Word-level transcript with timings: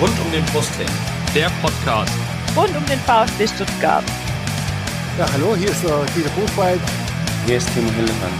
Rund 0.00 0.18
um 0.18 0.32
den 0.32 0.42
Brustring. 0.46 0.88
Der 1.34 1.50
Podcast. 1.60 2.14
Rund 2.56 2.74
um 2.74 2.86
den 2.86 2.98
VfB 3.00 3.46
Stuttgart. 3.46 4.04
Ja, 5.18 5.30
hallo, 5.30 5.54
hier 5.54 5.68
ist 5.68 5.84
uh, 5.84 5.90
Dieter 6.16 6.30
Buchwald. 6.30 6.80
Hier 7.44 7.58
ist 7.58 7.68
Timo 7.74 7.90
Hillemann. 7.90 8.32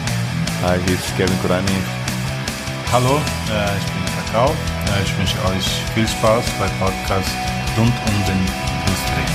Hi, 0.63 0.79
hier 0.87 0.95
ist 0.95 1.15
Kevin 1.19 1.39
Kurani. 1.43 1.69
Hallo, 2.91 3.21
äh, 3.51 3.77
ich 3.77 3.85
bin 3.93 4.03
Kakao. 4.17 4.49
Äh, 4.49 5.03
ich 5.05 5.19
wünsche 5.19 5.37
euch 5.51 5.67
viel 5.93 6.09
Spaß 6.09 6.47
beim 6.59 6.71
Podcast 6.79 7.29
Rund 7.77 7.93
um 8.07 8.25
den 8.25 8.47
Brustring. 8.87 9.31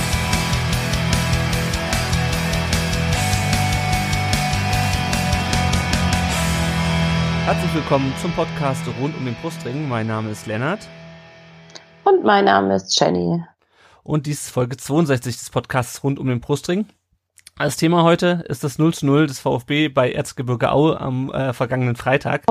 Herzlich 7.44 7.74
willkommen 7.74 8.12
zum 8.20 8.32
Podcast 8.32 8.82
rund 9.00 9.16
um 9.16 9.24
den 9.24 9.36
Brustring. 9.36 9.88
Mein 9.88 10.08
Name 10.08 10.30
ist 10.30 10.48
Lennart. 10.48 10.80
Und 12.06 12.22
mein 12.22 12.44
Name 12.44 12.76
ist 12.76 12.98
Jenny. 13.00 13.42
Und 14.04 14.26
dies 14.26 14.42
ist 14.44 14.50
Folge 14.50 14.76
62 14.76 15.38
des 15.38 15.50
Podcasts 15.50 16.04
rund 16.04 16.20
um 16.20 16.28
den 16.28 16.40
Brustring. 16.40 16.86
Als 17.58 17.76
Thema 17.76 18.04
heute 18.04 18.44
ist 18.48 18.62
das 18.62 18.78
0 18.78 18.94
zu 18.94 19.06
0 19.06 19.26
des 19.26 19.40
VfB 19.40 19.88
bei 19.88 20.12
Erzgebirge 20.12 20.70
Aue 20.70 21.00
am 21.00 21.32
äh, 21.32 21.52
vergangenen 21.52 21.96
Freitag. 21.96 22.44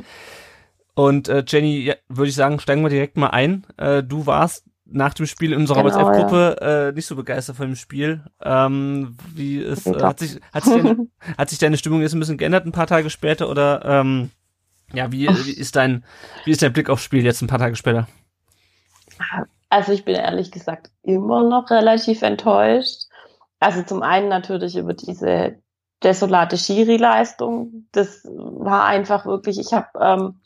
Und 0.93 1.29
äh, 1.29 1.45
Jenny, 1.47 1.85
ja, 1.85 1.95
würde 2.09 2.27
ich 2.27 2.35
sagen, 2.35 2.59
steigen 2.59 2.83
wir 2.83 2.89
direkt 2.89 3.15
mal 3.15 3.29
ein. 3.29 3.65
Äh, 3.77 4.03
du 4.03 4.25
warst 4.25 4.65
nach 4.83 5.13
dem 5.13 5.25
Spiel 5.25 5.53
in 5.53 5.59
unserer 5.59 5.83
Genau, 5.83 5.95
WhatsApp-Gruppe 5.95 6.89
äh, 6.89 6.91
nicht 6.91 7.05
so 7.05 7.15
begeistert 7.15 7.55
von 7.55 7.67
dem 7.67 7.77
Spiel. 7.77 8.25
Ähm, 8.43 9.15
wie 9.33 9.59
ist, 9.59 9.87
äh, 9.87 10.01
hat 10.01 10.19
sich 10.19 10.41
hat 10.51 10.65
sich, 10.65 10.73
deine, 10.73 11.07
hat 11.37 11.49
sich 11.49 11.59
deine 11.59 11.77
Stimmung 11.77 12.01
jetzt 12.01 12.13
ein 12.13 12.19
bisschen 12.19 12.37
geändert 12.37 12.65
ein 12.65 12.73
paar 12.73 12.87
Tage 12.87 13.09
später 13.09 13.49
oder 13.49 13.85
ähm, 13.85 14.31
ja, 14.93 15.13
wie, 15.13 15.29
wie 15.29 15.53
ist 15.53 15.77
dein 15.77 16.03
wie 16.43 16.51
ist 16.51 16.61
dein 16.61 16.73
Blick 16.73 16.89
aufs 16.89 17.03
Spiel 17.03 17.23
jetzt 17.23 17.41
ein 17.41 17.47
paar 17.47 17.59
Tage 17.59 17.77
später? 17.77 18.09
Also 19.69 19.91
ich 19.91 20.05
bin 20.05 20.15
ehrlich 20.15 20.51
gesagt 20.51 20.91
immer 21.03 21.43
noch 21.43 21.69
relativ 21.69 22.21
enttäuscht. 22.21 23.03
Also 23.59 23.83
zum 23.83 24.03
einen 24.03 24.29
natürlich 24.29 24.77
über 24.77 24.93
diese 24.93 25.57
desolate 26.03 26.57
Schiri-Leistung. 26.57 27.87
Das 27.91 28.23
war 28.25 28.85
einfach 28.85 29.25
wirklich, 29.25 29.59
ich 29.59 29.73
habe 29.73 29.87
ähm, 29.99 30.39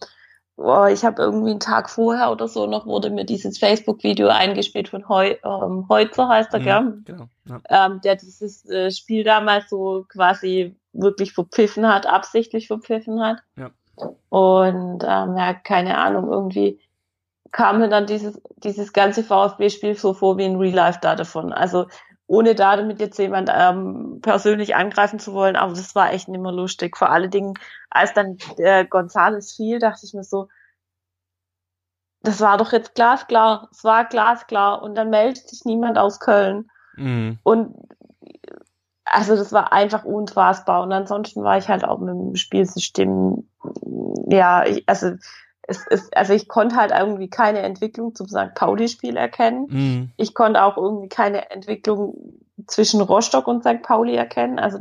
oh, 0.59 0.85
ich 0.85 1.03
habe 1.05 1.21
irgendwie 1.21 1.51
einen 1.51 1.59
Tag 1.59 1.89
vorher 1.89 2.31
oder 2.31 2.47
so 2.47 2.67
noch 2.67 2.85
wurde 2.85 3.09
mir 3.09 3.25
dieses 3.25 3.57
Facebook-Video 3.57 4.27
eingespielt 4.27 4.89
von 4.89 5.07
Heu, 5.07 5.35
ähm, 5.43 5.87
Heutzer 5.89 6.27
heißt 6.27 6.53
er, 6.53 6.59
gell? 6.59 6.81
Mhm, 6.81 7.03
genau. 7.05 7.25
Ja. 7.45 7.61
ähm, 7.69 8.01
der 8.01 8.15
dieses 8.15 8.65
äh, 8.69 8.91
Spiel 8.91 9.23
damals 9.23 9.69
so 9.69 10.05
quasi 10.09 10.75
wirklich 10.93 11.33
verpfiffen 11.33 11.87
hat, 11.87 12.05
absichtlich 12.05 12.67
verpfiffen 12.67 13.21
hat. 13.21 13.37
Ja. 13.55 13.71
Und 14.29 15.03
ähm, 15.03 15.37
ja, 15.37 15.53
keine 15.53 15.97
Ahnung, 15.97 16.31
irgendwie 16.31 16.79
kam 17.51 17.79
mir 17.79 17.89
dann 17.89 18.05
dieses, 18.05 18.39
dieses 18.57 18.93
ganze 18.93 19.23
VfB-Spiel 19.23 19.95
so 19.95 20.13
vor 20.13 20.37
wie 20.37 20.45
ein 20.45 20.57
Real 20.57 20.75
Life 20.75 20.99
da 21.01 21.15
davon. 21.15 21.51
Also 21.51 21.87
ohne 22.27 22.53
da 22.53 22.75
damit 22.75 22.99
jetzt 22.99 23.17
jemand 23.17 23.49
ähm, 23.51 24.19
persönlich 24.21 24.75
angreifen 24.75 25.17
zu 25.19 25.33
wollen, 25.33 25.55
aber 25.55 25.73
das 25.73 25.95
war 25.95 26.13
echt 26.13 26.27
nicht 26.27 26.41
mehr 26.41 26.51
lustig. 26.51 26.95
Vor 26.95 27.09
allen 27.09 27.31
Dingen, 27.31 27.55
als 27.89 28.13
dann 28.13 28.37
äh, 28.57 28.85
Gonzales 28.85 29.55
fiel, 29.55 29.79
dachte 29.79 30.05
ich 30.05 30.13
mir 30.13 30.23
so, 30.23 30.47
das 32.21 32.39
war 32.39 32.57
doch 32.57 32.71
jetzt 32.71 32.93
glasklar, 32.95 33.67
es 33.71 33.83
war 33.83 34.05
glasklar 34.05 34.83
und 34.83 34.95
dann 34.95 35.09
meldet 35.09 35.49
sich 35.49 35.65
niemand 35.65 35.97
aus 35.97 36.19
Köln. 36.19 36.69
Mhm. 36.95 37.39
Und 37.43 37.75
also 39.05 39.35
das 39.35 39.51
war 39.51 39.73
einfach 39.73 40.03
unfassbar. 40.05 40.83
Und 40.83 40.91
ansonsten 40.91 41.43
war 41.43 41.57
ich 41.57 41.67
halt 41.67 41.83
auch 41.83 41.99
mit 41.99 42.09
dem 42.09 42.35
Spielsystem, 42.35 43.49
ja, 44.27 44.65
ich, 44.65 44.83
also 44.87 45.13
es 45.69 45.85
ist, 45.87 46.17
also 46.17 46.33
ich 46.33 46.47
konnte 46.47 46.75
halt 46.75 46.91
irgendwie 46.91 47.29
keine 47.29 47.59
Entwicklung 47.59 48.15
zum 48.15 48.27
St. 48.27 48.53
Pauli-Spiel 48.55 49.15
erkennen. 49.15 49.67
Mhm. 49.69 50.11
Ich 50.17 50.33
konnte 50.33 50.63
auch 50.63 50.77
irgendwie 50.77 51.09
keine 51.09 51.51
Entwicklung 51.51 52.39
zwischen 52.67 53.01
Rostock 53.01 53.47
und 53.47 53.63
St. 53.63 53.81
Pauli 53.83 54.15
erkennen. 54.15 54.59
Also 54.59 54.79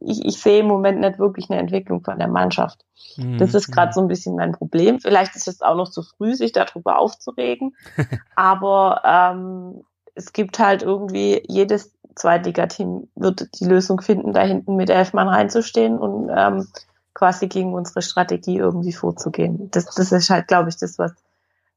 ich, 0.00 0.24
ich 0.24 0.40
sehe 0.40 0.60
im 0.60 0.66
Moment 0.66 1.00
nicht 1.00 1.18
wirklich 1.18 1.50
eine 1.50 1.58
Entwicklung 1.58 2.02
von 2.02 2.18
der 2.18 2.28
Mannschaft. 2.28 2.84
Mhm. 3.16 3.38
Das 3.38 3.54
ist 3.54 3.70
gerade 3.72 3.92
so 3.92 4.00
ein 4.00 4.08
bisschen 4.08 4.36
mein 4.36 4.52
Problem. 4.52 5.00
Vielleicht 5.00 5.34
ist 5.34 5.48
es 5.48 5.60
auch 5.60 5.76
noch 5.76 5.90
zu 5.90 6.02
früh, 6.02 6.34
sich 6.34 6.52
darüber 6.52 6.98
aufzuregen. 6.98 7.74
Aber 8.36 9.02
ähm, 9.04 9.82
es 10.14 10.32
gibt 10.32 10.58
halt 10.58 10.82
irgendwie 10.82 11.42
jedes 11.48 11.92
Zweitligateam 12.14 13.08
wird 13.14 13.48
die 13.60 13.64
Lösung 13.64 14.00
finden, 14.00 14.32
da 14.32 14.42
hinten 14.42 14.76
mit 14.76 14.90
elf 14.90 15.12
Mann 15.12 15.28
reinzustehen 15.28 15.98
und 15.98 16.28
ähm, 16.34 16.66
quasi 17.14 17.48
gegen 17.48 17.74
unsere 17.74 18.02
Strategie 18.02 18.58
irgendwie 18.58 18.92
vorzugehen. 18.92 19.70
Das, 19.70 19.86
das 19.86 20.12
ist 20.12 20.30
halt, 20.30 20.48
glaube 20.48 20.68
ich, 20.68 20.76
das, 20.76 20.98
was 20.98 21.12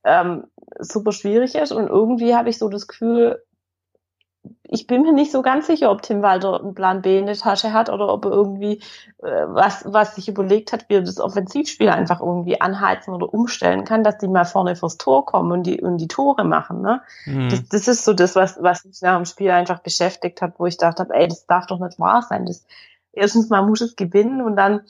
ähm, 0.04 0.46
super 0.80 1.12
schwierig 1.12 1.56
ist. 1.56 1.72
Und 1.72 1.88
irgendwie 1.88 2.36
habe 2.36 2.50
ich 2.50 2.58
so 2.58 2.70
das 2.70 2.88
Gefühl, 2.88 3.42
ich 4.64 4.88
bin 4.88 5.04
mir 5.04 5.14
nicht 5.14 5.32
so 5.32 5.42
ganz 5.42 5.68
sicher, 5.68 5.92
ob 5.92 6.02
Tim 6.02 6.22
Walter 6.22 6.60
einen 6.60 6.74
Plan 6.74 7.02
B 7.02 7.18
in 7.18 7.28
der 7.28 7.38
Tasche 7.38 7.72
hat 7.72 7.90
oder 7.90 8.10
ob 8.10 8.26
er 8.26 8.32
irgendwie 8.32 8.82
äh, 9.20 9.46
was, 9.48 9.86
was 9.86 10.16
sich 10.16 10.28
überlegt 10.28 10.74
hat, 10.74 10.90
wie 10.90 10.96
er 10.96 11.02
das 11.02 11.20
Offensivspiel 11.20 11.90
einfach 11.90 12.20
irgendwie 12.20 12.60
anheizen 12.60 13.14
oder 13.14 13.34
umstellen 13.34 13.86
kann, 13.86 14.04
dass 14.04 14.18
die 14.18 14.28
mal 14.28 14.46
vorne 14.46 14.76
vors 14.76 14.98
Tor 14.98 15.26
kommen 15.26 15.52
und 15.52 15.64
die, 15.64 15.80
und 15.80 15.98
die 15.98 16.08
Tore 16.08 16.44
machen. 16.44 16.82
Ne? 16.82 17.02
Mhm. 17.26 17.50
Das, 17.50 17.70
das 17.70 17.88
ist 17.88 18.06
so 18.06 18.14
das, 18.14 18.36
was, 18.36 18.62
was 18.62 18.84
mich 18.84 19.02
nach 19.02 19.16
dem 19.16 19.26
Spiel 19.26 19.52
einfach 19.52 19.80
beschäftigt 19.80 20.42
hat, 20.42 20.56
wo 20.58 20.66
ich 20.66 20.78
dachte, 20.78 21.08
ey, 21.10 21.28
das 21.28 21.46
darf 21.46 21.68
doch 21.68 21.80
nicht 21.80 22.00
wahr 22.00 22.22
sein. 22.24 22.46
Das, 22.46 22.66
erstens 23.14 23.50
mal 23.50 23.66
muss 23.66 23.82
es 23.82 23.96
gewinnen 23.96 24.42
und 24.42 24.58
dann, 24.58 24.82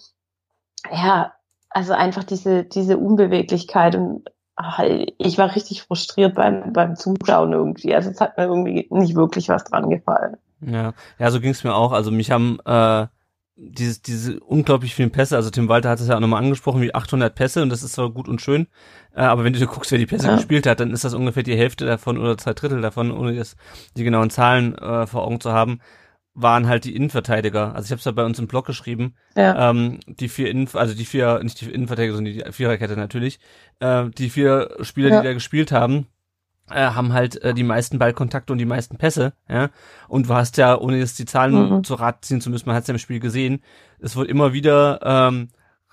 ja, 0.91 1.33
also 1.69 1.93
einfach 1.93 2.23
diese, 2.23 2.63
diese 2.63 2.97
Unbeweglichkeit 2.97 3.95
und 3.95 4.29
ach, 4.55 4.79
ich 5.17 5.37
war 5.37 5.55
richtig 5.55 5.83
frustriert 5.83 6.35
beim, 6.35 6.73
beim 6.73 6.95
Zuschauen 6.95 7.53
irgendwie. 7.53 7.95
Also 7.95 8.11
es 8.11 8.21
hat 8.21 8.37
mir 8.37 8.45
irgendwie 8.45 8.87
nicht 8.91 9.15
wirklich 9.15 9.49
was 9.49 9.63
dran 9.63 9.89
gefallen. 9.89 10.37
Ja, 10.61 10.93
ja, 11.19 11.31
so 11.31 11.41
ging's 11.41 11.63
mir 11.63 11.73
auch. 11.73 11.91
Also 11.91 12.11
mich 12.11 12.29
haben 12.31 12.59
äh, 12.65 13.07
dieses, 13.55 14.01
diese 14.01 14.39
unglaublich 14.39 14.95
vielen 14.95 15.11
Pässe, 15.11 15.35
also 15.35 15.49
Tim 15.49 15.69
Walter 15.69 15.89
hat 15.89 15.99
es 15.99 16.07
ja 16.07 16.15
auch 16.15 16.19
nochmal 16.19 16.43
angesprochen, 16.43 16.81
wie 16.81 16.93
800 16.93 17.33
Pässe 17.33 17.61
und 17.61 17.69
das 17.69 17.83
ist 17.83 17.93
zwar 17.93 18.09
gut 18.09 18.27
und 18.27 18.41
schön, 18.41 18.67
äh, 19.15 19.21
aber 19.21 19.43
wenn 19.43 19.53
du 19.53 19.59
dir 19.59 19.67
guckst, 19.67 19.91
wer 19.91 19.99
die 19.99 20.05
Pässe 20.05 20.27
Ja. 20.27 20.35
gespielt 20.35 20.65
hat, 20.65 20.79
dann 20.79 20.91
ist 20.91 21.03
das 21.03 21.13
ungefähr 21.13 21.43
die 21.43 21.55
Hälfte 21.57 21.85
davon 21.85 22.17
oder 22.17 22.37
zwei 22.37 22.53
Drittel 22.53 22.81
davon, 22.81 23.11
ohne 23.11 23.35
das, 23.35 23.55
die 23.95 24.03
genauen 24.03 24.29
Zahlen 24.31 24.75
äh, 24.75 25.05
vor 25.05 25.23
Augen 25.23 25.39
zu 25.39 25.51
haben, 25.51 25.81
waren 26.35 26.67
halt 26.67 26.83
die 26.85 26.95
Innenverteidiger. 26.95 27.75
Also 27.75 27.85
ich 27.85 27.91
habe 27.91 27.99
es 27.99 28.05
ja 28.05 28.11
bei 28.11 28.23
uns 28.25 28.39
im 28.39 28.47
Blog 28.47 28.65
geschrieben, 28.65 29.15
Ja. 29.35 29.69
ähm, 29.69 29.99
die 30.07 30.29
vier 30.29 30.49
Innen, 30.49 30.67
also 30.73 30.95
die 30.95 31.05
vier, 31.05 31.39
nicht 31.43 31.61
die 31.61 31.69
Innenverteidiger, 31.71 32.15
sondern 32.15 32.33
die 32.33 32.51
Viererkette 32.51 32.95
natürlich, 32.97 33.39
äh, 33.79 34.09
die 34.09 34.29
vier 34.31 34.75
Spieler, 34.81 35.09
Ja. 35.09 35.21
die 35.21 35.27
da 35.27 35.33
gespielt 35.33 35.71
haben, 35.71 36.07
äh, 36.71 36.75
haben 36.91 37.13
halt 37.13 37.39
äh, 37.43 37.53
die 37.53 37.63
meisten 37.63 37.99
Ballkontakte 37.99 38.51
und 38.51 38.57
die 38.57 38.65
meisten 38.65 38.97
Pässe, 38.97 39.33
ja. 39.47 39.69
Und 40.07 40.27
du 40.29 40.33
hast 40.33 40.57
ja, 40.57 40.75
ohne 40.77 40.97
jetzt 40.97 41.19
die 41.19 41.25
Zahlen 41.25 41.69
Mhm. 41.77 41.83
zu 41.83 41.93
Rat 41.93 42.25
ziehen 42.25 42.41
zu 42.41 42.49
müssen, 42.49 42.67
man 42.67 42.75
hat 42.75 42.83
es 42.83 42.87
ja 42.87 42.93
im 42.95 42.99
Spiel 42.99 43.19
gesehen, 43.19 43.61
es 43.99 44.15
wird 44.15 44.27
immer 44.29 44.53
wieder 44.53 45.01
ähm, 45.03 45.49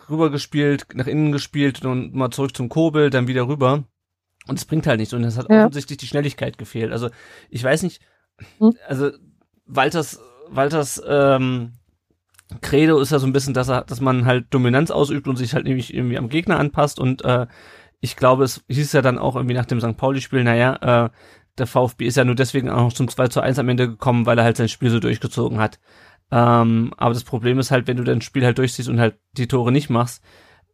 rübergespielt, 0.08 0.86
nach 0.94 1.06
innen 1.06 1.32
gespielt 1.32 1.84
und 1.84 2.14
mal 2.14 2.30
zurück 2.30 2.56
zum 2.56 2.68
Kobel, 2.68 3.10
dann 3.10 3.26
wieder 3.28 3.46
rüber. 3.46 3.84
Und 4.48 4.58
es 4.58 4.64
bringt 4.64 4.86
halt 4.86 4.98
nichts. 5.00 5.12
Und 5.14 5.22
es 5.24 5.36
hat 5.36 5.50
Ja. 5.50 5.60
offensichtlich 5.64 5.98
die 5.98 6.06
Schnelligkeit 6.06 6.56
gefehlt. 6.58 6.92
Also 6.92 7.10
ich 7.50 7.62
weiß 7.62 7.82
nicht, 7.82 8.00
Mhm. 8.58 8.74
also 8.88 9.10
Walters, 9.66 10.18
Walters 10.50 11.02
ähm, 11.06 11.72
Credo 12.60 12.98
ist 12.98 13.12
ja 13.12 13.18
so 13.18 13.26
ein 13.26 13.32
bisschen, 13.32 13.54
dass 13.54 13.68
er, 13.68 13.82
dass 13.82 14.00
man 14.00 14.24
halt 14.24 14.46
Dominanz 14.50 14.90
ausübt 14.90 15.28
und 15.28 15.36
sich 15.36 15.54
halt 15.54 15.64
nämlich 15.64 15.94
irgendwie 15.94 16.18
am 16.18 16.28
Gegner 16.28 16.58
anpasst 16.58 16.98
und 16.98 17.24
äh, 17.24 17.46
ich 18.00 18.16
glaube, 18.16 18.44
es 18.44 18.64
hieß 18.68 18.92
ja 18.92 19.02
dann 19.02 19.18
auch 19.18 19.36
irgendwie 19.36 19.54
nach 19.54 19.66
dem 19.66 19.80
St. 19.80 19.96
Pauli-Spiel, 19.96 20.42
naja, 20.42 21.06
äh, 21.06 21.10
der 21.58 21.66
VfB 21.66 22.06
ist 22.06 22.16
ja 22.16 22.24
nur 22.24 22.34
deswegen 22.34 22.70
auch 22.70 22.92
zum 22.92 23.08
2 23.08 23.28
zu 23.28 23.40
1 23.42 23.58
am 23.58 23.68
Ende 23.68 23.88
gekommen, 23.88 24.24
weil 24.26 24.38
er 24.38 24.44
halt 24.44 24.56
sein 24.56 24.68
Spiel 24.68 24.90
so 24.90 25.00
durchgezogen 25.00 25.58
hat. 25.58 25.78
Ähm, 26.30 26.92
aber 26.96 27.12
das 27.12 27.24
Problem 27.24 27.58
ist 27.58 27.70
halt, 27.70 27.86
wenn 27.86 27.98
du 27.98 28.04
dein 28.04 28.22
Spiel 28.22 28.44
halt 28.44 28.58
durchziehst 28.58 28.88
und 28.88 29.00
halt 29.00 29.18
die 29.32 29.48
Tore 29.48 29.70
nicht 29.70 29.90
machst, 29.90 30.22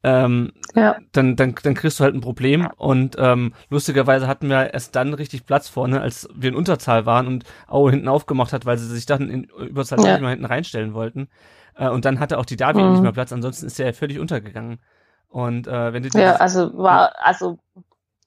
ähm, 0.02 0.52
Ja. 0.74 0.96
dann, 1.12 1.36
dann, 1.36 1.54
dann 1.62 1.74
kriegst 1.74 1.98
du 1.98 2.04
halt 2.04 2.14
ein 2.14 2.20
Problem. 2.20 2.68
Und 2.76 3.16
ähm, 3.18 3.54
lustigerweise 3.70 4.26
hatten 4.28 4.48
wir 4.48 4.72
erst 4.74 4.94
dann 4.96 5.14
richtig 5.14 5.46
Platz 5.46 5.68
vorne, 5.68 6.00
als 6.00 6.28
wir 6.34 6.50
in 6.50 6.56
Unterzahl 6.56 7.06
waren 7.06 7.26
und 7.26 7.44
Aue 7.66 7.90
hinten 7.90 8.08
aufgemacht 8.08 8.52
hat, 8.52 8.66
weil 8.66 8.78
sie 8.78 8.86
sich 8.86 9.06
dann 9.06 9.28
in 9.30 9.44
Überzahl 9.44 9.98
Ja. 10.04 10.12
nicht 10.12 10.22
mal 10.22 10.30
hinten 10.30 10.44
reinstellen 10.44 10.94
wollten. 10.94 11.28
Äh, 11.76 11.88
und 11.88 12.04
dann 12.04 12.20
hatte 12.20 12.38
auch 12.38 12.46
die 12.46 12.56
Davi 12.56 12.82
Mhm. 12.82 12.90
nicht 12.92 13.02
mehr 13.02 13.12
Platz, 13.12 13.32
ansonsten 13.32 13.66
ist 13.66 13.78
der 13.78 13.86
ja 13.86 13.92
völlig 13.92 14.18
untergegangen. 14.18 14.78
Und 15.28 15.66
äh, 15.66 15.92
wenn 15.92 16.02
du 16.02 16.08
Ja, 16.18 16.36
also 16.36 16.76
war, 16.78 17.12
also 17.18 17.58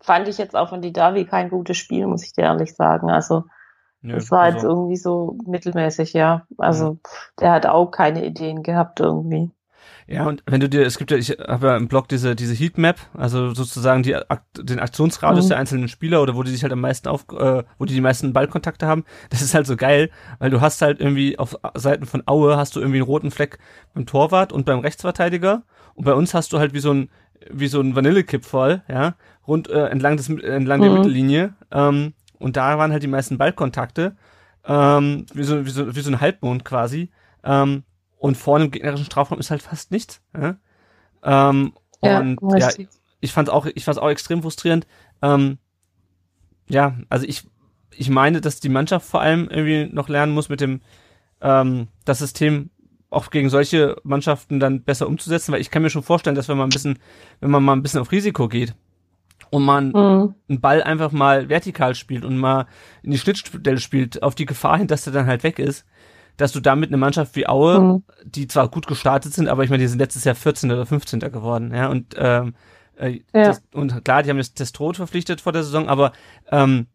fand 0.02 0.28
ich 0.28 0.38
jetzt 0.38 0.56
auch 0.56 0.70
von 0.70 0.82
die 0.82 0.94
Davi 0.94 1.26
kein 1.26 1.50
gutes 1.50 1.78
Spiel, 1.78 2.06
muss 2.08 2.24
ich 2.24 2.34
dir 2.34 2.44
ehrlich 2.44 2.76
sagen. 2.76 3.10
Also 3.10 3.46
Nö, 4.02 4.14
das 4.16 4.32
war 4.32 4.46
jetzt 4.48 4.58
also- 4.64 4.68
irgendwie 4.70 4.98
so 4.98 5.38
mittelmäßig, 5.46 6.14
ja. 6.14 6.46
Also 6.58 7.00
pff, 7.06 7.32
der 7.40 7.52
hat 7.52 7.66
auch 7.66 7.88
keine 7.88 8.26
Ideen 8.26 8.64
gehabt 8.64 9.00
irgendwie. 9.00 9.52
Ja, 10.12 10.26
und 10.26 10.42
wenn 10.48 10.60
du 10.60 10.68
dir, 10.68 10.82
es 10.86 10.98
gibt 10.98 11.12
ja, 11.12 11.18
ich 11.18 11.30
habe 11.32 11.68
ja 11.68 11.78
im 11.78 11.88
Blog 11.88 12.08
diese, 12.08 12.36
diese 12.36 12.54
Heatmap, 12.56 12.98
also 13.14 13.54
sozusagen 13.54 14.02
die, 14.02 14.16
den 14.58 14.80
Aktionsradius 14.80 15.46
Mhm. 15.46 15.50
der 15.50 15.58
einzelnen 15.60 15.88
Spieler 15.88 16.22
oder 16.24 16.36
wo 16.36 16.42
die 16.42 16.50
sich 16.52 16.64
halt 16.64 16.74
am 16.74 16.82
meisten 16.82 17.08
auf, 17.08 17.26
äh, 17.32 17.64
wo 17.78 17.86
die 17.86 17.94
die 17.94 18.02
meisten 18.02 18.34
Ballkontakte 18.34 18.88
haben. 18.88 19.04
Das 19.30 19.42
ist 19.44 19.54
halt 19.54 19.68
so 19.68 19.76
geil, 19.78 20.10
weil 20.40 20.50
du 20.50 20.62
hast 20.62 20.82
halt 20.82 21.00
irgendwie 21.00 21.38
auf 21.38 21.56
Seiten 21.76 22.06
von 22.08 22.24
Aue 22.26 22.58
hast 22.58 22.76
du 22.76 22.80
irgendwie 22.80 22.98
einen 22.98 23.06
roten 23.06 23.30
Fleck 23.30 23.60
beim 23.94 24.06
Torwart 24.08 24.52
und 24.52 24.66
beim 24.66 24.80
Rechtsverteidiger 24.80 25.62
und 25.94 26.06
bei 26.06 26.14
uns 26.14 26.34
hast 26.34 26.54
du 26.54 26.60
halt 26.60 26.74
wie 26.74 26.80
so 26.80 26.92
ein, 26.92 27.10
wie 27.52 27.68
so 27.68 27.80
ein 27.80 27.96
Vanillekipferl, 27.96 28.82
ja, 28.90 29.14
rund 29.48 29.70
äh, 29.70 29.86
entlang 29.90 30.18
des 30.18 30.28
entlang 30.30 30.82
der 30.82 30.90
Mhm. 30.90 30.98
Mittellinie. 30.98 31.54
Ähm, 31.72 32.14
und 32.40 32.58
da 32.58 32.78
waren 32.78 32.92
halt 32.92 33.04
die 33.04 33.08
meisten 33.08 33.38
Ballkontakte, 33.38 34.16
ähm, 34.66 35.26
wie 35.34 35.44
so 35.44 35.66
wie 35.66 35.70
so 35.70 35.96
wie 35.96 36.00
so 36.02 36.10
ein 36.12 36.20
Halbmond 36.20 36.66
quasi. 36.66 37.12
Ähm, 37.44 37.84
und 38.20 38.38
vorne 38.38 38.66
im 38.66 38.72
gegnerischen 38.72 39.06
Strafraum 39.06 39.40
ist 39.40 39.50
halt 39.50 39.64
fast 39.64 39.92
nichts. 39.92 40.22
Ja? 40.38 40.58
Ähm, 41.24 41.74
und 42.02 42.40
ja, 42.58 42.68
richtig. 42.68 42.90
ich 43.22 43.32
fand's 43.34 43.50
auch, 43.50 43.66
ich 43.66 43.84
fand's 43.84 44.00
auch 44.00 44.10
extrem 44.10 44.42
frustrierend. 44.42 44.86
Ähm, 45.22 45.58
ja, 46.70 46.98
also 47.10 47.26
ich, 47.26 47.48
ich 47.92 48.10
meine, 48.10 48.42
dass 48.42 48.60
die 48.60 48.70
Mannschaft 48.70 49.08
vor 49.08 49.22
allem 49.22 49.50
irgendwie 49.50 49.90
noch 49.92 50.10
lernen 50.10 50.34
muss, 50.34 50.50
mit 50.50 50.62
dem 50.62 50.82
ähm, 51.42 51.88
das 52.06 52.20
System 52.20 52.70
auch 53.10 53.32
gegen 53.32 53.50
solche 53.50 53.96
Mannschaften 54.04 54.60
dann 54.60 54.84
besser 54.84 55.08
umzusetzen, 55.08 55.52
weil 55.52 55.62
ich 55.62 55.72
kann 55.72 55.82
mir 55.82 55.90
schon 55.90 56.04
vorstellen, 56.04 56.36
dass 56.36 56.48
wenn 56.48 56.58
man 56.58 56.68
ein 56.68 56.74
bisschen, 56.74 57.00
wenn 57.40 57.50
man 57.50 57.64
mal 57.64 57.74
ein 57.74 57.82
bisschen 57.82 58.02
auf 58.02 58.12
Risiko 58.12 58.48
geht 58.48 58.76
und 59.50 59.64
man 59.64 59.88
Mhm. 59.88 60.36
einen 60.48 60.62
Ball 60.62 60.84
einfach 60.84 61.12
mal 61.12 61.50
vertikal 61.50 61.96
spielt 61.96 62.24
und 62.24 62.38
mal 62.38 62.68
in 63.02 63.12
die 63.12 63.18
Schnittstelle 63.18 63.80
spielt, 63.80 64.22
auf 64.22 64.36
die 64.36 64.46
Gefahr 64.46 64.78
hin, 64.78 64.88
dass 64.88 65.06
der 65.06 65.14
dann 65.14 65.26
halt 65.26 65.44
weg 65.44 65.58
ist, 65.58 65.86
dass 66.40 66.52
du 66.54 66.60
damit 66.62 66.90
eine 66.90 66.98
Mannschaft 66.98 67.36
wie 67.36 67.48
Aue, 67.48 67.80
Mhm. 67.80 68.04
die 68.24 68.48
zwar 68.48 68.70
gut 68.70 68.88
gestartet 68.88 69.34
sind, 69.34 69.48
aber 69.50 69.64
ich 69.64 69.70
meine, 69.70 69.82
die 69.84 69.88
sind 69.88 70.00
letztes 70.00 70.24
Jahr 70.24 70.36
14. 70.36 70.72
oder 70.72 70.86
15. 70.86 71.20
geworden, 71.32 71.74
ja, 71.74 71.88
und 71.90 72.16
ähm, 72.18 72.56
äh, 72.98 73.20
Ja. 73.34 73.44
das, 73.50 73.62
und 73.74 74.04
klar, 74.06 74.24
die 74.24 74.30
haben 74.30 74.38
jetzt 74.38 74.56
Testrot 74.56 74.96
verpflichtet 74.96 75.42
vor 75.42 75.52
der 75.52 75.64
Saison, 75.64 75.88
aber 75.90 76.14
ähm, 76.50 76.88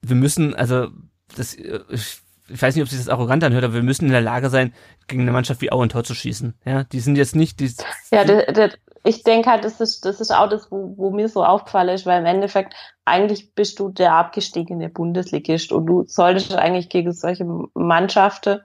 wir 0.00 0.16
müssen, 0.16 0.54
also 0.54 0.88
das, 1.36 1.54
äh, 1.54 1.80
ich, 1.90 2.21
ich 2.48 2.60
weiß 2.60 2.74
nicht, 2.74 2.82
ob 2.82 2.88
sich 2.88 2.98
das 2.98 3.08
arrogant 3.08 3.44
anhört, 3.44 3.64
aber 3.64 3.74
wir 3.74 3.82
müssen 3.82 4.06
in 4.06 4.12
der 4.12 4.20
Lage 4.20 4.50
sein, 4.50 4.74
gegen 5.06 5.22
eine 5.22 5.32
Mannschaft 5.32 5.60
wie 5.60 5.72
Aue 5.72 5.86
ein 5.86 5.88
Tor 5.88 6.04
zu 6.04 6.14
schießen. 6.14 6.54
Ja, 6.64 6.84
die 6.84 7.00
sind 7.00 7.16
jetzt 7.16 7.36
nicht, 7.36 7.60
die, 7.60 7.72
Ja, 8.10 8.24
der, 8.24 8.52
der, 8.52 8.70
ich 9.04 9.22
denke 9.22 9.50
halt, 9.50 9.64
das 9.64 9.80
ist, 9.80 10.04
das 10.04 10.20
ist 10.20 10.32
auch 10.32 10.48
das, 10.48 10.70
wo, 10.70 10.94
wo 10.96 11.10
mir 11.10 11.28
so 11.28 11.44
aufgefallen 11.44 11.88
ist, 11.88 12.06
weil 12.06 12.20
im 12.20 12.26
Endeffekt 12.26 12.74
eigentlich 13.04 13.54
bist 13.54 13.78
du 13.78 13.88
der 13.88 14.14
abgestiegene 14.14 14.88
Bundesligist 14.88 15.72
und 15.72 15.86
du 15.86 16.04
solltest 16.06 16.54
eigentlich 16.54 16.88
gegen 16.88 17.12
solche 17.12 17.44
Mannschaften, 17.74 18.60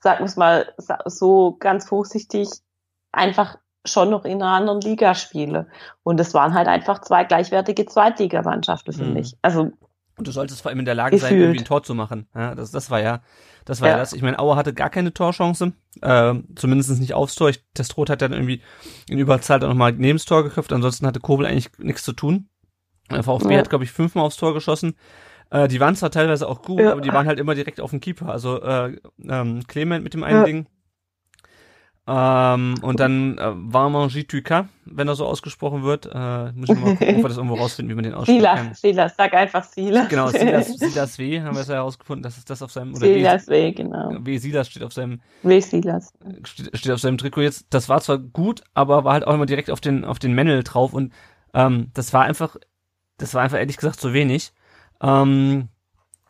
sagen 0.00 0.20
wir 0.20 0.26
es 0.26 0.36
mal 0.36 0.74
so 1.06 1.56
ganz 1.58 1.86
vorsichtig, 1.88 2.48
einfach 3.12 3.56
schon 3.84 4.10
noch 4.10 4.24
in 4.24 4.42
einer 4.42 4.52
anderen 4.52 4.80
Liga 4.80 5.14
spielen. 5.14 5.66
Und 6.02 6.20
es 6.20 6.34
waren 6.34 6.54
halt 6.54 6.68
einfach 6.68 7.00
zwei 7.00 7.24
gleichwertige 7.24 7.84
Zweitligamannschaften 7.86 8.92
für 8.92 9.04
Mhm. 9.04 9.12
mich. 9.14 9.36
Also 9.42 9.70
Und 10.18 10.26
du 10.28 10.32
solltest 10.32 10.60
vor 10.62 10.68
allem 10.70 10.78
in 10.80 10.84
der 10.84 10.94
Lage 10.94 11.18
sein, 11.18 11.36
irgendwie 11.38 11.60
ein 11.60 11.64
Tor 11.64 11.82
zu 11.82 11.94
machen. 11.94 12.26
Ja, 12.34 12.54
das, 12.54 12.70
das 12.70 12.90
war 12.90 13.00
ja, 13.00 13.22
das 13.64 13.80
war 13.80 13.88
ja, 13.88 13.94
Ja. 13.94 14.00
das. 14.00 14.12
Ich 14.12 14.20
meine, 14.22 14.38
Auer 14.38 14.56
hatte 14.56 14.74
gar 14.74 14.90
keine 14.90 15.14
Torchance, 15.14 15.72
äh, 16.02 16.34
zumindest 16.54 17.00
nicht 17.00 17.14
aufs 17.14 17.34
Tor. 17.34 17.48
Ich, 17.48 17.64
Testrot 17.74 18.10
hat 18.10 18.20
dann 18.22 18.32
irgendwie 18.32 18.62
in 19.08 19.18
Überzahl 19.18 19.58
dann 19.58 19.70
nochmal 19.70 19.92
neben 19.92 20.18
das 20.18 20.26
Tor 20.26 20.44
geköpft. 20.44 20.72
Ansonsten 20.72 21.06
hatte 21.06 21.20
Kobel 21.20 21.46
eigentlich 21.46 21.70
nichts 21.78 22.02
zu 22.02 22.12
tun. 22.12 22.48
Der 23.10 23.22
VfB 23.22 23.52
Ja. 23.54 23.58
hat, 23.60 23.70
glaube 23.70 23.84
ich, 23.84 23.90
fünfmal 23.92 24.24
aufs 24.24 24.36
Tor 24.36 24.52
geschossen. 24.54 24.94
Äh, 25.50 25.68
die 25.68 25.80
waren 25.80 25.96
zwar 25.96 26.10
teilweise 26.10 26.46
auch 26.48 26.62
gut, 26.62 26.80
Ja. 26.80 26.92
aber 26.92 27.00
die 27.00 27.12
waren 27.12 27.26
halt 27.26 27.38
immer 27.40 27.54
direkt 27.54 27.80
auf 27.80 27.90
den 27.90 28.00
Keeper. 28.00 28.28
Also 28.30 28.60
äh, 28.62 28.96
ähm, 29.28 29.66
Clement 29.66 30.04
mit 30.04 30.14
dem 30.14 30.24
einen. 30.24 30.44
Ding. 30.44 30.66
Ähm, 32.04 32.74
und 32.82 32.98
dann 32.98 33.38
äh, 33.38 33.52
Varman 33.54 34.08
Jituka, 34.08 34.68
wenn 34.84 35.06
er 35.06 35.14
so 35.14 35.24
ausgesprochen 35.24 35.84
wird. 35.84 36.06
Äh, 36.12 36.50
muss 36.52 36.68
ich 36.68 36.76
mal 36.76 36.96
gucken, 36.96 37.16
ob 37.16 37.22
wir 37.22 37.28
das 37.28 37.36
irgendwo 37.36 37.54
rausfinden, 37.60 37.90
wie 37.90 37.94
man 37.94 38.02
den 38.02 38.14
ausspricht. 38.14 38.40
Silas, 38.40 38.80
Silas, 38.80 39.14
sag 39.16 39.32
einfach 39.34 39.62
Silas. 39.62 40.08
Genau, 40.08 40.26
Silas, 40.26 40.66
Silas 40.78 41.18
W. 41.18 41.40
haben 41.40 41.54
wir 41.54 41.60
es 41.60 41.68
ja 41.68 41.74
herausgefunden, 41.74 42.24
dass 42.24 42.38
es 42.38 42.44
das 42.44 42.60
auf 42.60 42.72
seinem 42.72 42.94
oder 42.94 43.06
Silas 43.06 43.46
W, 43.46 43.70
genau. 43.70 44.10
W. 44.10 44.18
W. 44.24 44.38
Silas 44.38 44.68
steht 44.68 44.82
auf 44.82 44.92
seinem 44.92 45.20
W. 45.44 45.60
Silas. 45.60 46.12
steht, 46.42 46.76
steht 46.76 46.92
auf 46.92 47.00
seinem 47.00 47.18
Trikot 47.18 47.42
jetzt. 47.42 47.66
Das 47.70 47.88
war 47.88 48.00
zwar 48.00 48.18
gut, 48.18 48.64
aber 48.74 49.04
war 49.04 49.12
halt 49.12 49.26
auch 49.26 49.34
immer 49.34 49.46
direkt 49.46 49.70
auf 49.70 49.80
den 49.80 50.04
auf 50.04 50.18
den 50.18 50.32
Männel 50.32 50.64
drauf 50.64 50.94
und 50.94 51.12
ähm, 51.54 51.92
das 51.94 52.12
war 52.12 52.22
einfach 52.22 52.56
das 53.16 53.32
war 53.34 53.42
einfach 53.42 53.58
ehrlich 53.58 53.76
gesagt 53.76 54.00
zu 54.00 54.12
wenig. 54.12 54.52
Ähm, 55.00 55.68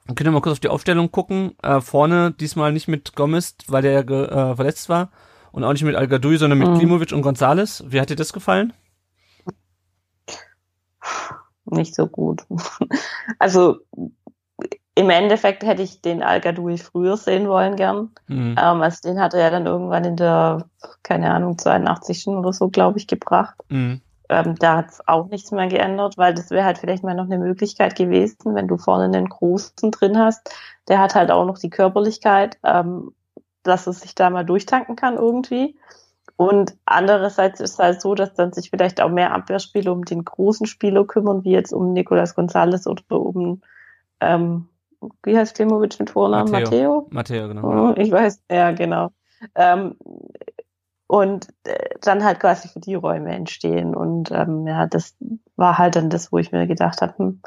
wir 0.05 0.17
können 0.17 0.27
wir 0.27 0.33
mal 0.33 0.43
kurz 0.43 0.53
auf 0.53 0.61
die 0.61 0.69
Aufstellung 0.69 1.11
gucken. 1.11 1.53
Äh, 1.63 1.81
vorne 1.81 2.33
diesmal 2.33 2.73
nicht 2.73 2.89
mit 2.89 3.15
Gomez, 3.15 3.57
weil 3.69 3.81
der 3.81 4.01
äh, 4.01 4.55
verletzt 4.55 4.91
war 4.91 5.11
und 5.53 5.65
auch 5.65 5.73
nicht 5.73 5.85
mit 5.85 5.95
al 5.97 6.09
sondern 6.39 6.59
mit 6.59 6.69
Mhm. 6.69 6.79
Klimovic 6.79 7.13
und 7.13 7.23
Gonzales. 7.23 7.85
Wie 7.87 8.01
hat 8.01 8.11
dir 8.11 8.17
das 8.17 8.33
gefallen? 8.33 8.73
nicht 11.67 11.95
so 11.95 12.07
gut. 12.07 12.45
Also 13.39 13.79
im 14.95 15.11
Endeffekt 15.11 15.63
hätte 15.63 15.83
ich 15.83 16.03
den 16.03 16.23
al 16.23 16.41
früher 16.77 17.17
sehen 17.17 17.49
wollen 17.49 17.77
gern. 17.77 18.11
Mhm. 18.27 18.57
Ähm, 18.59 18.83
also 18.83 18.99
den 19.09 19.21
hat 19.21 19.33
er 19.35 19.41
ja 19.41 19.51
dann 19.51 19.67
irgendwann 19.67 20.05
in 20.05 20.17
der, 20.17 20.67
keine 21.03 21.33
Ahnung, 21.33 21.57
82. 21.57 22.27
oder 22.29 22.53
so, 22.53 22.69
glaube 22.69 22.99
ich, 22.99 23.07
gebracht. 23.07 23.55
Mhm. 23.69 24.03
Ähm, 24.29 24.55
da 24.59 24.79
hat 24.79 24.91
es 24.91 25.09
auch 25.09 25.29
nichts 25.29 25.51
mehr 25.51 25.69
geändert, 25.69 26.19
weil 26.19 26.35
das 26.35 26.51
wäre 26.51 26.65
halt 26.65 26.79
vielleicht 26.79 27.05
mal 27.05 27.15
noch 27.15 27.25
eine 27.25 27.39
Möglichkeit 27.39 27.97
gewesen, 27.97 28.55
wenn 28.55 28.69
du 28.69 28.77
vorne 28.77 29.05
einen 29.05 29.29
Großen 29.29 29.91
drin 29.91 30.19
hast. 30.19 30.51
Der 30.89 30.99
hat 30.99 31.15
halt 31.15 31.31
auch 31.31 31.47
noch 31.47 31.59
die 31.59 31.71
Körperlichkeit, 31.71 32.59
ähm, 32.65 33.13
dass 33.63 33.87
es 33.87 34.01
sich 34.01 34.15
da 34.15 34.31
mal 34.31 34.45
durchtanken 34.45 34.97
kann 34.97 35.17
irgendwie. 35.17 35.77
Und 36.37 36.77
andererseits 36.87 37.61
ist 37.61 37.75
es 37.75 37.79
halt 37.79 38.01
so, 38.01 38.15
dass 38.15 38.35
dann 38.35 38.53
sich 38.53 38.71
vielleicht 38.71 39.01
auch 39.01 39.11
mehr 39.11 39.33
Abwehrspieler 39.33 39.93
um 39.93 40.05
den 40.05 40.25
großen 40.25 40.67
Spieler 40.67 41.05
kümmern, 41.05 41.45
wie 41.45 41.53
jetzt 41.53 41.73
um 41.73 41.93
Nicolas 41.93 42.35
Gonzalez 42.35 42.87
oder 42.87 43.03
um, 43.11 43.63
ähm, 44.21 44.69
wie 45.23 45.37
heißt 45.37 45.55
Klimovic 45.55 45.99
mit 46.01 46.11
Vornamen? 46.11 46.51
Matteo. 46.51 46.69
Matteo? 46.71 47.07
Matteo, 47.11 47.49
genau. 47.49 47.91
Oh, 47.91 47.95
Ich 47.97 48.11
weiß, 48.11 48.43
ja, 48.51 48.73
genau. 48.73 49.11
Ähm, 49.55 49.97
und 51.07 51.49
äh, 51.65 51.97
dann 52.01 52.25
halt 52.25 52.41
quasi 52.41 52.69
für 52.69 52.81
die 52.81 52.95
Räume 52.95 53.35
entstehen. 53.35 53.95
Und 53.95 54.31
ähm, 54.31 54.67
ja, 54.67 54.87
das 54.87 55.15
war 55.57 55.77
halt 55.77 55.97
dann 55.97 56.09
das, 56.09 56.33
wo 56.33 56.39
ich 56.39 56.53
mir 56.53 56.67
gedacht 56.67 57.03
habe, 57.03 57.15
hm, 57.19 57.43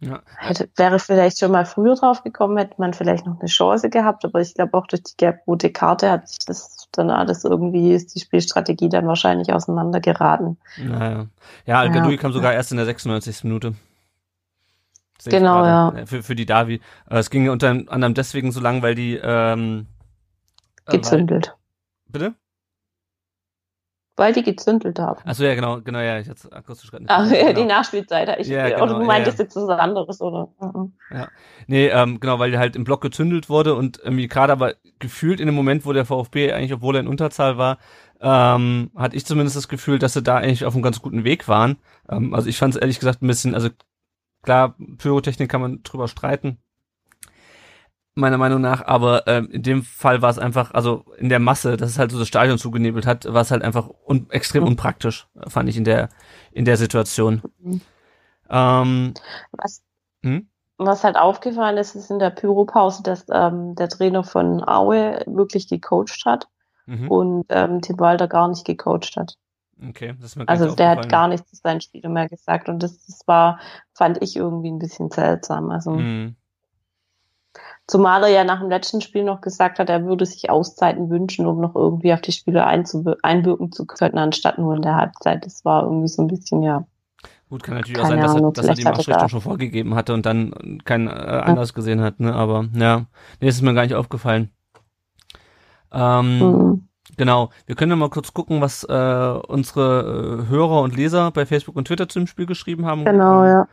Ja. 0.00 0.20
hätte, 0.38 0.70
wäre 0.76 0.98
vielleicht 0.98 1.38
schon 1.38 1.52
mal 1.52 1.66
früher 1.66 1.94
drauf 1.94 2.22
gekommen, 2.24 2.56
hätte 2.56 2.74
man 2.78 2.94
vielleicht 2.94 3.26
noch 3.26 3.38
eine 3.38 3.48
Chance 3.48 3.90
gehabt. 3.90 4.24
Aber 4.24 4.40
ich 4.40 4.54
glaube 4.54 4.74
auch 4.76 4.86
durch 4.86 5.02
die 5.02 5.16
gelb-rote 5.16 5.70
Karte 5.70 6.10
hat 6.10 6.28
sich 6.28 6.38
das 6.46 6.88
dann 6.92 7.10
alles 7.10 7.44
irgendwie, 7.44 7.92
ist 7.92 8.14
die 8.14 8.20
Spielstrategie 8.20 8.88
dann 8.88 9.06
wahrscheinlich 9.06 9.52
auseinandergeraten. 9.52 10.56
Naja. 10.78 11.26
Ja, 11.66 11.80
Al-Gadoui 11.80 12.14
Ja. 12.14 12.20
kam 12.20 12.32
sogar 12.32 12.54
erst 12.54 12.70
in 12.72 12.78
der 12.78 12.86
96. 12.86 13.44
Minute. 13.44 13.74
Genau, 15.26 15.64
ja. 15.66 15.92
Für, 16.06 16.22
für 16.22 16.34
die 16.34 16.46
Davi. 16.46 16.80
Äh, 17.10 17.18
Es 17.18 17.28
ging 17.28 17.50
unter 17.50 17.68
anderem 17.68 18.14
deswegen 18.14 18.52
so 18.52 18.60
lang, 18.60 18.80
weil 18.80 18.94
die 18.94 19.20
ähm, 19.22 19.86
äh, 20.86 20.92
Gezündelt. 20.92 21.48
Weil, 22.06 22.12
bitte? 22.12 22.34
Weil 24.20 24.34
die 24.34 24.42
gezündelt 24.42 24.98
haben. 24.98 25.18
Achso, 25.24 25.44
ja, 25.44 25.54
genau, 25.54 25.80
genau, 25.80 25.98
ja, 25.98 26.18
ich 26.18 26.28
hatte 26.28 26.52
akustisch 26.52 26.90
gerade 26.90 27.04
nicht. 27.04 27.10
Ach, 27.10 27.24
ja, 27.30 27.48
die 27.48 27.54
genau. 27.54 27.68
Nachspielzeit. 27.68 28.38
Ich, 28.38 28.48
Ja, 28.48 28.66
oder 28.66 28.74
genau, 28.74 28.98
du 28.98 29.04
meintest 29.06 29.38
ja, 29.38 29.44
jetzt 29.44 29.56
was 29.56 29.70
anderes, 29.70 30.20
oder? 30.20 30.50
Mhm. 30.60 30.92
Nee, 31.66 31.86
ähm, 31.88 32.20
genau, 32.20 32.38
weil 32.38 32.50
die 32.50 32.58
halt 32.58 32.76
im 32.76 32.84
Block 32.84 33.00
gezündelt 33.00 33.48
wurde 33.48 33.74
und 33.74 33.98
irgendwie 33.98 34.28
gerade 34.28 34.52
aber 34.52 34.74
gefühlt 34.98 35.40
in 35.40 35.46
dem 35.46 35.54
Moment, 35.54 35.86
wo 35.86 35.94
der 35.94 36.04
VfB 36.04 36.52
eigentlich, 36.52 36.74
obwohl 36.74 36.96
er 36.96 37.00
in 37.00 37.08
Unterzahl 37.08 37.56
war, 37.56 37.78
ähm, 38.20 38.90
hatte 38.94 39.16
ich 39.16 39.24
zumindest 39.24 39.56
das 39.56 39.68
Gefühl, 39.68 39.98
dass 39.98 40.12
sie 40.12 40.22
da 40.22 40.36
eigentlich 40.36 40.66
auf 40.66 40.74
einem 40.74 40.82
ganz 40.82 41.00
guten 41.00 41.24
Weg 41.24 41.48
waren. 41.48 41.78
Ähm, 42.10 42.34
also 42.34 42.46
ich 42.46 42.58
fand 42.58 42.74
es 42.74 42.80
ehrlich 42.82 42.98
gesagt 42.98 43.22
ein 43.22 43.26
bisschen, 43.26 43.54
also 43.54 43.70
klar, 44.42 44.76
Pyrotechnik 44.98 45.50
kann 45.50 45.62
man 45.62 45.82
drüber 45.82 46.08
streiten, 46.08 46.58
meiner 48.14 48.38
Meinung 48.38 48.60
nach, 48.60 48.84
aber 48.86 49.26
ähm, 49.26 49.48
in 49.50 49.62
dem 49.62 49.82
Fall 49.82 50.20
war 50.22 50.30
es 50.30 50.38
einfach, 50.38 50.72
also 50.74 51.04
in 51.18 51.28
der 51.28 51.38
Masse, 51.38 51.76
dass 51.76 51.90
es 51.90 51.98
halt 51.98 52.10
so 52.10 52.18
das 52.18 52.28
Stadion 52.28 52.58
zugenebelt 52.58 53.06
hat, 53.06 53.24
war 53.32 53.42
es 53.42 53.50
halt 53.50 53.62
einfach 53.62 53.88
un 54.06 54.28
extrem 54.30 54.64
unpraktisch, 54.64 55.28
fand 55.48 55.68
ich 55.68 55.76
in 55.76 55.84
der 55.84 56.08
in 56.52 56.64
der 56.64 56.76
Situation. 56.76 57.42
Mhm. 57.58 57.80
Ähm, 58.50 59.14
Was, 59.52 59.82
Hm? 60.22 60.48
was 60.78 61.04
halt 61.04 61.16
aufgefallen 61.16 61.76
ist, 61.76 61.94
ist 61.94 62.10
in 62.10 62.18
der 62.18 62.30
Pyropause, 62.30 63.02
dass 63.02 63.26
ähm, 63.30 63.74
der 63.74 63.88
Trainer 63.88 64.24
von 64.24 64.66
Aue 64.66 65.22
wirklich 65.26 65.68
gecoacht 65.68 66.24
hat 66.24 66.48
mhm. 66.86 67.08
und 67.08 67.46
ähm, 67.50 67.80
Tim 67.80 67.98
Walter 67.98 68.28
gar 68.28 68.48
nicht 68.48 68.64
gecoacht 68.64 69.16
hat. 69.16 69.36
Okay, 69.88 70.14
das 70.20 70.30
ist 70.30 70.36
mir 70.36 70.48
Also 70.48 70.74
der 70.74 70.90
hat 70.90 71.08
gar 71.08 71.28
nichts 71.28 71.50
zu 71.50 71.56
seinen 71.56 71.80
Spielern 71.80 72.12
mehr 72.12 72.28
gesagt 72.28 72.68
und 72.68 72.82
das, 72.82 73.06
das 73.06 73.20
war, 73.26 73.60
fand 73.94 74.22
ich 74.22 74.36
irgendwie 74.36 74.70
ein 74.70 74.78
bisschen 74.78 75.10
seltsam. 75.10 75.70
Also 75.70 75.92
Mhm. 75.92 76.36
Zumal 77.90 78.22
er 78.22 78.30
ja 78.30 78.44
nach 78.44 78.60
dem 78.60 78.70
letzten 78.70 79.00
Spiel 79.00 79.24
noch 79.24 79.40
gesagt 79.40 79.78
hat, 79.78 79.90
er 79.90 80.04
würde 80.04 80.24
sich 80.24 80.48
Auszeiten 80.48 81.10
wünschen, 81.10 81.46
um 81.46 81.60
noch 81.60 81.74
irgendwie 81.74 82.12
auf 82.14 82.20
die 82.20 82.32
einzuwir- 82.32 83.18
einwirken 83.22 83.72
zu 83.72 83.84
können, 83.86 84.18
anstatt 84.18 84.58
nur 84.58 84.76
in 84.76 84.82
der 84.82 84.96
Halbzeit. 84.96 85.44
Das 85.44 85.64
war 85.64 85.82
irgendwie 85.84 86.08
so 86.08 86.22
ein 86.22 86.28
bisschen, 86.28 86.62
ja. 86.62 86.84
Gut, 87.48 87.64
kann 87.64 87.74
natürlich 87.74 88.00
auch 88.00 88.06
sein, 88.06 88.20
dass 88.20 88.32
er, 88.32 88.36
Ahnung, 88.38 88.52
dass 88.52 88.66
er 88.66 88.74
die 88.74 88.82
er 88.82 88.92
Marschrichtung 88.92 89.28
schon 89.28 89.40
vorgegeben 89.40 89.94
hatte 89.96 90.14
und 90.14 90.24
dann 90.24 90.80
kein 90.84 91.08
äh, 91.08 91.10
anders 91.10 91.74
gesehen 91.74 92.00
hat, 92.00 92.20
ne? 92.20 92.32
Aber 92.32 92.66
ja, 92.74 93.06
nee, 93.40 93.48
das 93.48 93.56
ist 93.56 93.62
mir 93.62 93.74
gar 93.74 93.82
nicht 93.82 93.96
aufgefallen. 93.96 94.50
Ähm, 95.92 96.38
Mhm. 96.38 96.86
Genau, 97.16 97.50
wir 97.66 97.74
können 97.74 97.90
ja 97.90 97.96
mal 97.96 98.08
kurz 98.08 98.32
gucken, 98.32 98.60
was 98.60 98.84
äh, 98.84 99.40
unsere 99.48 100.44
äh, 100.46 100.48
Hörer 100.48 100.80
und 100.80 100.96
Leser 100.96 101.32
bei 101.32 101.44
Facebook 101.44 101.76
und 101.76 101.86
Twitter 101.86 102.08
zum 102.08 102.28
Spiel 102.28 102.46
geschrieben 102.46 102.86
haben. 102.86 103.04
Genau, 103.04 103.44
ja. 103.44 103.66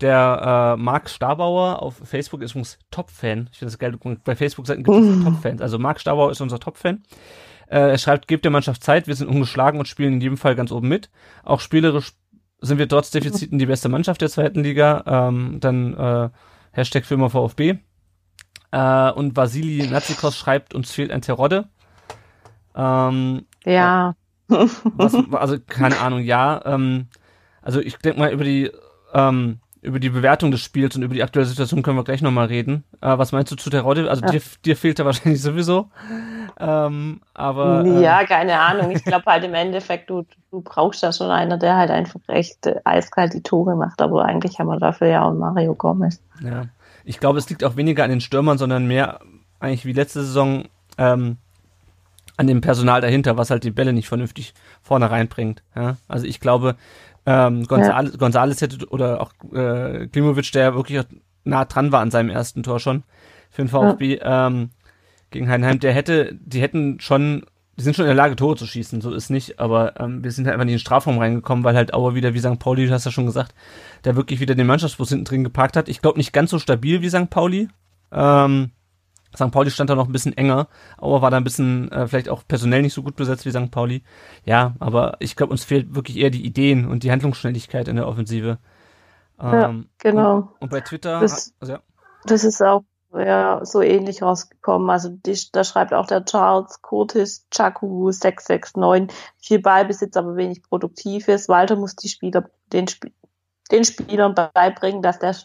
Der 0.00 0.74
äh, 0.76 0.80
Marc 0.82 1.08
Stabauer 1.08 1.82
auf 1.82 1.96
Facebook 2.04 2.42
ist 2.42 2.52
übrigens 2.52 2.78
Top-Fan. 2.90 3.48
Ich 3.52 3.58
finde 3.58 3.70
das 3.72 3.78
geil, 3.78 3.96
bei 4.24 4.34
Facebook-Seiten 4.36 4.82
gibt 4.82 4.96
es 4.96 5.04
Mhm. 5.04 5.24
Top-Fans. 5.24 5.60
Also 5.60 5.78
Marc 5.78 6.00
Stabauer 6.00 6.30
ist 6.30 6.40
unser 6.40 6.58
Top-Fan. 6.58 7.02
Äh, 7.68 7.90
er 7.90 7.98
schreibt, 7.98 8.28
gebt 8.28 8.44
der 8.44 8.50
Mannschaft 8.50 8.82
Zeit, 8.82 9.06
wir 9.06 9.14
sind 9.14 9.28
ungeschlagen 9.28 9.78
und 9.78 9.86
spielen 9.86 10.14
in 10.14 10.20
jedem 10.20 10.36
Fall 10.36 10.54
ganz 10.56 10.72
oben 10.72 10.88
mit. 10.88 11.10
Auch 11.44 11.60
spielerisch 11.60 12.12
sind 12.60 12.78
wir 12.78 12.88
trotz 12.88 13.10
Defiziten 13.10 13.58
die 13.58 13.66
beste 13.66 13.88
Mannschaft 13.88 14.20
der 14.20 14.28
zweiten 14.30 14.62
Liga. 14.62 15.04
Ähm, 15.06 15.58
dann 15.60 15.94
äh, 15.94 16.30
Hashtag 16.72 17.08
immer 17.10 17.30
VfB. 17.30 17.76
Äh, 18.72 19.10
und 19.12 19.36
Vasili 19.36 19.86
Nazikos 19.86 20.36
schreibt, 20.36 20.74
uns 20.74 20.90
fehlt 20.90 21.12
ein 21.12 21.22
Terodde. 21.22 21.68
Ähm, 22.74 23.46
Ja. 23.64 24.14
was, 24.48 25.14
also 25.32 25.56
keine 25.66 25.98
Ahnung, 26.00 26.20
ja. 26.20 26.60
Ähm, 26.66 27.08
also 27.62 27.80
ich 27.80 27.96
denke 27.98 28.18
mal 28.18 28.32
über 28.32 28.44
die 28.44 28.70
ähm, 29.14 29.60
über 29.84 30.00
die 30.00 30.08
Bewertung 30.08 30.50
des 30.50 30.62
Spiels 30.62 30.96
und 30.96 31.02
über 31.02 31.14
die 31.14 31.22
aktuelle 31.22 31.46
Situation 31.46 31.82
können 31.82 31.98
wir 31.98 32.04
gleich 32.04 32.22
nochmal 32.22 32.46
reden. 32.46 32.84
Äh, 33.00 33.18
was 33.18 33.32
meinst 33.32 33.52
du 33.52 33.56
zu 33.56 33.68
Terodde? 33.70 34.08
Also 34.08 34.22
Ja. 34.22 34.30
dir, 34.32 34.40
dir 34.64 34.76
fehlt 34.76 34.98
er 34.98 35.04
wahrscheinlich 35.04 35.42
sowieso. 35.42 35.90
Ähm, 36.58 37.20
aber 37.34 37.84
äh, 37.84 38.00
ja, 38.02 38.24
keine 38.24 38.58
Ahnung. 38.58 38.90
Ich 38.90 39.04
glaube 39.04 39.26
halt 39.26 39.44
im 39.44 39.54
Endeffekt, 39.54 40.08
du, 40.08 40.24
du 40.50 40.62
brauchst 40.62 41.02
da 41.02 41.12
schon 41.12 41.30
einer, 41.30 41.58
der 41.58 41.76
halt 41.76 41.90
einfach 41.90 42.20
echt 42.28 42.66
äh, 42.66 42.80
eiskalt 42.84 43.34
die 43.34 43.42
Tore 43.42 43.76
macht. 43.76 44.00
Aber 44.00 44.24
eigentlich 44.24 44.58
haben 44.58 44.68
wir 44.68 44.78
dafür 44.78 45.08
ja 45.08 45.22
auch 45.22 45.34
Mario 45.34 45.74
Gomez. 45.74 46.22
Ja, 46.42 46.66
ich 47.04 47.20
glaube, 47.20 47.38
es 47.38 47.48
liegt 47.50 47.62
auch 47.62 47.76
weniger 47.76 48.04
an 48.04 48.10
den 48.10 48.20
Stürmern, 48.20 48.56
sondern 48.56 48.86
mehr 48.86 49.20
eigentlich 49.60 49.84
wie 49.84 49.92
letzte 49.92 50.22
Saison 50.22 50.64
ähm, 50.96 51.36
an 52.36 52.46
dem 52.46 52.60
Personal 52.60 53.00
dahinter, 53.00 53.36
was 53.36 53.50
halt 53.50 53.64
die 53.64 53.70
Bälle 53.70 53.92
nicht 53.92 54.08
vernünftig 54.08 54.54
vorne 54.82 55.10
reinbringt. 55.10 55.62
Ja? 55.76 55.96
Also 56.08 56.26
ich 56.26 56.40
glaube, 56.40 56.76
ähm, 57.26 57.64
Gonzales, 57.66 58.18
Gonzales 58.18 58.60
hätte 58.60 58.86
oder 58.88 59.20
auch 59.20 59.32
äh, 59.52 60.06
Klimovic, 60.08 60.52
der 60.52 60.74
wirklich 60.74 61.00
auch 61.00 61.04
nah 61.44 61.64
dran 61.64 61.92
war 61.92 62.00
an 62.00 62.10
seinem 62.10 62.30
ersten 62.30 62.62
Tor 62.62 62.80
schon 62.80 63.04
für 63.50 63.62
den 63.62 63.68
VfB 63.68 64.18
ähm, 64.22 64.70
gegen 65.30 65.48
Heidenheim, 65.48 65.80
der 65.80 65.92
hätte, 65.92 66.36
die 66.40 66.60
hätten 66.60 67.00
schon, 67.00 67.44
die 67.76 67.82
sind 67.82 67.96
schon 67.96 68.04
in 68.04 68.08
der 68.08 68.16
Lage, 68.16 68.36
Tore 68.36 68.56
zu 68.56 68.66
schießen, 68.66 69.00
so 69.00 69.12
ist 69.12 69.30
nicht, 69.30 69.58
aber 69.58 70.00
ähm, 70.00 70.22
wir 70.22 70.30
sind 70.32 70.46
halt 70.46 70.54
einfach 70.54 70.64
nicht 70.64 70.74
in 70.74 70.78
den 70.78 70.82
Strafraum 70.82 71.18
reingekommen, 71.18 71.64
weil 71.64 71.76
halt 71.76 71.94
Auer 71.94 72.14
wieder 72.14 72.34
wie 72.34 72.40
St. 72.40 72.58
Pauli, 72.58 72.86
du 72.86 72.92
hast 72.92 73.04
ja 73.04 73.10
schon 73.10 73.26
gesagt, 73.26 73.54
der 74.04 74.16
wirklich 74.16 74.40
wieder 74.40 74.54
den 74.54 74.66
Mannschaftsbus 74.66 75.08
hinten 75.08 75.24
drin 75.24 75.44
geparkt 75.44 75.76
hat. 75.76 75.88
Ich 75.88 76.02
glaube 76.02 76.18
nicht 76.18 76.32
ganz 76.32 76.50
so 76.50 76.58
stabil 76.58 77.00
wie 77.02 77.10
St. 77.10 77.30
Pauli. 77.30 77.68
Ähm, 78.12 78.70
St. 79.36 79.50
Pauli 79.50 79.70
stand 79.70 79.90
da 79.90 79.94
noch 79.94 80.06
ein 80.06 80.12
bisschen 80.12 80.36
enger. 80.36 80.68
Auer 80.98 81.22
war 81.22 81.30
da 81.30 81.36
ein 81.36 81.44
bisschen 81.44 81.90
äh, 81.92 82.06
vielleicht 82.06 82.28
auch 82.28 82.42
personell 82.46 82.82
nicht 82.82 82.94
so 82.94 83.02
gut 83.02 83.16
besetzt 83.16 83.44
wie 83.46 83.50
St. 83.50 83.70
Pauli. 83.70 84.02
Ja, 84.44 84.74
aber 84.80 85.16
ich 85.20 85.36
glaube, 85.36 85.52
uns 85.52 85.64
fehlt 85.64 85.94
wirklich 85.94 86.18
eher 86.18 86.30
die 86.30 86.44
Ideen 86.44 86.86
und 86.86 87.02
die 87.02 87.10
Handlungsschnelligkeit 87.10 87.88
in 87.88 87.96
der 87.96 88.06
Offensive. 88.08 88.58
Ja, 89.40 89.68
Ähm, 89.68 89.88
genau. 89.98 90.36
Und, 90.36 90.48
und 90.60 90.70
bei 90.70 90.80
Twitter, 90.80 91.20
Das- 91.20 91.52
also 91.60 91.74
ja, 91.74 91.80
Das 92.26 92.44
ist 92.44 92.62
auch 92.62 92.84
ja, 93.12 93.64
so 93.64 93.80
ähnlich 93.80 94.22
rausgekommen. 94.22 94.90
Also 94.90 95.08
die, 95.10 95.38
da 95.52 95.62
schreibt 95.62 95.92
auch 95.92 96.06
der 96.06 96.24
Charles 96.24 96.82
Curtis 96.82 97.46
Chaku 97.50 98.10
669 98.10 99.16
viel 99.38 99.60
Ballbesitz, 99.60 100.16
aber 100.16 100.36
wenig 100.36 100.62
Produktives. 100.62 101.48
Walter 101.48 101.76
muss 101.76 101.94
die 101.94 102.08
Spieler, 102.08 102.50
den, 102.72 102.86
den 103.70 103.84
Spielern 103.84 104.34
beibringen, 104.34 105.02
dass 105.02 105.18
der 105.20 105.36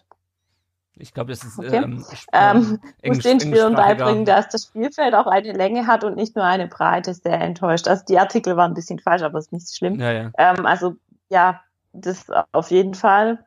ich 1.00 1.14
glaube, 1.14 1.32
das 1.32 1.44
ist 1.44 1.58
Okay. 1.58 1.78
ähm, 1.78 2.06
ähm, 2.34 2.60
muss 2.60 2.80
Englisch- 3.02 3.24
den 3.24 3.40
Spielern 3.40 3.74
beibringen, 3.76 4.26
dass 4.26 4.50
das 4.50 4.64
Spielfeld 4.66 5.16
auch 5.16 5.28
eine 5.28 5.54
Länge 5.54 5.88
hat 5.88 6.04
und 6.04 6.16
nicht 6.16 6.36
nur 6.36 6.46
eine 6.46 6.68
Breite. 6.68 7.14
Sehr 7.14 7.40
enttäuscht. 7.42 7.88
Also 7.88 8.04
die 8.08 8.20
Artikel 8.20 8.58
waren 8.58 8.72
ein 8.72 8.76
bisschen 8.76 9.00
falsch, 9.00 9.24
aber 9.24 9.40
ist 9.40 9.52
nicht 9.54 9.68
so 9.68 9.76
schlimm. 9.76 10.00
Ja, 10.00 10.12
ja. 10.12 10.32
Ähm, 10.38 10.66
also 10.66 10.96
ja, 11.30 11.62
das 11.94 12.28
auf 12.52 12.70
jeden 12.72 12.94
Fall. 12.94 13.40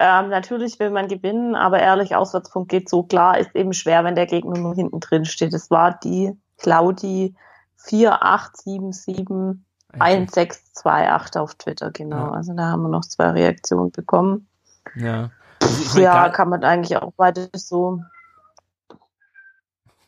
Ähm, 0.00 0.30
natürlich 0.30 0.80
will 0.80 0.90
man 0.90 1.06
gewinnen, 1.06 1.54
aber 1.54 1.78
ehrlich, 1.78 2.16
Auswärtspunkt 2.16 2.70
geht 2.70 2.88
so 2.88 3.02
klar, 3.04 3.38
ist 3.38 3.54
eben 3.54 3.72
schwer, 3.72 4.02
wenn 4.04 4.16
der 4.16 4.26
Gegner 4.26 4.58
nur 4.58 4.74
hinten 4.74 4.98
drin 5.00 5.24
steht. 5.24 5.52
Es 5.52 5.70
war 5.70 5.98
die 6.02 6.36
Claudi 6.58 7.36
4877 7.76 9.60
1628 9.98 11.36
auf 11.40 11.54
Twitter, 11.54 11.90
genau. 11.90 12.16
Ja. 12.16 12.30
Also 12.32 12.54
da 12.54 12.68
haben 12.68 12.82
wir 12.82 12.88
noch 12.88 13.04
zwei 13.04 13.30
Reaktionen 13.30 13.90
bekommen. 13.90 14.48
Ja. 14.96 15.30
Also 15.72 15.82
ich 15.82 15.94
mein, 15.94 16.02
Ja, 16.04 16.28
kann 16.28 16.48
man 16.48 16.64
eigentlich 16.64 16.96
auch 16.96 17.12
weiter 17.16 17.48
so, 17.54 18.00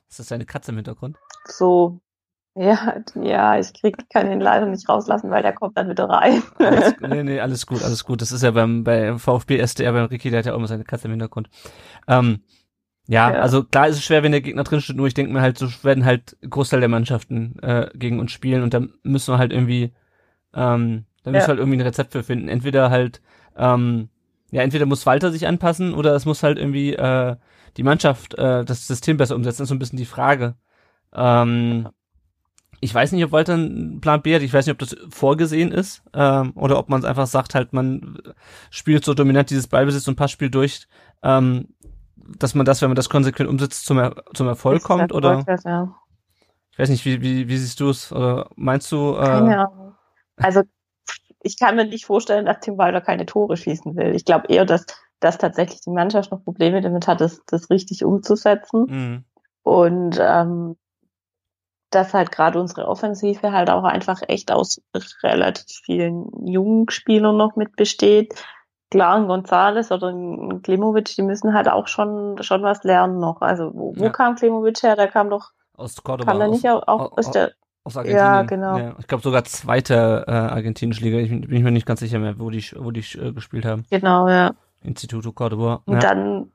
ist 0.08 0.18
das 0.18 0.26
deine 0.28 0.46
Katze 0.46 0.70
im 0.70 0.76
Hintergrund? 0.76 1.16
so, 1.48 2.00
ja, 2.54 2.96
ja, 3.14 3.58
ich 3.58 3.72
krieg, 3.74 3.96
kann 4.10 4.30
ihn 4.30 4.40
leider 4.40 4.66
nicht 4.66 4.88
rauslassen, 4.88 5.30
weil 5.30 5.42
der 5.42 5.52
kommt 5.52 5.76
dann 5.76 5.88
wieder 5.88 6.08
rein. 6.08 6.42
Alles, 6.58 6.94
nee, 7.00 7.22
nee, 7.22 7.40
alles 7.40 7.66
gut, 7.66 7.82
alles 7.82 8.04
gut. 8.04 8.22
Das 8.22 8.32
ist 8.32 8.42
ja 8.42 8.50
beim 8.52 8.84
bei 8.84 9.18
VfB 9.18 9.58
SDR, 9.58 9.92
beim 9.92 10.06
Ricky, 10.06 10.30
der 10.30 10.38
hat 10.40 10.46
ja 10.46 10.52
auch 10.52 10.58
immer 10.58 10.68
seine 10.68 10.84
Katze 10.84 11.06
im 11.08 11.12
Hintergrund. 11.12 11.48
Ähm, 12.06 12.42
ja, 13.08 13.32
Ja. 13.32 13.40
also 13.40 13.64
klar 13.64 13.88
ist 13.88 13.96
es 13.96 14.04
schwer, 14.04 14.22
wenn 14.22 14.32
der 14.32 14.40
Gegner 14.40 14.64
drin 14.64 14.80
steht, 14.80 14.96
nur 14.96 15.06
ich 15.06 15.14
denke 15.14 15.32
mir 15.32 15.42
halt, 15.42 15.58
so 15.58 15.68
werden 15.82 16.04
halt 16.04 16.36
Großteil 16.48 16.80
der 16.80 16.88
Mannschaften 16.88 17.58
äh, 17.60 17.90
gegen 17.94 18.20
uns 18.20 18.32
spielen 18.32 18.62
und 18.62 18.72
dann 18.74 18.94
müssen 19.02 19.34
wir 19.34 19.38
halt 19.38 19.52
irgendwie, 19.52 19.92
ähm, 20.54 21.06
da 21.22 21.30
müssen 21.32 21.42
Ja. 21.42 21.46
wir 21.48 21.48
halt 21.48 21.58
irgendwie 21.58 21.78
ein 21.78 21.86
Rezept 21.86 22.12
für 22.12 22.22
finden. 22.22 22.48
Entweder 22.48 22.90
halt, 22.90 23.20
ähm, 23.56 24.08
ja, 24.54 24.62
entweder 24.62 24.86
muss 24.86 25.04
Walter 25.04 25.32
sich 25.32 25.48
anpassen 25.48 25.94
oder 25.94 26.14
es 26.14 26.26
muss 26.26 26.44
halt 26.44 26.58
irgendwie 26.58 26.94
äh, 26.94 27.34
die 27.76 27.82
Mannschaft 27.82 28.34
äh, 28.34 28.64
das 28.64 28.86
System 28.86 29.16
besser 29.16 29.34
umsetzen, 29.34 29.58
das 29.58 29.64
ist 29.64 29.68
so 29.70 29.74
ein 29.74 29.80
bisschen 29.80 29.98
die 29.98 30.04
Frage. 30.04 30.54
Ähm, 31.12 31.88
ich 32.78 32.94
weiß 32.94 33.10
nicht, 33.10 33.24
ob 33.24 33.32
Walter 33.32 33.54
einen 33.54 34.00
Plan 34.00 34.22
B 34.22 34.32
hat. 34.32 34.42
Ich 34.42 34.54
weiß 34.54 34.64
nicht, 34.64 34.72
ob 34.72 34.78
das 34.78 34.96
vorgesehen 35.10 35.72
ist 35.72 36.04
ähm, 36.12 36.52
oder 36.54 36.78
ob 36.78 36.88
man 36.88 37.00
es 37.00 37.04
einfach 37.04 37.26
sagt, 37.26 37.56
halt 37.56 37.72
man 37.72 38.16
spielt 38.70 39.04
so 39.04 39.12
dominant 39.12 39.50
dieses 39.50 39.66
Ballbesitz 39.66 40.06
und 40.06 40.14
Passspiel 40.14 40.50
durch, 40.50 40.86
ähm, 41.24 41.74
dass 42.14 42.54
man 42.54 42.64
das, 42.64 42.80
wenn 42.80 42.90
man 42.90 42.96
das 42.96 43.10
konsequent 43.10 43.50
umsetzt, 43.50 43.84
zum, 43.84 43.98
er 43.98 44.22
zum 44.34 44.46
Erfolg 44.46 44.76
Ist 44.76 44.84
kommt 44.84 45.10
der 45.10 45.16
oder 45.16 45.30
Erfolg, 45.38 45.64
ja. 45.64 45.96
ich 46.70 46.78
weiß 46.78 46.90
nicht, 46.90 47.04
wie, 47.04 47.20
wie, 47.22 47.48
wie 47.48 47.56
siehst 47.56 47.80
du 47.80 47.90
es 47.90 48.12
oder 48.12 48.50
meinst 48.54 48.92
du? 48.92 49.16
Äh, 49.16 49.24
Keine 49.24 49.66
Ahnung. 49.66 49.94
Also 50.36 50.62
ich 51.44 51.58
kann 51.58 51.76
mir 51.76 51.84
nicht 51.84 52.06
vorstellen, 52.06 52.46
dass 52.46 52.60
Tim 52.60 52.78
Walter 52.78 53.00
keine 53.00 53.26
Tore 53.26 53.56
schießen 53.56 53.94
will. 53.96 54.14
Ich 54.14 54.24
glaube 54.24 54.48
eher, 54.48 54.64
dass, 54.64 54.86
dass 55.20 55.38
tatsächlich 55.38 55.80
die 55.82 55.90
Mannschaft 55.90 56.30
noch 56.32 56.42
Probleme 56.42 56.80
damit 56.80 57.06
hat, 57.06 57.20
das, 57.20 57.42
das 57.46 57.70
richtig 57.70 58.04
umzusetzen. 58.04 58.86
mh, 58.88 59.22
Und 59.62 60.18
ähm, 60.20 60.76
dass 61.90 62.12
halt 62.12 62.32
gerade 62.32 62.58
unsere 62.58 62.88
Offensive 62.88 63.52
halt 63.52 63.70
auch 63.70 63.84
einfach 63.84 64.20
echt 64.26 64.50
aus 64.50 64.80
relativ 65.22 65.80
vielen 65.84 66.28
jungen 66.46 66.90
Spielern 66.90 67.36
noch 67.36 67.54
mit 67.54 67.76
besteht. 67.76 68.34
Klar, 68.90 69.16
ein 69.16 69.28
Gonzales 69.28 69.92
oder 69.92 70.08
ein 70.08 70.62
Klimovic, 70.62 71.14
die 71.16 71.22
müssen 71.22 71.54
halt 71.54 71.68
auch 71.68 71.86
schon 71.86 72.42
schon 72.42 72.62
was 72.62 72.82
lernen 72.82 73.18
noch. 73.20 73.40
Also 73.42 73.70
wo, 73.74 73.94
wo 73.96 74.04
Ja. 74.04 74.10
kam 74.10 74.34
Klimovic 74.34 74.82
her? 74.82 74.96
Der 74.96 75.08
kam 75.08 75.30
doch, 75.30 75.52
aus 75.76 75.94
Cordoba, 76.02 76.32
kam 76.32 76.38
der 76.40 76.48
aus, 76.48 76.52
nicht 76.54 76.68
auch, 76.68 76.82
auch 76.88 77.12
aus- 77.12 77.26
aus 77.26 77.30
der 77.30 77.52
aus 77.84 77.96
Argentinien. 77.96 78.24
Ja, 78.24 78.42
genau. 78.42 78.78
Ja, 78.78 78.96
ich 78.98 79.06
glaube 79.06 79.22
sogar 79.22 79.44
zweite 79.44 80.24
äh, 80.26 80.30
argentinische 80.30 81.02
Liga. 81.02 81.18
Ich 81.18 81.28
bin, 81.28 81.42
bin 81.42 81.56
ich 81.56 81.62
mir 81.62 81.70
nicht 81.70 81.86
ganz 81.86 82.00
sicher 82.00 82.18
mehr, 82.18 82.38
wo 82.38 82.50
die 82.50 82.64
wo 82.76 82.90
die 82.90 83.04
äh, 83.18 83.32
gespielt 83.32 83.64
haben. 83.64 83.84
genau, 83.90 84.28
ja. 84.28 84.54
Instituto 84.82 85.32
Cordoba. 85.32 85.82
Und 85.86 85.94
ja. 85.94 86.00
dann, 86.00 86.52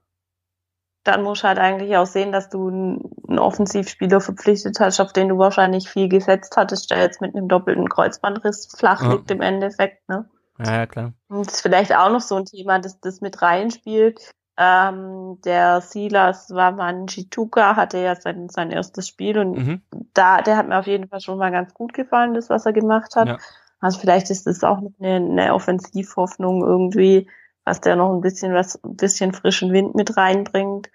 dann 1.04 1.24
musst 1.24 1.44
du 1.44 1.48
halt 1.48 1.58
eigentlich 1.58 1.96
auch 1.98 2.06
sehen, 2.06 2.32
dass 2.32 2.50
du 2.50 2.68
einen 2.68 3.10
einen 3.30 3.40
Offensivspieler 3.40 4.22
verpflichtet 4.22 4.80
hast, 4.80 5.00
auf 5.00 5.14
den 5.14 5.30
du 5.30 5.38
wahrscheinlich 5.38 5.88
viel 5.88 6.10
gesetzt 6.10 6.56
hattest, 6.58 6.92
der 6.92 7.00
jetzt 7.00 7.22
mit 7.22 7.36
einem 7.36 7.48
doppelten 7.48 7.88
Kreuzbandriss 7.88 8.68
flach 8.78 9.02
Ja. 9.02 9.14
liegt 9.14 9.32
im 9.32 9.42
Endeffekt. 9.42 10.08
Ne? 10.10 10.26
ja, 10.58 10.78
ja, 10.78 10.86
klar. 10.88 11.14
Und 11.30 11.46
das 11.46 11.56
ist 11.56 11.62
vielleicht 11.62 11.96
auch 11.96 12.10
noch 12.10 12.22
so 12.22 12.36
ein 12.36 12.46
Thema, 12.46 12.80
das 12.80 13.00
das 13.00 13.22
mit 13.22 13.42
reinspielt. 13.42 14.32
Ähm, 14.62 15.40
der 15.46 15.80
Silas 15.80 16.54
Wamanchituka 16.54 17.78
hatte 17.78 17.98
ja 18.00 18.16
sein, 18.16 18.50
sein 18.50 18.72
erstes 18.72 19.08
Spiel 19.08 19.40
und 19.40 19.58
Mhm. 19.58 19.82
da, 20.14 20.42
der 20.42 20.58
hat 20.58 20.68
mir 20.68 20.78
auf 20.78 20.88
jeden 20.88 21.08
Fall 21.08 21.22
schon 21.22 21.38
mal 21.38 21.50
ganz 21.52 21.74
gut 21.74 21.94
gefallen, 21.94 22.34
das, 22.34 22.50
was 22.50 22.66
er 22.66 22.74
gemacht 22.74 23.16
hat. 23.16 23.28
Ja. 23.28 23.38
Also 23.80 24.00
vielleicht 24.00 24.30
ist 24.30 24.48
das 24.48 24.64
auch 24.66 24.80
eine, 24.80 25.16
eine 25.16 25.54
Offensivhoffnung 25.54 26.62
irgendwie, 26.62 27.30
was 27.64 27.80
der 27.80 27.96
noch 27.96 28.14
ein 28.14 28.20
bisschen 28.20 28.54
was, 28.54 28.84
ein 28.84 28.98
bisschen 28.98 29.32
frischen 29.32 29.72
Wind 29.72 29.96
mit 29.96 30.18
reinbringt. 30.18 30.90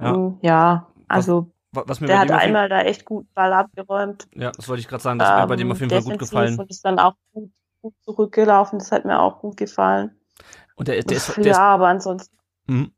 Ja. 0.00 0.12
Ja, 0.14 0.32
ja 0.42 0.86
also 1.08 1.50
Wa- 1.72 1.84
Was 1.86 2.00
mir 2.00 2.06
der 2.06 2.20
hat 2.20 2.30
einmal 2.30 2.68
da 2.68 2.82
echt 2.82 3.04
gut 3.04 3.26
Ball 3.34 3.52
abgeräumt. 3.52 4.28
Ja, 4.34 4.52
das 4.52 4.68
wollte 4.68 4.80
ich 4.80 4.88
gerade 4.88 5.02
sagen, 5.02 5.18
das 5.18 5.28
hat 5.28 5.38
mir 5.38 5.46
bei 5.48 5.56
dem 5.56 5.68
Ähm, 5.68 5.72
auf 5.72 5.80
jeden 5.80 5.90
Fall 5.90 6.02
gut 6.02 6.18
gefallen. 6.18 6.58
Und 6.58 6.70
ist 6.70 6.84
dann 6.84 6.98
auch 6.98 7.14
gut, 7.32 7.50
gut 7.80 7.94
zurückgelaufen, 8.02 8.78
das 8.78 8.92
hat 8.92 9.04
mir 9.06 9.18
auch 9.18 9.40
gut 9.40 9.56
gefallen. 9.56 10.14
Und 10.76 10.88
der, 10.88 11.02
der 11.02 11.16
ist, 11.16 11.34
der 11.36 11.44
ja, 11.44 11.50
ist 11.52 11.58
aber 11.58 11.88
ansonsten, 11.88 12.36
Mhm. 12.66 12.92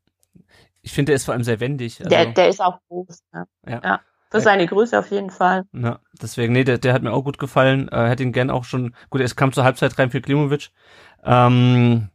Ich 0.81 0.93
finde, 0.93 1.11
der 1.11 1.15
ist 1.15 1.25
vor 1.25 1.33
allem 1.33 1.43
sehr 1.43 1.59
wendig. 1.59 1.99
Also, 1.99 2.09
der, 2.09 2.25
der 2.27 2.49
ist 2.49 2.61
auch 2.61 2.79
groß. 2.89 3.23
Ne? 3.33 3.45
Ja. 3.67 3.81
ja. 3.83 3.99
Für 4.31 4.37
Ja. 4.37 4.43
seine 4.43 4.67
Größe 4.67 4.97
auf 4.99 5.09
jeden 5.11 5.29
Fall. 5.29 5.63
ja, 5.73 5.99
deswegen, 6.21 6.53
nee, 6.53 6.63
der, 6.63 6.77
der 6.77 6.93
hat 6.93 7.01
mir 7.03 7.11
auch 7.13 7.23
gut 7.23 7.37
gefallen. 7.39 7.89
Äh, 7.89 8.07
hätte 8.09 8.23
ihn 8.23 8.33
gern 8.33 8.49
auch 8.49 8.63
schon, 8.63 8.95
gut, 9.09 9.21
es 9.21 9.35
kam 9.35 9.51
zur 9.53 9.63
Halbzeit 9.63 9.97
rein 9.97 10.09
für 10.11 10.21
Klimovic. 10.21 10.71
Ähm, 11.23 12.09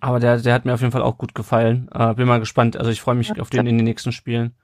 aber 0.00 0.18
der, 0.20 0.38
der 0.38 0.52
hat 0.54 0.64
mir 0.64 0.74
auf 0.74 0.80
jeden 0.80 0.92
Fall 0.92 1.02
auch 1.02 1.16
gut 1.18 1.34
gefallen. 1.34 1.88
Äh, 1.94 2.14
bin 2.14 2.26
mal 2.26 2.40
gespannt. 2.40 2.76
Also 2.76 2.90
ich 2.90 3.00
freue 3.00 3.14
mich 3.14 3.28
Ja. 3.28 3.40
auf 3.40 3.50
den 3.50 3.66
in 3.66 3.78
den 3.78 3.84
nächsten 3.84 4.12
Spielen. 4.12 4.54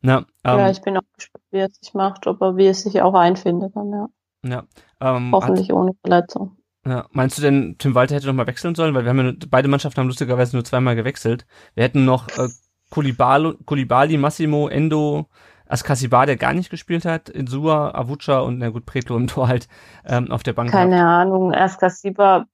Na, 0.00 0.18
ähm, 0.44 0.58
ja, 0.58 0.70
ich 0.70 0.80
bin 0.82 0.96
auch 0.96 1.02
gespannt, 1.16 1.44
wie 1.50 1.58
er 1.58 1.68
sich 1.70 1.92
macht, 1.94 2.26
ob 2.26 2.40
er, 2.40 2.56
wie 2.56 2.66
es 2.66 2.82
sich 2.82 3.02
auch 3.02 3.14
einfindet 3.14 3.74
dann, 3.74 3.90
ja. 3.90 4.08
ja, 4.44 4.64
ähm, 5.00 5.32
Hoffentlich 5.32 5.72
ohne 5.72 5.92
Verletzung. 6.02 6.57
Ja, 6.88 7.06
meinst 7.12 7.38
du 7.38 7.42
denn, 7.42 7.76
Tim 7.78 7.94
Walter 7.94 8.14
hätte 8.14 8.26
noch 8.26 8.34
mal 8.34 8.46
wechseln 8.46 8.74
sollen? 8.74 8.94
Weil 8.94 9.04
wir 9.04 9.10
haben 9.10 9.24
ja, 9.24 9.32
beide 9.48 9.68
Mannschaften 9.68 10.00
haben 10.00 10.08
lustigerweise 10.08 10.56
nur 10.56 10.64
zweimal 10.64 10.96
gewechselt. 10.96 11.46
Wir 11.74 11.84
hätten 11.84 12.04
noch 12.04 12.28
äh, 12.38 12.48
Kulibali, 12.90 13.54
Kulibali, 13.64 14.16
Massimo, 14.16 14.68
Endo, 14.68 15.28
Askasibar, 15.68 16.26
der 16.26 16.36
gar 16.36 16.54
nicht 16.54 16.70
gespielt 16.70 17.04
hat, 17.04 17.28
Insua, 17.28 17.94
Avucha 17.94 18.40
und 18.40 18.58
na 18.58 18.70
gut, 18.70 18.86
Pretlo 18.86 19.16
im 19.16 19.26
Tor 19.28 19.48
halt 19.48 19.68
ähm, 20.06 20.30
auf 20.30 20.42
der 20.42 20.54
Bank. 20.54 20.70
Keine 20.70 20.96
gehabt. 20.96 21.08
Ahnung, 21.08 21.54
Askasibar 21.54 22.46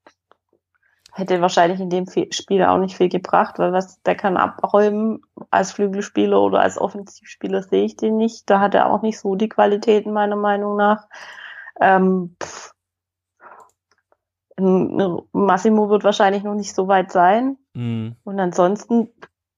hätte 1.13 1.41
wahrscheinlich 1.41 1.79
in 1.79 1.91
dem 1.91 2.07
Spiel 2.31 2.65
auch 2.65 2.79
nicht 2.79 2.97
viel 2.97 3.09
gebracht, 3.09 3.59
weil 3.59 3.73
was 3.73 4.03
der 4.03 4.17
kann 4.17 4.37
abräumen 4.37 5.21
als 5.51 5.71
Flügelspieler 5.71 6.41
oder 6.41 6.61
als 6.61 6.77
Offensivspieler 6.77 7.63
sehe 7.63 7.85
ich 7.85 7.97
den 7.97 8.17
nicht. 8.17 8.51
Da 8.51 8.59
hat 8.59 8.75
er 8.75 8.91
auch 8.91 9.03
nicht 9.03 9.21
so 9.21 9.37
die 9.37 9.49
Qualitäten 9.49 10.13
meiner 10.13 10.37
Meinung 10.37 10.77
nach. 10.77 11.07
Ähm, 11.81 12.37
pff. 12.43 12.74
Massimo 14.57 15.91
wird 15.91 16.05
wahrscheinlich 16.05 16.45
noch 16.45 16.55
nicht 16.55 16.75
so 16.75 16.87
weit 16.89 17.11
sein. 17.11 17.57
Mhm. 17.75 18.17
Und 18.25 18.39
ansonsten, 18.39 19.09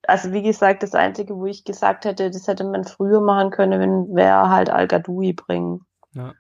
also 0.07 0.33
wie 0.33 0.43
gesagt, 0.43 0.83
das 0.83 0.95
Einzige, 0.95 1.37
wo 1.37 1.47
ich 1.47 1.65
gesagt 1.65 2.05
hätte, 2.05 2.31
das 2.31 2.47
hätte 2.49 2.65
man 2.65 2.85
früher 2.85 3.21
machen 3.21 3.51
können, 3.51 3.81
wenn 3.81 4.15
wäre 4.15 4.49
halt 4.49 4.71
Al 4.71 4.89
Gadoui 4.89 5.33
bringen. 5.33 5.85
Ja. 6.13 6.35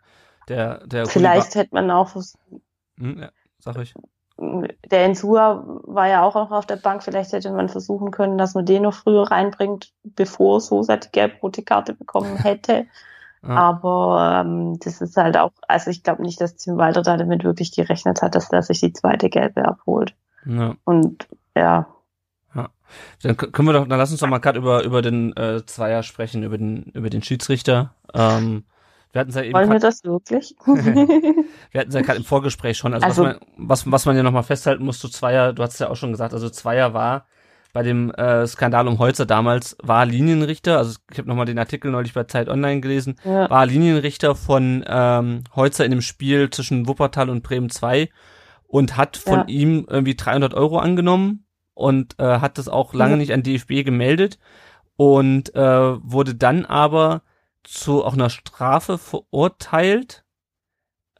Der, 0.49 0.87
der 0.87 1.07
Vielleicht 1.07 1.55
hätte 1.57 1.75
man 1.75 1.91
auch 1.91 2.15
hm, 2.99 3.19
ja, 3.19 3.31
sag 3.59 3.79
ich. 3.79 3.95
der 4.39 5.05
Ensua 5.05 5.65
war 5.83 6.09
ja 6.09 6.23
auch 6.23 6.37
noch 6.37 6.53
auf 6.53 6.67
der 6.67 6.77
Bank. 6.77 7.03
Vielleicht 7.03 7.33
hätte 7.33 7.51
man 7.51 7.69
versuchen 7.69 8.13
können, 8.13 8.39
dass 8.39 8.55
man 8.55 8.65
den 8.65 8.85
noch 8.85 8.95
früher 8.95 9.25
reinbringt, 9.31 9.93
bevor 10.05 10.61
Sosa 10.61 10.97
die 10.97 11.11
gelb-rote 11.11 11.63
Karte 11.63 11.95
bekommen 11.95 12.37
hätte. 12.43 12.87
Ja. 13.49 13.55
Aber 13.55 14.43
ähm, 14.45 14.79
das 14.81 15.00
ist 15.00 15.17
halt 15.17 15.37
auch, 15.37 15.53
also 15.69 15.91
ich 15.91 16.03
glaube 16.03 16.23
nicht, 16.23 16.41
dass 16.41 16.57
Tim 16.57 16.76
Walter 16.76 17.03
da 17.03 17.17
damit 17.17 17.45
wirklich 17.45 17.75
gerechnet 17.75 18.23
hat, 18.23 18.35
dass 18.35 18.50
er 18.50 18.62
sich 18.62 18.81
die 18.81 18.93
zweite 18.93 19.29
gelbe 19.29 19.65
abholt. 19.67 20.15
Ja. 20.45 20.75
Und 20.85 21.29
ja. 21.55 21.87
ja. 22.55 22.69
Dann 23.23 23.37
können 23.37 23.69
wir 23.69 23.73
doch, 23.73 23.87
dann 23.87 23.99
lass 23.99 24.11
uns 24.11 24.21
doch 24.21 24.29
mal 24.29 24.38
gerade 24.38 24.59
über, 24.59 24.85
über 24.85 25.03
den 25.03 25.37
äh, 25.37 25.65
Zweier 25.67 26.03
sprechen, 26.03 26.43
über 26.43 26.59
den, 26.59 26.85
über 26.95 27.11
den 27.11 27.23
Schiedsrichter. 27.23 27.95
Ähm, 28.15 28.65
wir 29.12 29.21
hatten 29.21 29.31
ja 29.31 29.43
eben 29.43 29.55
Wollen 29.55 29.71
wir 29.71 29.79
das 29.79 30.05
wirklich? 30.05 30.55
wir 30.67 31.81
hatten 31.81 31.93
ja 31.93 32.03
gerade 32.03 32.19
im 32.19 32.25
Vorgespräch 32.25 32.76
schon. 32.76 32.95
Also, 32.95 33.07
Also- 33.07 33.25
was, 33.25 33.35
man, 33.35 33.69
was, 33.69 33.93
was 33.93 34.07
man 34.07 34.17
ja 34.17 34.23
nochmal 34.23 34.43
festhalten 34.43 34.85
muss 34.85 34.99
zu 34.99 35.09
Zweier, 35.09 35.53
du 35.53 35.62
hast 35.62 35.79
ja 35.79 35.88
auch 35.88 35.97
schon 35.97 36.12
gesagt, 36.12 36.35
also 36.35 36.50
Zweier 36.50 36.95
war 36.95 37.26
bei 37.76 37.83
dem 37.83 38.11
äh, 38.12 38.47
Skandal 38.47 38.88
um 38.88 38.99
Holzer 38.99 39.26
damals, 39.26 39.76
war 39.83 40.06
Linienrichter, 40.06 40.78
also 40.78 40.99
ich 41.12 41.18
habe 41.18 41.28
nochmal 41.28 41.45
den 41.45 41.59
Artikel 41.59 41.90
neulich 41.90 42.14
bei 42.14 42.25
Zeit 42.25 42.49
Online 42.49 42.80
gelesen, 42.80 43.16
ja. 43.23 43.50
war 43.50 43.66
Linienrichter 43.66 44.35
von 44.35 44.83
ähm, 44.87 45.45
Holzer 45.54 45.85
in 45.85 45.90
dem 45.90 46.00
Spiel 46.00 46.49
zwischen 46.49 46.88
Wuppertal 46.88 47.28
und 47.28 47.42
Bremen 47.42 47.68
2 47.68 48.09
und 48.66 48.97
hat 48.97 49.18
von 49.18 49.40
Ja. 49.40 49.45
ihm 49.49 49.87
irgendwie 49.90 50.14
300 50.14 50.54
Euro 50.54 50.78
angenommen 50.78 51.45
und 51.75 52.18
äh, 52.18 52.38
hat 52.38 52.56
das 52.56 52.66
auch 52.71 52.95
lange 52.95 53.12
Mhm. 53.12 53.18
nicht 53.18 53.35
an 53.35 53.42
DFB 53.42 53.85
gemeldet 53.85 54.38
und 54.97 55.54
äh, 55.54 55.61
wurde 56.02 56.35
dann 56.35 56.64
aber 56.64 57.21
zu 57.62 58.02
auch 58.06 58.14
einer 58.14 58.30
Strafe 58.30 58.97
verurteilt, 58.97 60.25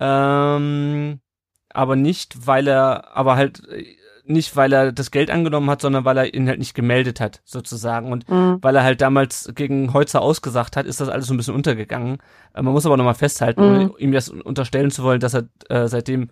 ähm, 0.01 1.21
aber 1.69 1.97
nicht, 1.97 2.47
weil 2.47 2.67
er, 2.67 3.15
aber 3.15 3.37
halt 3.37 3.63
äh, 3.69 3.85
nicht, 4.29 4.57
weil 4.57 4.73
er 4.73 4.93
das 4.93 5.11
Geld 5.11 5.31
angenommen 5.31 5.71
hat, 5.71 5.81
sondern 5.83 6.05
weil 6.05 6.17
er 6.19 6.35
ihn 6.35 6.49
halt 6.49 6.59
nicht 6.59 6.75
gemeldet 6.75 7.21
hat, 7.21 7.41
sozusagen. 7.45 8.13
Und 8.13 8.29
Mhm. 8.29 8.59
weil 8.61 8.75
er 8.77 8.83
halt 8.83 9.01
damals 9.01 9.51
gegen 9.55 9.93
Holzer 9.93 10.21
ausgesagt 10.23 10.77
hat, 10.77 10.87
ist 10.87 11.01
das 11.01 11.09
alles 11.09 11.27
so 11.27 11.35
ein 11.35 11.37
bisschen 11.37 11.55
untergegangen. 11.55 12.19
Äh, 12.55 12.63
man 12.63 12.73
muss 12.73 12.87
aber 12.87 12.97
nochmal 12.97 13.15
festhalten, 13.15 13.61
Mhm. 13.63 13.67
ohne 13.91 13.99
ihm 13.99 14.13
das 14.13 14.29
unterstellen 14.29 14.91
zu 14.91 15.03
wollen, 15.03 15.21
dass 15.21 15.35
er 15.35 15.49
äh, 15.69 15.89
seitdem 15.89 16.31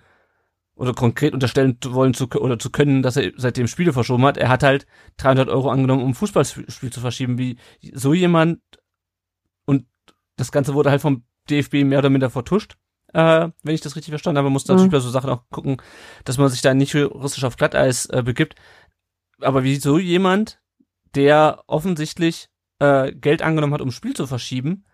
oder 0.77 0.93
konkret 0.93 1.35
unterstellen 1.35 1.79
zu 1.81 1.95
wollen 1.95 2.15
zu, 2.15 2.29
oder 2.31 2.59
zu 2.59 2.71
können, 2.71 3.03
dass 3.03 3.17
er 3.17 3.31
seitdem 3.37 3.69
Spiele 3.69 3.93
verschoben 3.93 4.25
hat. 4.25 4.37
Er 4.37 4.49
hat 4.49 4.65
halt 4.65 4.87
300 5.19 5.49
Euro 5.49 5.71
angenommen, 5.71 6.03
um 6.03 6.11
ein 6.11 6.15
Fußballspiel 6.15 6.91
zu 6.93 7.01
verschieben. 7.01 7.39
Wie 7.39 7.59
so 7.93 8.13
jemand 8.13 8.59
und 9.67 9.87
das 10.37 10.51
Ganze 10.51 10.75
wurde 10.75 10.91
halt 10.91 11.01
vom 11.01 11.23
DFB 11.49 11.85
mehr 11.85 12.01
oder 12.01 12.11
minder 12.11 12.29
vertuscht, 12.31 12.75
äh, 13.15 13.49
wenn 13.63 13.75
ich 13.75 13.81
das 13.81 13.97
richtig 13.97 14.11
verstanden 14.13 14.37
habe. 14.39 14.47
Man 14.47 14.53
muss 14.53 14.67
natürlich 14.67 14.89
Mhm. 14.89 14.93
bei 14.93 15.01
so 15.01 15.09
Sachen 15.11 15.31
auch 15.31 15.43
gucken, 15.51 15.79
dass 16.25 16.37
man 16.39 16.49
sich 16.51 16.61
da 16.61 16.75
nicht 16.75 16.93
juristisch 16.93 17.45
auf 17.45 17.57
Glatteis 17.57 18.07
äh, 18.07 18.23
begibt. 18.23 18.55
Aber 19.41 19.65
wie 19.65 19.77
so 19.77 19.99
jemand, 19.99 20.61
der 21.15 21.63
offensichtlich 21.67 22.49
äh, 22.81 23.13
Geld 23.13 23.41
angenommen 23.43 23.73
hat, 23.75 23.81
um 23.81 23.91
Spiel 23.93 24.15
zu 24.15 24.27
verschieben, 24.27 24.85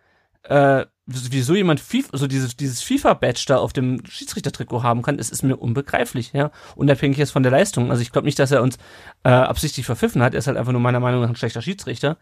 äh, 0.45 0.87
wie 1.07 1.41
so 1.43 1.55
jemand 1.55 1.81
FIFA, 1.81 2.17
so 2.17 2.27
dieses, 2.29 2.57
dieses 2.57 2.83
FIFA-Badge 2.83 3.45
da 3.49 3.57
auf 3.59 3.73
dem 3.73 4.05
Schiedsrichtertrikot 4.07 4.83
haben 4.83 5.03
kann, 5.03 5.19
es 5.19 5.31
ist 5.31 5.43
mir 5.43 5.57
unbegreiflich, 5.57 6.33
ja. 6.33 6.51
Unabhängig 6.77 7.19
jetzt 7.19 7.33
von 7.33 7.43
der 7.43 7.51
Leistung. 7.53 7.91
Also 7.91 8.01
ich 8.03 8.13
glaube 8.13 8.27
nicht, 8.27 8.39
dass 8.39 8.51
er 8.53 8.63
uns 8.63 8.77
äh, 9.25 9.31
absichtlich 9.31 9.85
verpfiffen 9.87 10.23
hat. 10.23 10.35
Er 10.35 10.39
ist 10.39 10.47
halt 10.47 10.57
einfach 10.57 10.73
nur 10.73 10.81
meiner 10.81 11.01
Meinung 11.01 11.21
nach 11.23 11.29
ein 11.31 11.37
schlechter 11.37 11.63
Schiedsrichter. 11.63 12.17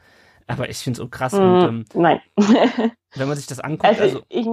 Aber 0.46 0.70
ich 0.70 0.78
finde 0.78 0.98
es 0.98 0.98
so 1.04 1.08
krass. 1.08 1.34
Und 1.34 1.42
Mhm. 1.61 1.64
ähm, 1.68 1.84
Nein. 1.94 2.20
wenn 3.14 3.28
man 3.28 3.37
sich 3.37 3.46
das 3.46 3.61
anguckt, 3.61 3.84
Also, 3.84 4.02
also, 4.02 4.22
ich, 4.30 4.46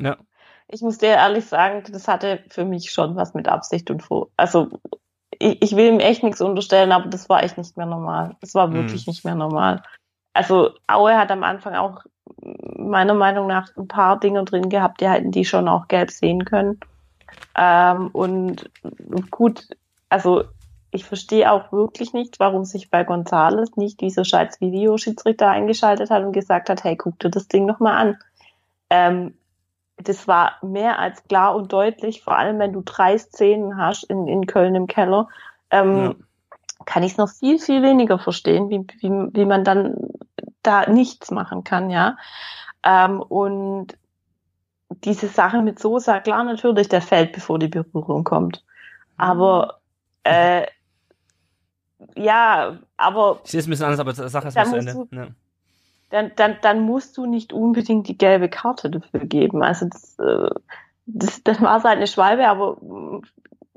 ja. 0.00 0.16
Ich 0.68 0.82
muss 0.82 0.98
dir 0.98 1.08
ehrlich 1.08 1.46
sagen, 1.46 1.82
das 1.90 2.08
hatte 2.08 2.44
für 2.50 2.64
mich 2.64 2.90
schon 2.90 3.16
was 3.16 3.34
mit 3.34 3.48
Absicht 3.48 3.90
und 3.90 4.02
vor. 4.02 4.28
Also 4.36 4.68
ich, 5.38 5.62
ich 5.62 5.76
will 5.76 5.86
ihm 5.88 6.00
echt 6.00 6.22
nichts 6.22 6.40
unterstellen, 6.40 6.92
aber 6.92 7.08
das 7.08 7.28
war 7.28 7.42
echt 7.42 7.58
nicht 7.58 7.76
mehr 7.76 7.86
normal. 7.86 8.36
Das 8.40 8.54
war 8.54 8.72
wirklich 8.72 9.06
Mhm. 9.06 9.10
nicht 9.12 9.24
mehr 9.24 9.34
normal. 9.34 9.82
Also 10.34 10.70
Aue 10.86 11.16
hat 11.16 11.30
am 11.30 11.42
Anfang 11.42 11.74
auch 11.74 12.02
meiner 12.76 13.14
Meinung 13.14 13.46
nach 13.46 13.74
ein 13.76 13.88
paar 13.88 14.20
Dinge 14.20 14.44
drin 14.44 14.68
gehabt, 14.68 15.00
die 15.00 15.08
hätten 15.08 15.32
die 15.32 15.44
schon 15.44 15.68
auch 15.68 15.88
gelb 15.88 16.10
sehen 16.10 16.44
können. 16.44 16.80
Ähm, 17.56 18.08
und 18.08 18.70
gut, 19.30 19.66
also 20.08 20.44
ich 20.90 21.04
verstehe 21.04 21.50
auch 21.50 21.72
wirklich 21.72 22.12
nicht, 22.12 22.40
warum 22.40 22.64
sich 22.64 22.90
bei 22.90 23.04
Gonzales 23.04 23.76
nicht 23.76 24.00
dieser 24.00 24.24
scheiß 24.24 24.60
Videoschiedsrichter 24.60 25.48
eingeschaltet 25.48 26.10
hat 26.10 26.24
und 26.24 26.32
gesagt 26.32 26.70
hat, 26.70 26.84
hey, 26.84 26.96
guck 26.96 27.18
dir 27.18 27.30
das 27.30 27.48
Ding 27.48 27.66
noch 27.66 27.80
mal 27.80 27.96
an. 27.96 28.18
Ähm, 28.90 29.34
das 30.02 30.28
war 30.28 30.52
mehr 30.62 30.98
als 30.98 31.22
klar 31.24 31.54
und 31.54 31.72
deutlich, 31.72 32.22
vor 32.22 32.36
allem 32.36 32.58
wenn 32.58 32.72
du 32.72 32.82
drei 32.82 33.18
Szenen 33.18 33.76
hast 33.76 34.04
in, 34.04 34.28
in 34.28 34.46
Köln 34.46 34.74
im 34.74 34.86
Keller, 34.86 35.28
ähm, 35.70 35.96
Ja. 35.96 36.14
kann 36.84 37.02
ich 37.02 37.12
es 37.12 37.18
noch 37.18 37.30
viel, 37.30 37.58
viel 37.58 37.82
weniger 37.82 38.18
verstehen, 38.18 38.70
wie, 38.70 38.86
wie, 39.00 39.10
wie 39.10 39.44
man 39.44 39.64
dann 39.64 39.96
da 40.62 40.88
nichts 40.88 41.30
machen 41.30 41.64
kann, 41.64 41.90
ja. 41.90 42.16
Ähm, 42.84 43.20
und 43.20 43.98
diese 45.04 45.28
Sache 45.28 45.62
mit 45.62 45.78
Sosa, 45.78 46.20
klar, 46.20 46.44
natürlich, 46.44 46.88
der 46.88 47.02
fällt, 47.02 47.32
bevor 47.32 47.58
die 47.58 47.68
Berührung 47.68 48.24
kommt. 48.24 48.64
Aber 49.16 49.80
äh, 50.24 50.66
ja, 52.14 52.78
aber 52.96 53.40
ich 53.44 53.50
sehe 53.50 53.60
es 53.60 53.66
ein 53.66 53.70
bisschen 53.70 53.86
anders, 53.86 54.00
aber 54.00 54.14
sag 54.14 54.44
erst 54.44 54.56
Da 54.56 54.64
mal 54.64 54.70
zu 54.70 54.76
Ende. 54.76 55.08
Ja. 55.10 55.26
Dann, 56.10 56.32
dann, 56.36 56.56
dann 56.62 56.80
musst 56.80 57.16
du 57.16 57.26
nicht 57.26 57.52
unbedingt 57.52 58.08
die 58.08 58.16
gelbe 58.16 58.48
Karte 58.48 58.90
dafür 58.90 59.26
geben. 59.26 59.62
Also 59.62 59.86
das, 59.86 60.18
äh, 60.18 60.50
das, 61.06 61.42
das 61.42 61.60
war 61.60 61.82
halt 61.82 61.96
eine 61.96 62.06
Schwalbe, 62.06 62.48
aber 62.48 62.78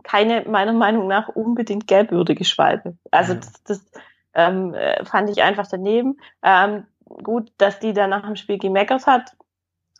keine, 0.03 0.45
meiner 0.47 0.73
Meinung 0.73 1.07
nach, 1.07 1.29
unbedingt 1.29 1.87
gelbwürdige 1.87 2.45
Schwalbe. 2.45 2.97
Also 3.11 3.35
das, 3.35 3.63
das 3.63 3.85
ähm, 4.33 4.73
äh, 4.73 5.03
fand 5.05 5.29
ich 5.29 5.41
einfach 5.41 5.67
daneben. 5.67 6.17
Ähm, 6.41 6.85
gut, 7.05 7.51
dass 7.57 7.79
die 7.79 7.93
dann 7.93 8.09
nach 8.09 8.25
dem 8.25 8.35
Spiel 8.35 8.57
gemeckert 8.57 9.05
hat 9.05 9.35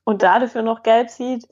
und 0.03 0.23
da 0.23 0.39
dafür 0.39 0.61
noch 0.61 0.83
gelb 0.83 1.09
sieht, 1.09 1.47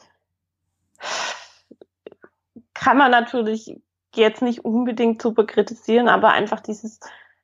kann 2.73 2.97
man 2.97 3.11
natürlich 3.11 3.75
jetzt 4.15 4.41
nicht 4.41 4.65
unbedingt 4.65 5.21
super 5.21 5.45
kritisieren, 5.45 6.07
aber 6.07 6.29
einfach 6.29 6.61
dieses 6.61 6.99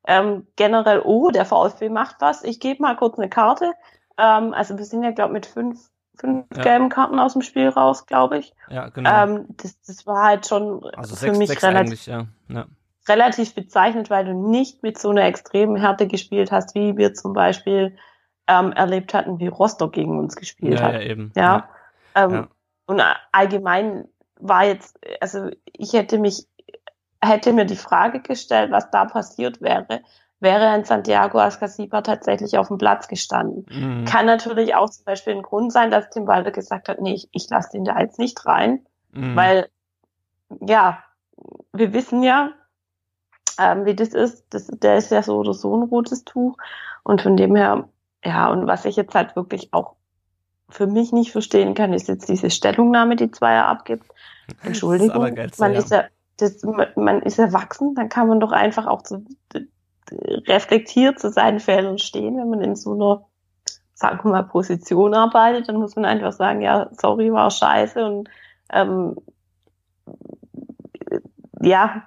ähm, 0.07 0.47
generell, 0.55 1.01
oh, 1.03 1.29
der 1.31 1.45
VfB 1.45 1.89
macht 1.89 2.17
was, 2.19 2.43
ich 2.43 2.59
gebe 2.59 2.81
mal 2.81 2.95
kurz 2.95 3.17
eine 3.17 3.29
Karte. 3.29 3.73
Ähm, 4.17 4.53
also 4.53 4.77
wir 4.77 4.85
sind 4.85 5.03
ja, 5.03 5.11
glaube 5.11 5.33
mit 5.33 5.45
fünf, 5.45 5.89
fünf 6.17 6.45
Ja. 6.55 6.63
gelben 6.63 6.89
Karten 6.89 7.19
aus 7.19 7.33
dem 7.33 7.41
Spiel 7.41 7.69
raus, 7.69 8.05
glaube 8.05 8.37
ich. 8.37 8.53
ja, 8.69 8.89
genau. 8.89 9.23
Ähm, 9.23 9.45
das, 9.57 9.79
das 9.81 10.07
war 10.07 10.23
halt 10.23 10.47
schon 10.47 10.83
also 10.95 11.15
für 11.15 11.21
sechs, 11.21 11.37
mich 11.37 11.49
sechs 11.49 11.63
relativ, 11.63 12.07
ja. 12.07 12.25
ja. 12.49 12.65
relativ 13.09 13.53
bezeichnet, 13.55 14.09
weil 14.09 14.25
du 14.25 14.33
nicht 14.33 14.83
mit 14.83 14.97
so 14.97 15.09
einer 15.09 15.25
extremen 15.25 15.75
Härte 15.75 16.07
gespielt 16.07 16.51
hast, 16.51 16.75
wie 16.75 16.95
wir 16.97 17.13
zum 17.13 17.33
Beispiel 17.33 17.97
ähm, 18.47 18.71
erlebt 18.73 19.13
hatten, 19.13 19.39
wie 19.39 19.47
Rostock 19.47 19.93
gegen 19.93 20.17
uns 20.19 20.35
gespielt 20.35 20.81
hat. 20.81 20.93
ja, 20.93 21.01
eben. 21.01 21.31
Ja. 21.35 21.69
Ähm, 22.15 22.31
Ja. 22.31 22.47
Und 22.87 23.01
allgemein 23.31 24.07
war 24.39 24.65
jetzt, 24.65 24.99
also 25.19 25.49
ich 25.65 25.93
hätte 25.93 26.19
mich, 26.19 26.45
hätte 27.21 27.53
mir 27.53 27.65
die 27.65 27.75
Frage 27.75 28.21
gestellt, 28.21 28.71
was 28.71 28.89
da 28.91 29.05
passiert 29.05 29.61
wäre, 29.61 30.01
wäre 30.39 30.67
ein 30.67 30.83
Santiago 30.83 31.39
Ascasiba 31.39 32.01
tatsächlich 32.01 32.57
auf 32.57 32.67
dem 32.67 32.77
Platz 32.77 33.07
gestanden. 33.07 33.65
Mhm. 33.69 34.05
Kann 34.05 34.25
natürlich 34.25 34.75
auch 34.75 34.89
zum 34.89 35.05
Beispiel 35.05 35.33
ein 35.33 35.41
Grund 35.43 35.71
sein, 35.71 35.91
dass 35.91 36.09
Tim 36.09 36.27
Walter 36.27 36.51
gesagt 36.51 36.89
hat, 36.89 37.01
nee, 37.01 37.13
ich, 37.13 37.29
ich 37.31 37.49
lasse 37.49 37.71
den 37.71 37.85
da 37.85 37.99
jetzt 37.99 38.19
nicht 38.19 38.45
rein, 38.45 38.85
Mhm. 39.15 39.35
weil, 39.35 39.69
ja, 40.59 40.99
wir 41.73 41.93
wissen 41.93 42.21
ja, 42.21 42.51
ähm, 43.57 43.85
wie 43.85 43.95
das 43.95 44.09
ist. 44.09 44.45
Das, 44.49 44.67
der 44.67 44.97
ist 44.97 45.11
ja 45.11 45.23
so 45.23 45.37
oder 45.37 45.53
so 45.53 45.75
ein 45.75 45.83
rotes 45.83 46.25
Tuch. 46.25 46.57
Und 47.03 47.21
von 47.21 47.37
dem 47.37 47.55
her, 47.55 47.87
ja, 48.23 48.49
und 48.49 48.67
was 48.67 48.85
ich 48.85 48.95
jetzt 48.95 49.15
halt 49.15 49.35
wirklich 49.35 49.73
auch 49.73 49.95
für 50.69 50.87
mich 50.87 51.11
nicht 51.11 51.31
verstehen 51.31 51.73
kann, 51.75 51.93
ist 51.93 52.07
jetzt 52.07 52.27
diese 52.27 52.49
Stellungnahme, 52.49 53.15
die 53.15 53.31
Zweier 53.31 53.67
abgibt. 53.67 54.07
Entschuldigung, 54.63 55.15
Allergeilste, 55.15 55.61
man 55.61 55.73
ja. 55.73 55.79
ist 55.79 55.91
ja, 55.91 56.05
das, 56.37 56.63
man, 56.95 57.21
ist 57.21 57.39
erwachsen, 57.39 57.95
dann 57.95 58.09
kann 58.09 58.27
man 58.27 58.39
doch 58.39 58.51
einfach 58.51 58.87
auch 58.87 59.01
zu, 59.01 59.25
reflektiert 60.47 61.19
zu 61.19 61.31
seinen 61.31 61.59
Fehlern 61.59 61.97
stehen, 61.97 62.37
wenn 62.37 62.49
man 62.49 62.61
in 62.61 62.75
so 62.75 62.93
einer 62.93 63.25
sagen 63.95 64.25
wir 64.25 64.31
mal, 64.31 64.43
Position 64.43 65.13
arbeitet, 65.13 65.69
dann 65.69 65.77
muss 65.77 65.95
man 65.95 66.05
einfach 66.05 66.33
sagen, 66.33 66.61
ja, 66.61 66.89
sorry, 66.91 67.31
war 67.31 67.49
scheiße 67.49 68.05
und 68.05 68.29
ähm, 68.71 69.15
ja, 71.61 72.03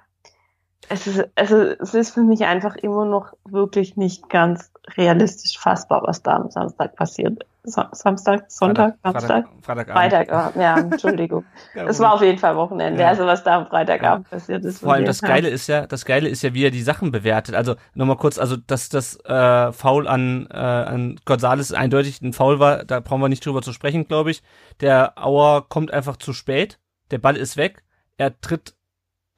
es 0.89 1.07
ist, 1.07 1.27
also 1.35 1.57
es 1.57 1.93
ist 1.93 2.13
für 2.13 2.21
mich 2.21 2.45
einfach 2.45 2.75
immer 2.75 3.05
noch 3.05 3.33
wirklich 3.45 3.95
nicht 3.95 4.29
ganz 4.29 4.71
realistisch 4.97 5.57
fassbar, 5.57 6.01
was 6.03 6.23
da 6.23 6.35
am 6.37 6.49
Samstag 6.49 6.95
passiert. 6.95 7.45
Samstag, 7.63 8.45
Sonntag, 8.49 8.97
Freitag, 9.03 9.21
Samstag? 9.21 9.45
Freitag, 9.61 9.91
Freitagabend. 9.91 10.55
ja, 10.55 10.77
Entschuldigung. 10.79 11.45
Es 11.75 11.99
war 11.99 12.13
auf 12.13 12.21
jeden 12.23 12.39
Fall 12.39 12.55
Wochenende, 12.55 13.01
Ja. 13.01 13.09
also 13.09 13.25
was 13.27 13.43
da 13.43 13.57
am 13.57 13.67
Freitagabend 13.67 14.29
passiert 14.29 14.65
ist. 14.65 14.79
Vor 14.79 14.93
allem 14.93 15.05
das. 15.05 15.21
Geile 15.21 15.49
ist 15.49 15.67
ja, 15.67 15.85
das 15.85 16.05
Geile 16.05 16.29
ist 16.29 16.41
ja, 16.41 16.53
wie 16.53 16.65
er 16.65 16.71
die 16.71 16.81
Sachen 16.81 17.11
bewertet. 17.11 17.53
Also 17.53 17.75
nochmal 17.93 18.17
kurz, 18.17 18.39
also 18.39 18.55
dass 18.55 18.89
das 18.89 19.19
äh, 19.25 19.71
Foul 19.71 20.07
an, 20.07 20.47
äh, 20.49 20.55
an 20.57 21.19
Gonzales 21.25 21.71
eindeutig 21.73 22.21
ein 22.21 22.33
Foul 22.33 22.59
war, 22.59 22.85
da 22.85 22.99
brauchen 23.01 23.21
wir 23.21 23.29
nicht 23.29 23.45
drüber 23.45 23.61
zu 23.61 23.73
sprechen, 23.73 24.07
glaube 24.07 24.31
ich. 24.31 24.41
Der 24.81 25.13
Auer 25.23 25.67
kommt 25.69 25.93
einfach 25.93 26.17
zu 26.17 26.33
spät, 26.33 26.79
der 27.11 27.19
Ball 27.19 27.37
ist 27.37 27.57
weg, 27.57 27.83
er 28.17 28.39
tritt 28.39 28.73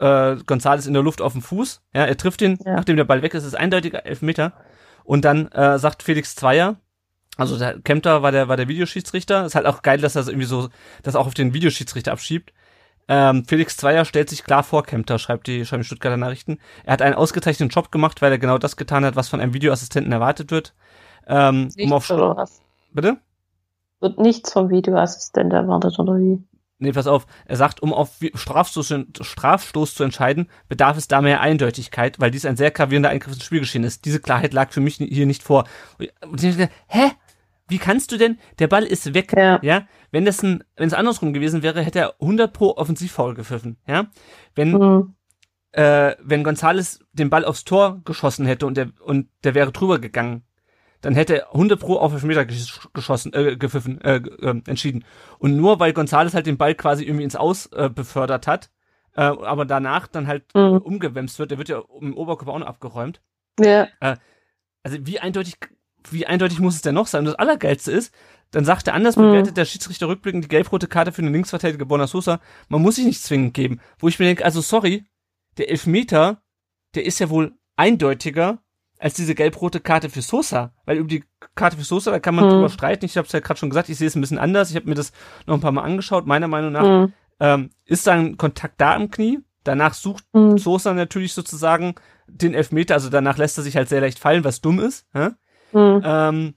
äh, 0.01 0.35
Gonzales 0.45 0.87
in 0.87 0.93
der 0.93 1.03
Luft 1.03 1.21
auf 1.21 1.33
den 1.33 1.41
Fuß, 1.41 1.81
ja, 1.93 2.05
er 2.05 2.17
trifft 2.17 2.41
ihn, 2.41 2.57
Ja. 2.65 2.75
nachdem 2.75 2.97
der 2.97 3.05
Ball 3.05 3.21
weg 3.21 3.33
ist, 3.33 3.45
ist 3.45 3.55
eindeutiger 3.55 4.05
Elfmeter. 4.05 4.53
Und 5.03 5.23
dann 5.25 5.47
äh, 5.51 5.79
sagt 5.79 6.03
Felix 6.03 6.35
Zweier, 6.35 6.75
also 7.37 7.57
der 7.57 7.79
Kempter 7.79 8.21
war 8.21 8.31
der, 8.31 8.47
war 8.49 8.57
der 8.57 8.67
Videoschiedsrichter. 8.67 9.45
Ist 9.45 9.55
halt 9.55 9.65
auch 9.65 9.81
geil, 9.81 9.99
dass 9.99 10.15
er 10.15 10.27
irgendwie 10.27 10.45
so, 10.45 10.69
das 11.01 11.15
auch 11.15 11.25
auf 11.27 11.33
den 11.33 11.53
Videoschiedsrichter 11.53 12.11
abschiebt. 12.11 12.53
Ähm, 13.07 13.45
Felix 13.47 13.77
Zweier 13.77 14.05
stellt 14.05 14.29
sich 14.29 14.43
klar 14.43 14.63
vor 14.63 14.83
Kempter, 14.83 15.17
schreibt 15.17 15.47
die, 15.47 15.65
schreiben 15.65 15.81
die 15.81 15.87
Stuttgarter 15.87 16.17
Nachrichten. 16.17 16.59
Er 16.83 16.93
hat 16.93 17.01
einen 17.01 17.15
ausgezeichneten 17.15 17.69
Job 17.69 17.91
gemacht, 17.91 18.21
weil 18.21 18.31
er 18.31 18.37
genau 18.37 18.57
das 18.57 18.75
getan 18.77 19.03
hat, 19.05 19.15
was 19.15 19.29
von 19.29 19.39
einem 19.39 19.53
Videoassistenten 19.53 20.11
erwartet 20.11 20.51
wird. 20.51 20.73
Ähm, 21.27 21.69
um 21.79 21.93
auf, 21.93 22.09
Nichts 22.09 22.11
oder 22.11 22.35
was? 22.37 22.61
bitte? 22.93 23.17
Wird 24.01 24.19
nichts 24.19 24.53
vom 24.53 24.69
Videoassistent 24.69 25.51
erwartet, 25.53 25.97
oder 25.99 26.17
wie? 26.17 26.43
Nee, 26.81 26.91
pass 26.93 27.07
auf. 27.07 27.27
Er 27.45 27.57
sagt, 27.57 27.81
um 27.81 27.93
auf 27.93 28.17
Strafstoß, 28.33 28.93
Strafstoß 29.21 29.93
zu 29.95 30.03
entscheiden, 30.03 30.49
bedarf 30.67 30.97
es 30.97 31.07
da 31.07 31.21
mehr 31.21 31.39
Eindeutigkeit, 31.41 32.19
weil 32.19 32.31
dies 32.31 32.45
ein 32.45 32.57
sehr 32.57 32.71
gravierender 32.71 33.09
Eingriff 33.09 33.33
ins 33.33 33.43
Spielgeschehen 33.45 33.83
ist. 33.83 34.05
Diese 34.05 34.19
Klarheit 34.19 34.51
lag 34.53 34.71
für 34.71 34.81
mich 34.81 34.95
hier 34.95 35.25
nicht 35.27 35.43
vor. 35.43 35.65
Und 36.27 36.43
ich 36.43 36.57
dachte, 36.57 36.71
hä? 36.87 37.11
Wie 37.67 37.77
kannst 37.77 38.11
du 38.11 38.17
denn? 38.17 38.37
Der 38.59 38.67
Ball 38.67 38.83
ist 38.83 39.13
weg. 39.13 39.31
Ja. 39.37 39.59
Ja. 39.61 39.87
Wenn 40.11 40.25
das 40.25 40.43
ein, 40.43 40.63
wenn 40.75 40.87
es 40.87 40.93
andersrum 40.93 41.31
gewesen 41.31 41.63
wäre, 41.63 41.81
hätte 41.81 41.99
er 41.99 42.15
100 42.19 42.51
pro 42.51 42.71
Offensivfoul 42.75 43.33
gepfiffen. 43.33 43.77
Ja. 43.87 44.07
Wenn, 44.55 44.73
Hm. 44.73 45.13
äh, 45.71 46.15
wenn 46.19 46.43
Gonzales 46.43 46.99
den 47.13 47.29
Ball 47.29 47.45
aufs 47.45 47.63
Tor 47.63 48.01
geschossen 48.03 48.45
hätte 48.45 48.65
und 48.65 48.75
der, 48.75 48.89
und 49.05 49.29
der 49.43 49.53
wäre 49.55 49.71
drüber 49.71 49.99
gegangen, 49.99 50.43
dann 51.01 51.15
hätte 51.15 51.41
er 51.41 51.47
100 51.53 51.79
pro 51.79 51.97
auf 51.97 52.13
Elfmeter 52.13 52.45
gesch 52.45 52.87
geschossen, 52.93 53.33
äh, 53.33 53.57
gepfiffen, 53.57 53.99
äh, 54.01 54.21
ähm, 54.41 54.63
entschieden. 54.67 55.03
Und 55.39 55.55
nur 55.57 55.79
weil 55.79 55.93
Gonzales 55.93 56.33
halt 56.33 56.45
den 56.45 56.57
Ball 56.57 56.75
quasi 56.75 57.03
irgendwie 57.03 57.23
ins 57.23 57.35
Aus 57.35 57.67
äh, 57.67 57.89
befördert 57.89 58.47
hat, 58.47 58.69
äh, 59.15 59.21
aber 59.21 59.65
danach 59.65 60.07
dann 60.07 60.27
halt 60.27 60.43
Mhm. 60.55 60.77
umgewemst 60.77 61.39
wird, 61.39 61.51
der 61.51 61.57
wird 61.57 61.69
ja 61.69 61.81
im 61.99 62.15
Oberkörper 62.15 62.53
auch 62.53 62.59
noch 62.59 62.67
abgeräumt. 62.67 63.21
Ja. 63.59 63.87
Also 64.83 64.97
wie 65.01 65.19
eindeutig, 65.19 65.57
wie 66.09 66.25
eindeutig 66.25 66.59
muss 66.59 66.75
es 66.75 66.81
denn 66.81 66.95
noch 66.95 67.07
sein? 67.07 67.19
Und 67.19 67.25
das 67.27 67.35
Allergeilste 67.35 67.91
ist, 67.91 68.13
dann 68.51 68.65
sagt 68.65 68.87
er 68.87 68.93
anders, 68.95 69.15
Mhm. 69.17 69.21
bewertet 69.23 69.57
der 69.57 69.65
Schiedsrichter 69.65 70.07
rückblickend 70.07 70.43
die 70.45 70.49
gelb-rote 70.49 70.87
Karte 70.87 71.11
für 71.11 71.21
den 71.21 71.31
Linksverteidiger 71.33 71.85
Bonasosa. 71.85 72.39
Man 72.69 72.81
muss 72.81 72.95
sich 72.95 73.05
nicht 73.05 73.21
zwingend 73.21 73.53
geben. 73.53 73.79
Wo 73.99 74.07
ich 74.07 74.17
mir 74.19 74.25
denke, 74.25 74.43
also 74.45 74.61
sorry, 74.61 75.05
der 75.57 75.69
Elfmeter, 75.69 76.41
der 76.95 77.05
ist 77.05 77.19
ja 77.19 77.29
wohl 77.29 77.53
eindeutiger 77.75 78.59
als 79.01 79.15
diese 79.15 79.33
gelb-rote 79.35 79.79
Karte 79.79 80.09
für 80.09 80.21
Sosa. 80.21 80.73
Weil 80.85 80.97
über 80.97 81.07
die 81.07 81.23
Karte 81.55 81.75
für 81.75 81.83
Sosa, 81.83 82.11
da 82.11 82.19
kann 82.19 82.35
man 82.35 82.45
Mhm. 82.45 82.49
drüber 82.51 82.69
streiten. 82.69 83.03
Ich 83.05 83.17
habe 83.17 83.25
es 83.25 83.31
ja 83.33 83.39
gerade 83.39 83.59
schon 83.59 83.69
gesagt, 83.69 83.89
ich 83.89 83.97
sehe 83.97 84.07
es 84.07 84.15
ein 84.15 84.21
bisschen 84.21 84.37
anders. 84.37 84.69
Ich 84.69 84.75
habe 84.75 84.87
mir 84.87 84.95
das 84.95 85.11
noch 85.47 85.55
ein 85.55 85.61
paar 85.61 85.71
Mal 85.71 85.81
angeschaut. 85.83 86.27
Meiner 86.27 86.47
Meinung 86.47 86.71
nach 86.71 86.83
Hm. 86.83 87.13
ähm, 87.39 87.69
ist 87.85 88.05
da 88.07 88.13
ein 88.13 88.37
Kontakt 88.37 88.79
da 88.79 88.95
im 88.95 89.09
Knie. 89.09 89.39
Danach 89.63 89.93
sucht 89.95 90.23
Hm. 90.33 90.57
Sosa 90.57 90.93
natürlich 90.93 91.33
sozusagen 91.33 91.95
den 92.27 92.53
Elfmeter. 92.53 92.93
Also 92.93 93.09
danach 93.09 93.37
lässt 93.37 93.57
er 93.57 93.63
sich 93.63 93.75
halt 93.75 93.89
sehr 93.89 94.01
leicht 94.01 94.19
fallen, 94.19 94.43
was 94.43 94.61
dumm 94.61 94.79
ist. 94.79 95.05
Hä? 95.13 95.29
Hm. 95.71 96.01
Ähm, 96.05 96.53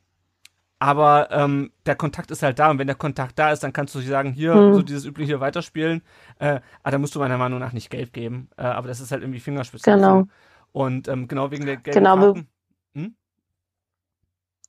aber 0.79 1.29
ähm, 1.31 1.71
der 1.87 1.97
Kontakt 1.97 2.31
ist 2.31 2.43
halt 2.43 2.59
da 2.59 2.71
und 2.71 2.79
wenn 2.79 2.87
der 2.87 2.97
Kontakt 2.97 3.39
da 3.39 3.53
ist, 3.53 3.63
dann 3.63 3.73
kannst 3.73 3.95
du 3.95 4.01
sagen, 4.01 4.33
hier, 4.33 4.53
Hm. 4.55 4.75
so 4.75 4.83
dieses 4.83 5.07
übliche 5.07 5.41
weiterspielen. 5.41 6.03
Äh, 6.39 6.61
aber 6.83 6.91
da 6.91 6.99
musst 6.99 7.15
du 7.15 7.21
meiner 7.21 7.39
Meinung 7.39 7.59
nach 7.59 7.73
nicht 7.73 7.89
gelb 7.91 8.13
geben. 8.13 8.49
Äh, 8.59 8.63
aber 8.65 8.89
das 8.89 9.01
ist 9.01 9.11
halt 9.13 9.23
irgendwie 9.23 9.41
Fingerspitze. 9.41 9.91
Genau. 9.91 10.27
Und 10.75 11.07
ähm, 11.07 11.29
genau 11.29 11.53
wegen 11.53 11.67
der 11.67 11.77
gelben 11.77 12.01
Genau, 12.01 12.17
Karten. 12.17 12.49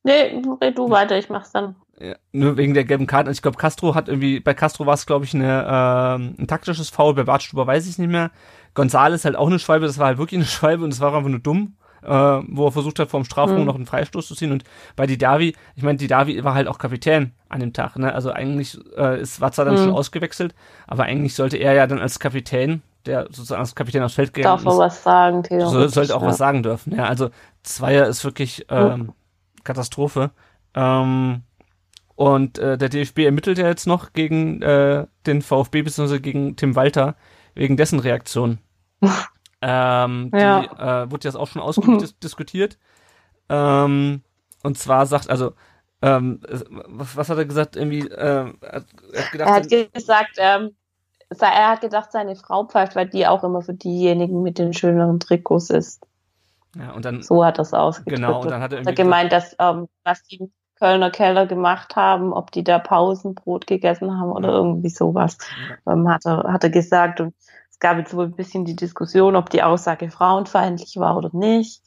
Nee, 0.03 0.39
red 0.61 0.77
du 0.77 0.89
weiter, 0.91 1.17
ich 1.17 1.29
mach's 1.29 1.51
dann. 1.51 1.75
Ja, 1.99 2.15
nur 2.31 2.57
wegen 2.57 2.75
der 2.75 2.83
gelben 2.85 3.07
Karten. 3.07 3.31
Ich 3.31 3.41
glaube, 3.41 3.57
Castro 3.57 3.95
hat 3.95 4.07
irgendwie, 4.07 4.39
bei 4.39 4.53
Castro 4.53 4.85
war 4.85 4.93
es, 4.93 5.07
glaube 5.07 5.25
ich, 5.25 5.33
eine, 5.33 5.65
ähm, 5.67 6.35
ein 6.37 6.47
taktisches 6.47 6.91
Foul, 6.91 7.15
bei 7.15 7.23
Bartstuber 7.23 7.65
weiß 7.65 7.87
ich 7.87 7.97
nicht 7.97 8.11
mehr. 8.11 8.29
Gonzales 8.75 9.25
halt 9.25 9.35
auch 9.35 9.47
eine 9.47 9.57
Schwalbe, 9.57 9.87
das 9.87 9.97
war 9.97 10.05
halt 10.07 10.19
wirklich 10.19 10.37
eine 10.37 10.45
Schwalbe 10.45 10.83
und 10.83 10.93
es 10.93 10.99
war 10.99 11.15
einfach 11.15 11.27
nur 11.27 11.39
dumm, 11.39 11.77
äh, 12.03 12.07
wo 12.09 12.67
er 12.67 12.71
versucht 12.71 12.99
hat, 12.99 13.09
vom 13.09 13.25
Strafraum 13.25 13.61
Mhm. 13.61 13.65
noch 13.65 13.75
einen 13.75 13.87
Freistoß 13.87 14.27
zu 14.27 14.35
ziehen. 14.35 14.51
Und 14.51 14.63
bei 14.95 15.07
Didavi, 15.07 15.55
ich 15.75 15.81
meine, 15.81 15.97
Didavi 15.97 16.43
war 16.43 16.53
halt 16.53 16.67
auch 16.67 16.77
Kapitän 16.77 17.31
an 17.49 17.61
dem 17.61 17.73
Tag, 17.73 17.95
ne? 17.97 18.13
Also 18.13 18.29
eigentlich 18.31 18.77
äh, 18.97 19.19
ist 19.19 19.41
Watzer 19.41 19.65
dann 19.65 19.73
Mhm. 19.73 19.79
schon 19.79 19.91
ausgewechselt, 19.93 20.53
aber 20.85 21.05
eigentlich 21.05 21.33
sollte 21.33 21.57
er 21.57 21.73
ja 21.73 21.87
dann 21.87 21.97
als 21.99 22.19
Kapitän, 22.19 22.83
der 23.05 23.23
sozusagen 23.25 23.61
als 23.61 23.75
Kapitän 23.75 24.03
aufs 24.03 24.15
Feld 24.15 24.33
gegangen 24.33 24.63
Darf 24.63 24.65
er 24.65 24.71
ist, 24.71 24.79
was 24.79 25.03
sagen, 25.03 25.43
Theo? 25.43 25.69
so, 25.69 25.87
sollte 25.87 26.15
auch 26.15 26.21
ja. 26.21 26.27
was 26.27 26.37
sagen 26.37 26.63
dürfen. 26.63 26.95
Ja, 26.95 27.05
also 27.05 27.29
Zweier 27.63 28.07
ist 28.07 28.23
wirklich 28.23 28.65
ähm, 28.69 29.13
Katastrophe. 29.63 30.31
Ähm, 30.73 31.43
und 32.15 32.57
äh, 32.59 32.77
der 32.77 32.89
DFB 32.89 33.19
ermittelt 33.19 33.57
ja 33.57 33.67
jetzt 33.67 33.87
noch 33.87 34.13
gegen 34.13 34.61
äh, 34.61 35.05
den 35.25 35.41
VfB 35.41 35.81
bzw. 35.81 36.19
gegen 36.19 36.55
Tim 36.55 36.75
Walter 36.75 37.15
wegen 37.55 37.77
dessen 37.77 37.99
Reaktion. 37.99 38.59
ähm, 39.61 40.31
Ja. 40.33 40.61
Die 40.61 40.67
äh, 40.67 41.11
wurde 41.11 41.27
jetzt 41.27 41.35
auch 41.35 41.47
schon 41.47 41.61
ausgiebig 41.61 41.97
dis 41.99 42.19
diskutiert. 42.19 42.77
Ähm, 43.49 44.23
und 44.63 44.77
zwar 44.77 45.05
sagt, 45.05 45.29
also, 45.29 45.53
ähm, 46.01 46.39
was, 46.87 47.17
was 47.17 47.29
hat 47.29 47.37
er 47.37 47.45
gesagt? 47.45 47.75
Irgendwie, 47.75 48.07
äh, 48.07 48.53
er 48.61 48.73
hat 48.73 49.31
gedacht, 49.31 49.49
Er 49.49 49.55
hat 49.55 49.93
gesagt, 49.93 50.37
ähm, 50.37 50.71
er 51.29 51.69
hat 51.69 51.81
gedacht, 51.81 52.11
seine 52.11 52.35
Frau 52.35 52.65
pfeift, 52.65 52.95
weil 52.95 53.07
die 53.09 53.27
auch 53.27 53.43
immer 53.43 53.61
für 53.61 53.73
diejenigen 53.73 54.41
mit 54.41 54.57
den 54.57 54.73
schöneren 54.73 55.19
Trikots 55.19 55.69
ist. 55.69 56.01
ja, 56.75 56.91
und 56.91 57.05
dann, 57.05 57.21
So 57.21 57.43
hat 57.43 57.57
er 57.57 57.63
es 57.63 57.73
ausgedrückt. 57.73 58.17
genau, 58.17 58.41
und 58.41 58.51
dann 58.51 58.61
hat 58.61 58.73
er 58.73 58.79
hat 58.79 58.85
irgendwie 58.87 59.03
gemeint, 59.03 59.31
dass 59.31 59.55
ähm, 59.59 59.87
was 60.03 60.23
die 60.23 60.37
im 60.37 60.51
Kölner 60.77 61.09
Keller 61.09 61.45
gemacht 61.47 61.95
haben, 61.95 62.33
ob 62.33 62.51
die 62.51 62.63
da 62.63 62.79
Pausenbrot 62.79 63.65
gegessen 63.65 64.11
haben 64.19 64.31
oder 64.31 64.49
Ja. 64.49 64.55
irgendwie 64.55 64.89
sowas, 64.89 65.37
ähm, 65.87 66.09
hat, 66.09 66.25
er, 66.25 66.51
hat 66.51 66.63
er 66.63 66.69
gesagt. 66.69 67.21
Und 67.21 67.33
es 67.71 67.79
gab 67.79 67.97
jetzt 67.97 68.13
wohl 68.15 68.25
ein 68.25 68.35
bisschen 68.35 68.65
die 68.65 68.75
Diskussion, 68.75 69.35
ob 69.35 69.49
die 69.49 69.63
Aussage 69.63 70.09
frauenfeindlich 70.11 70.97
war 70.97 71.17
oder 71.17 71.29
nicht. 71.33 71.81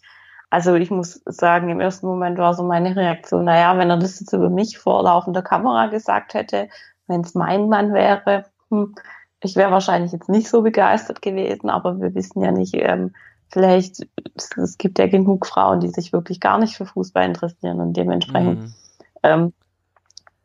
Also 0.50 0.74
ich 0.74 0.90
muss 0.90 1.20
sagen, 1.26 1.68
im 1.68 1.80
ersten 1.80 2.06
Moment 2.06 2.38
war 2.38 2.54
so 2.54 2.62
meine 2.62 2.96
Reaktion, 2.96 3.44
naja, 3.44 3.76
wenn 3.76 3.90
er 3.90 3.98
das 3.98 4.18
jetzt 4.20 4.32
über 4.32 4.48
mich 4.48 4.78
vor 4.78 5.02
laufender 5.02 5.42
Kamera 5.42 5.88
gesagt 5.88 6.32
hätte, 6.32 6.68
wenn 7.06 7.20
es 7.20 7.34
mein 7.34 7.68
Mann 7.68 7.92
wäre, 7.92 8.46
hm, 8.70 8.94
ich 9.40 9.56
wäre 9.56 9.70
wahrscheinlich 9.70 10.12
jetzt 10.12 10.28
nicht 10.28 10.48
so 10.48 10.62
begeistert 10.62 11.22
gewesen, 11.22 11.70
aber 11.70 12.00
wir 12.00 12.14
wissen 12.14 12.42
ja 12.42 12.50
nicht, 12.52 12.74
ähm, 12.74 13.14
vielleicht, 13.48 14.06
es, 14.34 14.56
es 14.56 14.78
gibt 14.78 14.98
ja 14.98 15.06
genug 15.06 15.46
Frauen, 15.46 15.80
die 15.80 15.88
sich 15.88 16.12
wirklich 16.12 16.40
gar 16.40 16.58
nicht 16.58 16.76
für 16.76 16.86
Fußball 16.86 17.24
interessieren 17.24 17.80
und 17.80 17.94
dementsprechend 17.96 18.62
Mhm. 18.62 18.74
ähm, 19.22 19.52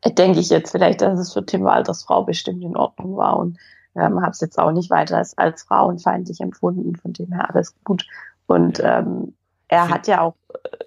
denke 0.06 0.40
ich 0.40 0.50
jetzt 0.50 0.70
vielleicht, 0.72 1.00
dass 1.00 1.18
es 1.18 1.32
für 1.32 1.44
Tim 1.44 1.64
Walters 1.64 2.04
Frau 2.04 2.24
bestimmt 2.24 2.62
in 2.62 2.76
Ordnung 2.76 3.16
war 3.16 3.38
und 3.38 3.58
ähm, 3.96 4.20
habe 4.20 4.30
es 4.30 4.40
jetzt 4.40 4.58
auch 4.58 4.72
nicht 4.72 4.90
weiter 4.90 5.16
als, 5.18 5.36
als 5.38 5.62
frauenfeindlich 5.62 6.40
empfunden, 6.40 6.96
von 6.96 7.12
dem 7.12 7.32
her 7.32 7.48
alles 7.50 7.74
gut. 7.84 8.06
Und 8.46 8.80
ähm, 8.82 9.34
er 9.68 9.88
hat 9.88 10.06
ja 10.06 10.20
auch, 10.20 10.34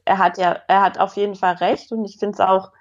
er 0.06 0.18
hat 0.20 0.38
ja, 0.38 0.58
er 0.68 0.82
hat 0.82 1.00
auf 1.00 1.16
jeden 1.16 1.36
Fall 1.36 1.56
recht 1.56 1.92
und 1.92 2.06
ich 2.06 2.18
finde 2.20 2.34
es 2.36 2.40
auch, 2.40 2.72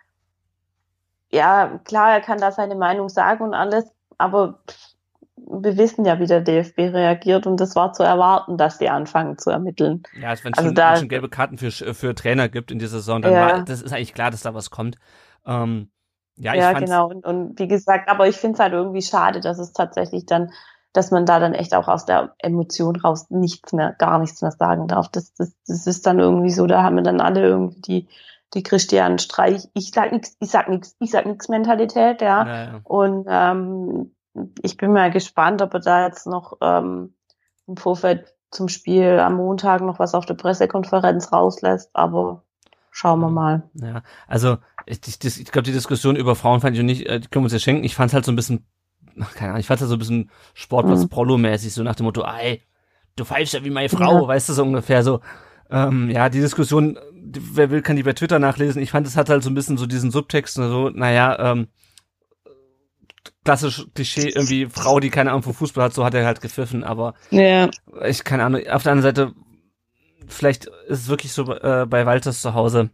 ja, 1.31 1.79
klar, 1.85 2.13
er 2.13 2.21
kann 2.21 2.39
da 2.39 2.53
seine 2.53 2.75
Meinung 2.77 3.09
sagen 3.09 3.45
und 3.45 3.55
alles, 3.55 3.87
aber 4.19 4.61
pff, 4.69 4.96
wir 5.37 5.77
wissen 5.77 6.05
ja, 6.05 6.19
wie 6.19 6.27
der 6.27 6.41
DFB 6.41 6.79
reagiert 6.93 7.47
und 7.47 7.59
das 7.61 7.77
war 7.77 7.93
zu 7.93 8.03
erwarten, 8.03 8.57
dass 8.57 8.79
die 8.79 8.89
anfangen 8.89 9.39
zu 9.39 9.51
ermitteln. 9.51 10.03
Ja, 10.21 10.31
also 10.31 10.45
wenn 10.45 10.53
es 10.53 10.59
Also 10.59 10.69
schon, 10.69 10.75
da- 10.77 10.97
schon 10.97 11.09
gelbe 11.09 11.29
Karten 11.29 11.59
für, 11.59 11.71
für 11.71 12.15
Trainer 12.15 12.49
gibt 12.49 12.71
in 12.71 12.79
dieser 12.79 12.99
Saison, 12.99 13.23
dann 13.23 13.35
Ja. 13.35 13.41
war, 13.41 13.65
das 13.65 13.83
ist 13.83 13.93
eigentlich 13.93 14.15
klar, 14.15 14.31
dass 14.31 14.43
da 14.43 14.55
was 14.55 14.71
kommt. 14.71 14.97
Ähm, 15.47 15.91
ja, 16.37 16.55
ich 16.55 16.61
Ja, 16.61 16.73
genau. 16.73 17.09
Und, 17.09 17.25
und 17.27 17.59
wie 17.59 17.69
gesagt, 17.69 18.09
aber 18.09 18.29
ich 18.29 18.37
finde 18.37 18.55
es 18.55 18.61
halt 18.61 18.73
irgendwie 18.73 19.03
schade, 19.03 19.41
dass 19.41 19.59
es 19.59 19.73
tatsächlich 19.73 20.27
dann, 20.27 20.51
dass 20.93 21.11
man 21.11 21.27
da 21.27 21.39
dann 21.39 21.55
echt 21.55 21.75
auch 21.75 21.89
aus 21.89 22.07
der 22.07 22.35
Emotion 22.39 22.97
raus 22.97 23.27
nichts 23.31 23.73
mehr, 23.73 23.93
gar 23.99 24.19
nichts 24.19 24.41
mehr 24.43 24.53
sagen 24.53 24.89
darf. 24.89 25.09
Das, 25.11 25.35
das, 25.35 25.55
das 25.67 25.87
ist 25.87 26.07
dann 26.07 26.19
irgendwie 26.19 26.51
so, 26.51 26.67
da 26.67 26.83
haben 26.83 26.97
wir 26.97 27.03
dann 27.03 27.21
alle 27.21 27.43
irgendwie 27.47 27.81
die, 27.81 28.09
die 28.55 28.63
Christian 28.63 29.19
Streich, 29.19 29.69
ich 29.75 29.91
sag 29.91 30.13
nix, 30.13 30.37
ich 30.41 30.51
sag 30.51 30.69
nix, 30.69 30.97
ich 31.01 31.11
sag 31.11 31.27
nix 31.27 31.49
Mentalität, 31.49 32.23
ja. 32.23 32.45
Naja. 32.45 32.81
Und 32.85 33.27
ähm, 33.29 34.13
ich 34.63 34.77
bin 34.77 34.93
mal 34.93 35.11
gespannt, 35.11 35.63
ob 35.63 35.75
er 35.75 35.81
da 35.81 36.07
jetzt 36.07 36.27
noch 36.27 36.59
ähm, 36.61 37.15
im 37.67 37.77
Vorfeld 37.77 38.35
zum 38.51 38.69
Spiel 38.69 39.19
am 39.19 39.35
Montag 39.35 39.83
noch 39.83 39.99
was 39.99 40.15
auf 40.15 40.27
der 40.27 40.35
Pressekonferenz 40.35 41.33
rauslässt, 41.33 41.91
aber 41.95 42.43
schauen 42.91 43.21
wir 43.21 43.29
mal. 43.31 43.69
Ja, 43.75 44.03
also 44.29 44.59
ich, 44.87 45.01
ich, 45.07 45.41
ich 45.41 45.53
glaube, 45.53 45.65
die 45.65 45.73
Diskussion 45.73 46.17
über 46.17 46.35
Frauen 46.37 46.61
fand 46.61 46.77
ich 46.77 46.83
nicht, 46.83 47.07
äh, 47.07 47.21
die 47.21 47.29
können 47.29 47.43
wir 47.43 47.47
uns 47.47 47.53
ja 47.53 47.59
schenken. 47.59 47.85
Ich 47.85 47.95
fand 47.97 48.11
es 48.11 48.15
halt 48.15 48.25
so 48.25 48.33
ein 48.33 48.37
bisschen, 48.37 48.67
keine 49.35 49.51
Ahnung, 49.51 49.61
ich 49.61 49.67
fand 49.67 49.79
es 49.79 49.83
halt 49.83 49.91
so 49.91 49.97
ein 49.97 49.99
bisschen 49.99 50.31
Sportplatz 50.55 51.05
Mhm. 51.05 51.69
So 51.69 51.83
nach 51.83 51.97
dem 51.97 52.05
Motto, 52.05 52.23
ey, 52.25 52.63
du 53.17 53.25
pfeifst 53.25 53.55
ja 53.55 53.65
wie 53.65 53.71
meine 53.71 53.89
Frau, 53.89 54.23
Ja. 54.23 54.29
weißt 54.29 54.49
du, 54.49 54.53
so 54.53 54.63
ungefähr 54.63 55.03
so. 55.03 55.21
Ähm, 55.69 56.11
ja, 56.11 56.29
die 56.29 56.41
Diskussion, 56.41 56.97
wer 57.13 57.71
will, 57.71 57.83
kann 57.83 57.97
die 57.97 58.05
bei 58.05 58.13
Twitter 58.13 58.39
nachlesen. 58.39 58.81
Ich 58.81 58.93
fand, 58.93 59.07
es 59.07 59.17
hat 59.17 59.29
halt 59.29 59.43
so 59.43 59.51
ein 59.51 59.55
bisschen 59.55 59.77
so 59.77 59.87
diesen 59.87 60.13
Subtext, 60.13 60.55
so, 60.55 60.91
naja, 60.91 61.37
ähm, 61.41 61.67
klassisch 63.45 63.87
Klischee, 63.95 64.29
irgendwie 64.31 64.67
Frau, 64.67 65.01
die 65.01 65.11
keine 65.11 65.31
Ahnung 65.31 65.43
vom 65.43 65.55
Fußball 65.55 65.85
hat, 65.85 65.95
so 65.95 66.05
hat 66.05 66.15
er 66.15 66.27
halt 66.27 66.41
gepfiffen, 66.41 66.85
aber 66.85 67.15
Ja. 67.31 67.71
ich 68.07 68.25
keine 68.25 68.45
Ahnung, 68.45 68.61
auf 68.69 68.83
der 68.83 68.93
anderen 68.93 69.03
Seite, 69.15 69.33
vielleicht 70.27 70.67
ist 70.67 71.01
es 71.03 71.09
wirklich 71.09 71.33
so 71.33 71.53
äh, 71.55 71.87
bei 71.89 72.07
Walters 72.07 72.41
zu 72.41 72.55
Hause. 72.55 72.91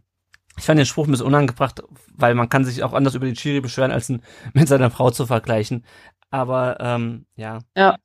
Ich 0.57 0.65
fand 0.65 0.77
den 0.77 0.85
Spruch 0.85 1.07
ein 1.07 1.11
bisschen 1.11 1.25
unangebracht, 1.25 1.81
weil 2.15 2.35
man 2.35 2.47
kann 2.49 2.63
sich 2.63 2.83
auch 2.83 2.93
anders 2.93 3.15
über 3.15 3.25
die 3.25 3.33
Chiri 3.33 3.59
beschweren, 3.59 3.91
als 3.91 4.09
ihn 4.09 4.21
mit 4.53 4.67
seiner 4.67 4.91
Frau 4.91 5.09
zu 5.11 5.25
vergleichen. 5.25 5.85
Aber 6.29 6.77
ähm, 6.79 7.25
ja. 7.35 7.59
Ja. 7.75 7.97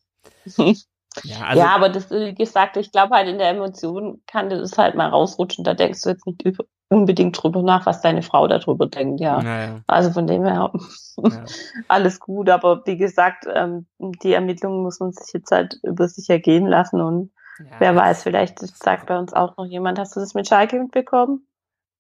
Ja, 1.25 1.47
also, 1.47 1.61
ja, 1.63 1.75
aber 1.75 1.89
das, 1.89 2.11
wie 2.11 2.35
gesagt, 2.35 2.77
ich 2.77 2.93
glaube 2.93 3.15
halt 3.17 3.27
in 3.29 3.39
der 3.39 3.49
Emotion 3.51 4.23
kann 4.29 4.51
das 4.51 4.79
halt 4.79 4.95
mal 4.95 5.09
rausrutschen. 5.09 5.65
Da 5.65 5.75
denkst 5.75 6.03
du 6.03 6.11
jetzt 6.11 6.25
nicht 6.27 6.43
über, 6.43 6.65
unbedingt 6.91 7.41
drüber 7.43 7.63
nach, 7.63 7.85
was 7.87 8.01
deine 8.01 8.23
Frau 8.23 8.47
darüber 8.49 8.87
denkt, 8.87 9.21
ja. 9.21 9.43
naja, 9.43 9.81
Also 9.87 10.11
von 10.13 10.27
dem 10.27 10.45
her 10.45 10.73
ja. 11.19 11.45
alles 11.89 12.19
gut, 12.21 12.49
aber 12.49 12.83
wie 12.87 12.97
gesagt, 12.97 13.47
ähm, 13.53 13.87
die 13.99 14.33
Ermittlungen 14.33 14.83
muss 14.83 14.99
man 15.01 15.13
sich 15.13 15.33
jetzt 15.35 15.51
halt 15.51 15.79
über 15.83 16.09
sich 16.09 16.31
ergehen 16.31 16.67
lassen 16.67 17.01
und 17.01 17.31
ja. 17.59 17.67
wer 17.79 17.97
weiß, 17.97 18.23
vielleicht 18.23 18.61
sagt 18.61 19.07
bei 19.07 19.19
uns 19.19 19.33
auch 19.35 19.57
noch 19.57 19.67
jemand, 19.67 19.99
hast 19.99 20.17
du 20.17 20.21
das 20.21 20.35
mit 20.35 20.49
Schalke 20.49 20.79
mitbekommen? 20.79 21.47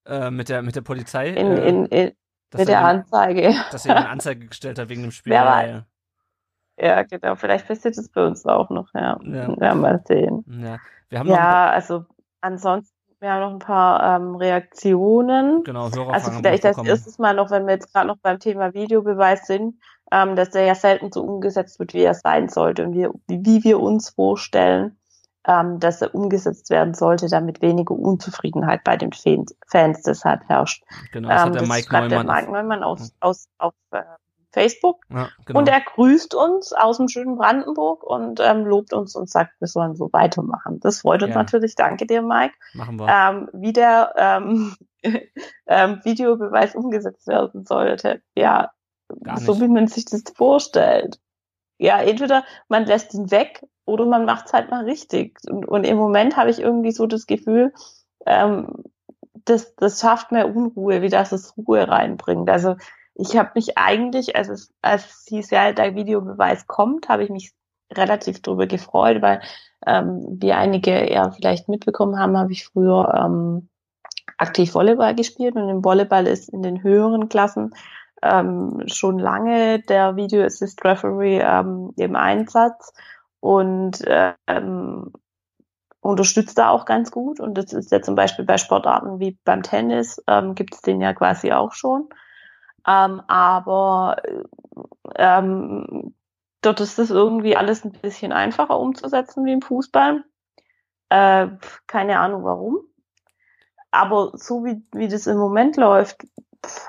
Äh, 0.06 0.30
mit 0.30 0.48
der 0.48 0.62
mit 0.62 0.74
der 0.76 0.80
Polizei, 0.82 1.30
In, 1.30 1.46
äh, 1.58 1.68
in, 1.68 1.86
in, 1.86 2.04
mit 2.06 2.14
er 2.54 2.64
der 2.64 2.80
ihn- 2.80 2.84
Anzeige. 2.86 3.54
dass 3.70 3.84
er 3.84 3.96
eine 3.96 4.08
Anzeige 4.10 4.46
gestellt 4.46 4.78
hat 4.78 4.88
wegen 4.88 5.02
dem 5.02 5.10
Spiel. 5.10 5.32
Wer 5.32 5.44
ja, 5.44 5.50
weiß. 5.50 5.82
ja. 6.80 7.02
Genau, 7.02 7.34
vielleicht 7.34 7.66
passiert 7.66 7.98
das 7.98 8.08
bei 8.08 8.24
uns 8.24 8.46
auch 8.46 8.70
noch, 8.70 8.88
ja. 8.94 9.18
Ja. 9.22 9.54
Ja, 9.60 9.74
mal 9.74 10.02
sehen. 10.06 10.44
ja. 10.62 10.78
Wir 11.10 11.24
Ja, 11.24 11.70
also 11.70 12.04
ansonsten, 12.40 12.94
wir 13.20 13.32
haben 13.32 13.40
noch 13.40 13.52
ein 13.52 13.58
paar 13.58 14.16
ähm, 14.16 14.36
Reaktionen. 14.36 15.64
genau 15.64 15.90
Hörerfragen 15.90 16.14
Also 16.14 16.30
vielleicht 16.32 16.62
bekommen. 16.62 16.88
erstes 16.88 17.18
mal 17.18 17.34
noch, 17.34 17.50
wenn 17.50 17.66
wir 17.66 17.74
jetzt 17.74 17.92
gerade 17.92 18.06
noch 18.06 18.18
beim 18.18 18.38
Thema 18.38 18.74
Videobeweis 18.74 19.46
sind, 19.46 19.76
ähm, 20.12 20.36
dass 20.36 20.50
der 20.50 20.64
ja 20.64 20.74
selten 20.74 21.12
so 21.12 21.22
umgesetzt 21.22 21.78
wird, 21.78 21.94
wie 21.94 22.02
er 22.02 22.14
sein 22.14 22.48
sollte 22.48 22.84
und 22.84 22.94
wir, 22.94 23.12
wie 23.26 23.64
wir 23.64 23.80
uns 23.80 24.10
vorstellen, 24.10 24.96
ähm, 25.46 25.80
dass 25.80 26.02
er 26.02 26.14
umgesetzt 26.14 26.70
werden 26.70 26.94
sollte, 26.94 27.28
damit 27.28 27.62
weniger 27.62 27.94
Unzufriedenheit 27.94 28.84
bei 28.84 28.96
den 28.96 29.12
Fans, 29.12 29.54
Fans 29.66 30.02
deshalb 30.02 30.48
herrscht. 30.48 30.84
Genau, 31.12 31.28
das 31.28 31.40
ähm, 31.40 31.46
hat 31.46 31.54
der 31.54 31.62
das 31.62 31.68
Mike 31.68 31.92
Neumann. 31.92 32.26
der 32.26 32.34
Mike 32.36 32.52
Neumann 32.52 32.82
aus, 32.82 33.12
aus, 33.20 33.48
auf 33.58 33.74
äh, 33.92 34.02
Facebook 34.50 35.02
ja, 35.10 35.28
genau. 35.44 35.58
und 35.58 35.68
er 35.68 35.80
grüßt 35.80 36.34
uns 36.34 36.72
aus 36.72 36.96
dem 36.96 37.08
schönen 37.08 37.36
Brandenburg 37.36 38.02
und 38.02 38.40
ähm, 38.40 38.64
lobt 38.64 38.92
uns 38.92 39.14
und 39.14 39.28
sagt, 39.28 39.60
wir 39.60 39.68
sollen 39.68 39.94
so 39.94 40.10
weitermachen. 40.12 40.80
Das 40.80 41.00
freut 41.00 41.22
uns 41.22 41.34
Ja. 41.34 41.38
natürlich. 41.38 41.74
Danke 41.74 42.06
dir, 42.06 42.22
Mike 42.22 42.54
Machen 42.74 42.98
wir. 42.98 43.08
ähm, 43.08 43.48
wie 43.52 43.72
der 43.72 44.14
ähm, 44.16 44.74
ähm, 45.66 46.00
Videobeweis 46.04 46.74
umgesetzt 46.74 47.26
werden 47.26 47.64
sollte. 47.64 48.22
Ja, 48.34 48.72
so 49.36 49.60
wie 49.60 49.68
man 49.68 49.86
sich 49.86 50.04
das 50.04 50.22
vorstellt. 50.34 51.18
Ja, 51.78 52.00
entweder 52.00 52.44
man 52.68 52.86
lässt 52.86 53.14
ihn 53.14 53.30
weg 53.30 53.64
oder 53.84 54.04
man 54.04 54.24
macht 54.24 54.46
es 54.46 54.52
halt 54.52 54.70
mal 54.70 54.84
richtig. 54.84 55.38
Und, 55.48 55.66
und 55.66 55.84
im 55.84 55.96
Moment 55.96 56.36
habe 56.36 56.50
ich 56.50 56.58
irgendwie 56.60 56.92
so 56.92 57.06
das 57.06 57.26
Gefühl, 57.26 57.72
ähm, 58.26 58.84
das, 59.44 59.74
das 59.76 60.00
schafft 60.00 60.32
mehr 60.32 60.54
Unruhe, 60.54 61.00
wie 61.02 61.08
das 61.08 61.32
es 61.32 61.56
Ruhe 61.56 61.88
reinbringt. 61.88 62.50
Also 62.50 62.76
ich 63.18 63.36
habe 63.36 63.50
mich 63.56 63.76
eigentlich, 63.76 64.36
als 64.36 64.48
es, 64.48 64.72
als 64.80 65.04
es 65.04 65.26
hieß, 65.28 65.50
ja, 65.50 65.72
der 65.72 65.94
Videobeweis 65.94 66.66
kommt, 66.66 67.08
habe 67.08 67.24
ich 67.24 67.30
mich 67.30 67.52
relativ 67.92 68.40
drüber 68.42 68.66
gefreut, 68.66 69.20
weil 69.22 69.42
ähm, 69.86 70.38
wie 70.40 70.52
einige 70.52 71.12
ja 71.12 71.30
vielleicht 71.30 71.68
mitbekommen 71.68 72.18
haben, 72.18 72.38
habe 72.38 72.52
ich 72.52 72.66
früher 72.66 73.12
ähm, 73.14 73.68
aktiv 74.36 74.72
Volleyball 74.74 75.14
gespielt 75.16 75.56
und 75.56 75.68
im 75.68 75.84
Volleyball 75.84 76.26
ist 76.26 76.48
in 76.48 76.62
den 76.62 76.82
höheren 76.82 77.28
Klassen 77.28 77.74
ähm, 78.22 78.84
schon 78.86 79.18
lange 79.18 79.80
der 79.80 80.16
Video 80.16 80.44
Assist 80.44 80.84
Referee 80.84 81.40
ähm, 81.40 81.92
im 81.96 82.14
Einsatz 82.14 82.92
und 83.40 84.00
ähm, 84.06 85.12
unterstützt 86.00 86.58
da 86.58 86.70
auch 86.70 86.84
ganz 86.84 87.10
gut. 87.10 87.40
Und 87.40 87.58
das 87.58 87.72
ist 87.72 87.90
ja 87.90 88.00
zum 88.00 88.14
Beispiel 88.14 88.44
bei 88.44 88.58
Sportarten 88.58 89.18
wie 89.18 89.38
beim 89.44 89.62
Tennis, 89.62 90.22
ähm, 90.28 90.54
gibt 90.54 90.74
es 90.74 90.82
den 90.82 91.00
ja 91.00 91.14
quasi 91.14 91.52
auch 91.52 91.72
schon. 91.72 92.08
Ähm, 92.86 93.20
aber 93.26 94.16
ähm, 95.16 96.14
dort 96.62 96.80
ist 96.80 96.98
das 96.98 97.10
irgendwie 97.10 97.56
alles 97.56 97.84
ein 97.84 97.92
bisschen 97.92 98.32
einfacher 98.32 98.78
umzusetzen 98.78 99.44
wie 99.44 99.52
im 99.52 99.62
Fußball. 99.62 100.24
Äh, 101.10 101.48
keine 101.86 102.18
Ahnung 102.18 102.44
warum. 102.44 102.78
Aber 103.90 104.32
so 104.34 104.64
wie, 104.64 104.82
wie 104.92 105.08
das 105.08 105.26
im 105.26 105.38
Moment 105.38 105.76
läuft, 105.76 106.26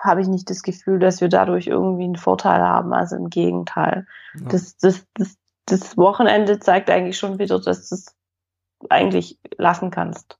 habe 0.03 0.21
ich 0.21 0.27
nicht 0.27 0.49
das 0.49 0.63
Gefühl, 0.63 0.99
dass 0.99 1.21
wir 1.21 1.29
dadurch 1.29 1.67
irgendwie 1.67 2.03
einen 2.03 2.17
Vorteil 2.17 2.61
haben. 2.61 2.93
Also 2.93 3.15
im 3.15 3.29
Gegenteil. 3.29 4.07
Ja. 4.35 4.47
Das, 4.49 4.77
das, 4.77 5.05
das, 5.13 5.37
das 5.65 5.97
Wochenende 5.97 6.59
zeigt 6.59 6.89
eigentlich 6.89 7.17
schon 7.17 7.39
wieder, 7.39 7.59
dass 7.59 7.89
du 7.89 7.95
es 7.95 8.15
eigentlich 8.89 9.39
lassen 9.57 9.91
kannst. 9.91 10.37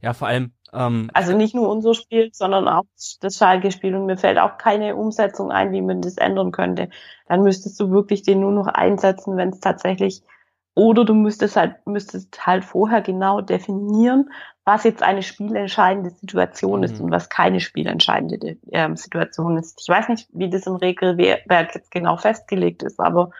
Ja, 0.00 0.12
vor 0.12 0.28
allem, 0.28 0.52
ähm, 0.72 1.10
Also 1.14 1.36
nicht 1.36 1.54
nur 1.54 1.68
unser 1.68 1.94
Spiel, 1.94 2.30
sondern 2.32 2.68
auch 2.68 2.84
das 3.20 3.36
Schalke-Spiel. 3.36 3.94
Und 3.96 4.06
mir 4.06 4.16
fällt 4.16 4.38
auch 4.38 4.58
keine 4.58 4.96
Umsetzung 4.96 5.50
ein, 5.50 5.72
wie 5.72 5.82
man 5.82 6.02
das 6.02 6.16
ändern 6.16 6.52
könnte. 6.52 6.90
Dann 7.26 7.42
müsstest 7.42 7.78
du 7.80 7.90
wirklich 7.90 8.22
den 8.22 8.40
nur 8.40 8.52
noch 8.52 8.66
einsetzen, 8.68 9.36
wenn 9.36 9.50
es 9.50 9.60
tatsächlich 9.60 10.22
oder 10.74 11.04
du 11.04 11.12
müsstest 11.14 11.56
halt, 11.56 11.84
müsstest 11.86 12.46
halt 12.46 12.64
vorher 12.64 13.02
genau 13.02 13.40
definieren, 13.40 14.30
was 14.64 14.84
jetzt 14.84 15.02
eine 15.02 15.22
spielentscheidende 15.22 16.10
Situation 16.10 16.84
ist 16.84 17.00
Mhm. 17.00 17.06
und 17.06 17.10
was 17.10 17.28
keine 17.28 17.58
spielentscheidende 17.60 18.58
ähm, 18.70 18.94
Situation 18.96 19.56
ist. 19.58 19.80
Ich 19.82 19.88
weiß 19.88 20.08
nicht, 20.08 20.28
wie 20.32 20.48
das 20.50 20.66
im 20.66 20.76
Regelwerk 20.76 21.74
jetzt 21.74 21.90
genau 21.90 22.16
festgelegt 22.16 22.84
ist, 22.84 23.00
aber 23.00 23.30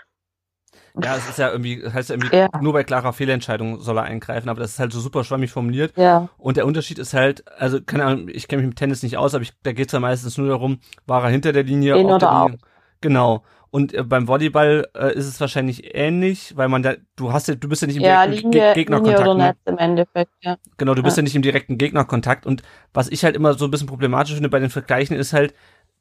ja, 1.02 1.16
es 1.16 1.28
ist 1.28 1.38
ja 1.38 1.50
irgendwie, 1.50 1.82
heißt 1.86 2.10
ja 2.10 2.16
irgendwie, 2.16 2.36
Ja. 2.36 2.48
nur 2.60 2.72
bei 2.72 2.84
klarer 2.84 3.12
Fehlentscheidung 3.12 3.80
soll 3.80 3.96
er 3.98 4.04
eingreifen, 4.04 4.48
aber 4.48 4.60
das 4.60 4.72
ist 4.72 4.78
halt 4.78 4.92
so 4.92 5.00
super 5.00 5.24
schwammig 5.24 5.50
formuliert. 5.50 5.92
ja, 5.96 6.28
Und 6.38 6.56
der 6.56 6.66
Unterschied 6.66 6.98
ist 6.98 7.14
halt, 7.14 7.44
also 7.58 7.80
keine 7.80 8.04
Ahnung, 8.04 8.28
ich 8.28 8.48
kenne 8.48 8.62
mich 8.62 8.68
mit 8.70 8.78
Tennis 8.78 9.02
nicht 9.02 9.16
aus, 9.16 9.34
aber 9.34 9.42
ich, 9.42 9.52
da 9.62 9.72
geht's 9.72 9.92
ja 9.92 10.00
meistens 10.00 10.38
nur 10.38 10.48
darum, 10.48 10.78
war 11.06 11.22
er 11.24 11.30
hinter 11.30 11.52
der 11.52 11.62
Linie, 11.64 11.96
In 11.98 12.06
auf 12.06 12.12
oder 12.16 12.18
der 12.30 12.42
Linie. 12.46 12.58
Genau. 13.00 13.42
Und 13.70 13.92
äh, 13.92 14.02
beim 14.02 14.26
Volleyball 14.28 14.88
äh, 14.94 15.12
ist 15.12 15.26
es 15.26 15.38
wahrscheinlich 15.42 15.94
ähnlich, 15.94 16.56
weil 16.56 16.68
man 16.68 16.82
da, 16.82 16.94
du 17.16 17.32
hast 17.34 17.48
ja, 17.48 17.54
du 17.54 17.68
bist 17.68 17.82
ja 17.82 17.86
nicht 17.86 17.98
im 17.98 18.02
ja, 18.02 18.26
direkten 18.26 18.50
Linie, 18.50 18.60
Ge 18.60 18.60
Linie 18.60 18.74
Gegnerkontakt. 18.74 19.20
oder 19.20 19.34
Ne? 19.34 19.44
Netz 19.44 19.58
im 19.66 19.76
Endeffekt, 19.78 20.32
ja. 20.40 20.56
Genau, 20.78 20.94
du 20.94 21.02
bist 21.02 21.16
Ja. 21.18 21.20
ja 21.20 21.24
nicht 21.24 21.36
im 21.36 21.42
direkten 21.42 21.76
Gegnerkontakt. 21.76 22.46
Und 22.46 22.62
was 22.94 23.08
ich 23.08 23.24
halt 23.24 23.36
immer 23.36 23.52
so 23.54 23.66
ein 23.66 23.70
bisschen 23.70 23.86
problematisch 23.86 24.32
finde 24.32 24.48
bei 24.48 24.58
den 24.58 24.70
Vergleichen 24.70 25.16
ist 25.18 25.34
halt, 25.34 25.52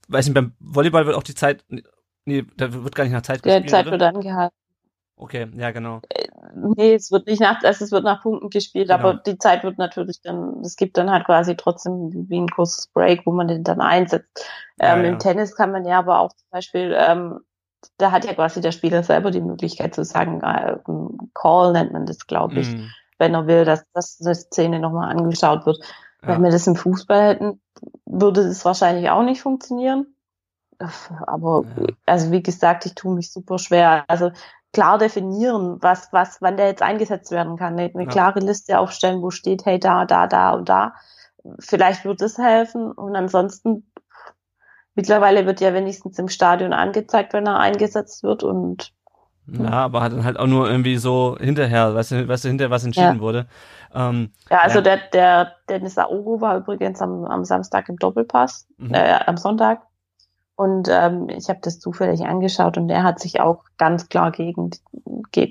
weiß 0.07 0.25
nicht, 0.27 0.33
beim 0.33 0.53
Volleyball 0.61 1.05
wird 1.07 1.17
auch 1.17 1.23
die 1.23 1.35
Zeit, 1.35 1.65
nee, 2.23 2.45
da 2.55 2.71
wird 2.71 2.95
gar 2.95 3.03
nicht 3.03 3.11
nach 3.11 3.21
Zeit 3.23 3.43
gespielt, 3.43 3.69
Zeit 3.69 3.85
oder? 3.87 3.91
wird 3.99 4.03
angehalten. 4.15 4.55
Okay, 5.19 5.47
ja, 5.55 5.71
genau. 5.71 6.01
Nee, 6.53 6.93
es 6.93 7.11
wird 7.11 7.25
nicht 7.25 7.41
nach, 7.41 7.63
also 7.63 7.83
es 7.83 7.91
wird 7.91 8.03
nach 8.03 8.21
Punkten 8.21 8.49
gespielt, 8.51 8.89
Genau. 8.89 8.99
aber 8.99 9.13
die 9.15 9.37
Zeit 9.39 9.63
wird 9.63 9.79
natürlich 9.79 10.21
dann, 10.21 10.61
es 10.61 10.75
gibt 10.75 10.95
dann 10.97 11.09
halt 11.09 11.25
quasi 11.25 11.55
trotzdem 11.57 12.11
wie 12.29 12.39
ein 12.39 12.47
kurzes 12.49 12.87
Break, 12.87 13.25
wo 13.25 13.31
man 13.31 13.47
den 13.47 13.63
dann 13.63 13.81
einsetzt. 13.81 14.45
Ja, 14.79 14.95
ähm, 14.95 15.03
ja. 15.03 15.09
Im 15.09 15.19
Tennis 15.19 15.55
kann 15.55 15.71
man 15.71 15.85
ja 15.85 15.99
aber 15.99 16.19
auch 16.19 16.33
zum 16.33 16.47
Beispiel, 16.51 16.95
ähm, 16.95 17.39
da 17.97 18.11
hat 18.11 18.25
ja 18.25 18.33
quasi 18.35 18.61
der 18.61 18.71
Spieler 18.71 19.01
selber 19.01 19.31
die 19.31 19.41
Möglichkeit 19.41 19.95
zu 19.95 20.03
sagen, 20.03 20.41
äh, 20.41 20.77
Call 21.33 21.73
nennt 21.73 21.93
man 21.93 22.05
das, 22.05 22.27
glaube 22.27 22.59
ich, 22.59 22.67
Mhm. 22.75 22.91
wenn 23.17 23.33
er 23.33 23.47
will, 23.47 23.65
dass, 23.65 23.85
dass 23.93 24.19
eine 24.23 24.35
Szene 24.35 24.79
nochmal 24.79 25.09
angeschaut 25.09 25.65
wird. 25.65 25.79
Ja. 26.21 26.29
Wenn 26.29 26.43
wir 26.43 26.51
das 26.51 26.67
im 26.67 26.75
Fußball 26.75 27.27
hätten, 27.29 27.61
würde 28.05 28.47
das 28.47 28.65
wahrscheinlich 28.65 29.09
auch 29.09 29.23
nicht 29.23 29.41
funktionieren. 29.41 30.15
Aber 31.25 31.63
also 32.05 32.31
wie 32.31 32.43
gesagt, 32.43 32.85
ich 32.85 32.93
tue 32.93 33.15
mich 33.15 33.31
super 33.31 33.57
schwer. 33.57 34.05
Also 34.07 34.31
klar 34.73 34.97
definieren, 34.97 35.77
was, 35.81 36.11
was, 36.11 36.41
wann 36.41 36.57
der 36.57 36.67
jetzt 36.67 36.81
eingesetzt 36.81 37.31
werden 37.31 37.57
kann. 37.57 37.73
Eine, 37.73 37.91
eine 37.93 38.03
Ja. 38.03 38.09
klare 38.09 38.39
Liste 38.39 38.79
aufstellen, 38.79 39.21
wo 39.21 39.31
steht, 39.31 39.65
hey, 39.65 39.79
da, 39.79 40.05
da, 40.05 40.27
da 40.27 40.51
und 40.51 40.69
da. 40.69 40.93
Vielleicht 41.59 42.05
wird 42.05 42.21
das 42.21 42.37
helfen. 42.37 42.91
Und 42.91 43.15
ansonsten, 43.15 43.91
mittlerweile 44.95 45.45
wird 45.45 45.61
ja 45.61 45.73
wenigstens 45.73 46.19
im 46.19 46.27
Stadion 46.27 46.73
angezeigt, 46.73 47.33
wenn 47.33 47.47
er 47.47 47.59
eingesetzt 47.59 48.23
wird. 48.23 48.43
Und 48.43 48.93
Ja, 49.47 49.71
aber 49.85 50.01
hat 50.01 50.11
dann 50.11 50.25
halt 50.25 50.37
auch 50.37 50.47
nur 50.47 50.69
irgendwie 50.69 50.97
so 50.97 51.37
hinterher, 51.39 51.95
weißt 51.95 52.11
du, 52.11 52.27
weißt 52.27 52.43
du 52.43 52.49
hinterher 52.49 52.71
was 52.71 52.83
entschieden 52.83 53.15
Ja. 53.15 53.19
wurde. 53.21 53.47
Ähm, 53.93 54.31
ja, 54.49 54.59
also 54.59 54.79
Ja. 54.79 54.83
der, 54.83 54.97
der 55.13 55.55
Dennis 55.69 55.97
Aogo 55.97 56.41
war 56.41 56.57
übrigens 56.57 57.01
am, 57.01 57.25
am 57.25 57.45
Samstag 57.45 57.89
im 57.89 57.97
Doppelpass, 57.97 58.67
Mhm. 58.77 58.93
äh, 58.93 59.19
am 59.25 59.37
Sonntag. 59.37 59.81
Und 60.57 60.89
ähm, 60.89 61.29
ich 61.29 61.49
habe 61.49 61.59
das 61.61 61.79
zufällig 61.79 62.25
angeschaut 62.25 62.77
und 62.77 62.89
er 62.89 63.03
hat 63.03 63.19
sich 63.19 63.39
auch 63.39 63.63
ganz 63.77 64.09
klar 64.09 64.31
gegen, 64.31 64.71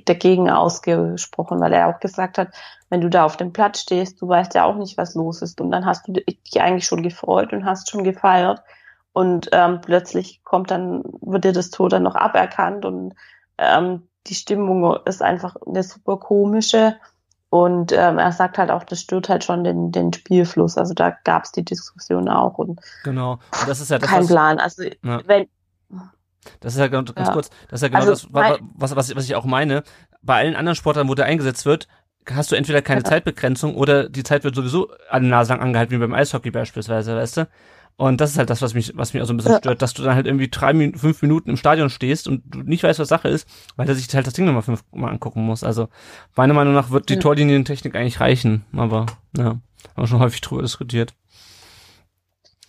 dagegen 0.04 0.50
ausgesprochen, 0.50 1.60
weil 1.60 1.72
er 1.72 1.86
auch 1.88 2.00
gesagt 2.00 2.38
hat, 2.38 2.48
wenn 2.90 3.00
du 3.00 3.08
da 3.08 3.24
auf 3.24 3.36
dem 3.36 3.52
Platz 3.52 3.78
stehst, 3.78 4.20
du 4.20 4.26
weißt 4.26 4.54
ja 4.54 4.64
auch 4.64 4.74
nicht, 4.74 4.98
was 4.98 5.14
los 5.14 5.42
ist. 5.42 5.60
Und 5.60 5.70
dann 5.70 5.86
hast 5.86 6.08
du 6.08 6.12
dich 6.12 6.60
eigentlich 6.60 6.86
schon 6.86 7.04
gefreut 7.04 7.52
und 7.52 7.64
hast 7.64 7.88
schon 7.88 8.02
gefeiert. 8.02 8.64
Und 9.12 9.48
ähm, 9.52 9.80
plötzlich 9.80 10.42
kommt 10.42 10.72
dann, 10.72 11.04
wird 11.20 11.44
dir 11.44 11.52
das 11.52 11.70
Tor 11.70 11.88
dann 11.88 12.02
noch 12.02 12.16
aberkannt 12.16 12.84
und 12.84 13.14
ähm, 13.58 14.08
die 14.26 14.34
Stimmung 14.34 14.98
ist 15.04 15.22
einfach 15.22 15.54
eine 15.64 15.84
super 15.84 16.16
komische. 16.16 16.96
Und 17.48 17.92
ähm, 17.92 18.18
er 18.18 18.32
sagt 18.32 18.58
halt 18.58 18.70
auch, 18.70 18.82
das 18.84 19.00
stört 19.00 19.28
halt 19.28 19.44
schon 19.44 19.62
den, 19.64 19.92
den 19.92 20.12
Spielfluss. 20.12 20.76
Also 20.76 20.94
da 20.94 21.10
gab 21.24 21.44
es 21.44 21.52
die 21.52 21.64
Diskussion 21.64 22.28
auch. 22.28 22.58
Und 22.58 22.80
genau. 23.04 23.32
Und 23.32 23.68
das 23.68 23.80
ist 23.80 23.90
ja 23.90 23.98
das, 23.98 24.10
kein 24.10 24.22
was, 24.22 24.26
Plan. 24.28 24.58
Also 24.58 24.82
Ja. 25.02 25.20
wenn 25.26 25.46
Das 26.60 26.74
ist 26.74 26.80
ja 26.80 26.88
ganz, 26.88 27.14
ganz 27.14 27.28
Ja. 27.28 27.32
kurz, 27.34 27.50
das 27.68 27.78
ist 27.78 27.82
ja 27.82 27.88
genau 27.88 28.00
Also, 28.00 28.12
das, 28.12 28.32
wa- 28.34 28.50
wa- 28.50 28.58
was, 28.74 28.96
was, 28.96 29.14
was 29.16 29.24
ich 29.24 29.34
auch 29.36 29.44
meine. 29.44 29.82
Bei 30.22 30.36
allen 30.38 30.56
anderen 30.56 30.76
Sportlern, 30.76 31.08
wo 31.08 31.14
der 31.14 31.26
eingesetzt 31.26 31.66
wird, 31.66 31.86
hast 32.28 32.50
du 32.50 32.56
entweder 32.56 32.82
keine 32.82 33.02
Ja. 33.02 33.04
Zeitbegrenzung 33.10 33.76
oder 33.76 34.08
die 34.08 34.22
Zeit 34.24 34.42
wird 34.44 34.54
sowieso 34.56 34.90
eine 35.10 35.28
Nase 35.28 35.52
lang 35.52 35.62
angehalten, 35.62 35.92
wie 35.94 35.98
beim 35.98 36.14
Eishockey 36.14 36.50
beispielsweise, 36.50 37.16
weißt 37.16 37.36
du? 37.38 37.48
Und 37.98 38.20
das 38.20 38.32
ist 38.32 38.38
halt 38.38 38.50
das, 38.50 38.60
was 38.60 38.74
mich, 38.74 38.92
was 38.96 39.14
mich 39.14 39.22
auch 39.22 39.26
so 39.26 39.32
ein 39.32 39.38
bisschen 39.38 39.52
Ja. 39.52 39.58
stört, 39.58 39.80
dass 39.80 39.94
du 39.94 40.02
dann 40.02 40.14
halt 40.14 40.26
irgendwie 40.26 40.48
drei, 40.50 40.72
fünf 40.96 41.22
Minuten 41.22 41.48
im 41.48 41.56
Stadion 41.56 41.88
stehst 41.88 42.28
und 42.28 42.42
du 42.46 42.58
nicht 42.58 42.82
weißt, 42.82 42.98
was 42.98 43.08
Sache 43.08 43.28
ist, 43.28 43.48
weil 43.76 43.88
er 43.88 43.94
sich 43.94 44.14
halt 44.14 44.26
das 44.26 44.34
Ding 44.34 44.44
nochmal 44.44 44.62
fünfmal 44.62 45.10
angucken 45.12 45.42
muss. 45.46 45.64
Also 45.64 45.88
meiner 46.34 46.52
Meinung 46.52 46.74
nach 46.74 46.90
wird 46.90 47.08
die 47.08 47.14
Ja. 47.14 47.20
Torlinientechnik 47.20 47.94
eigentlich 47.96 48.20
reichen, 48.20 48.66
aber 48.76 49.06
ja, 49.36 49.44
haben 49.44 49.62
wir 49.96 50.06
schon 50.06 50.20
häufig 50.20 50.42
drüber 50.42 50.60
diskutiert. 50.62 51.14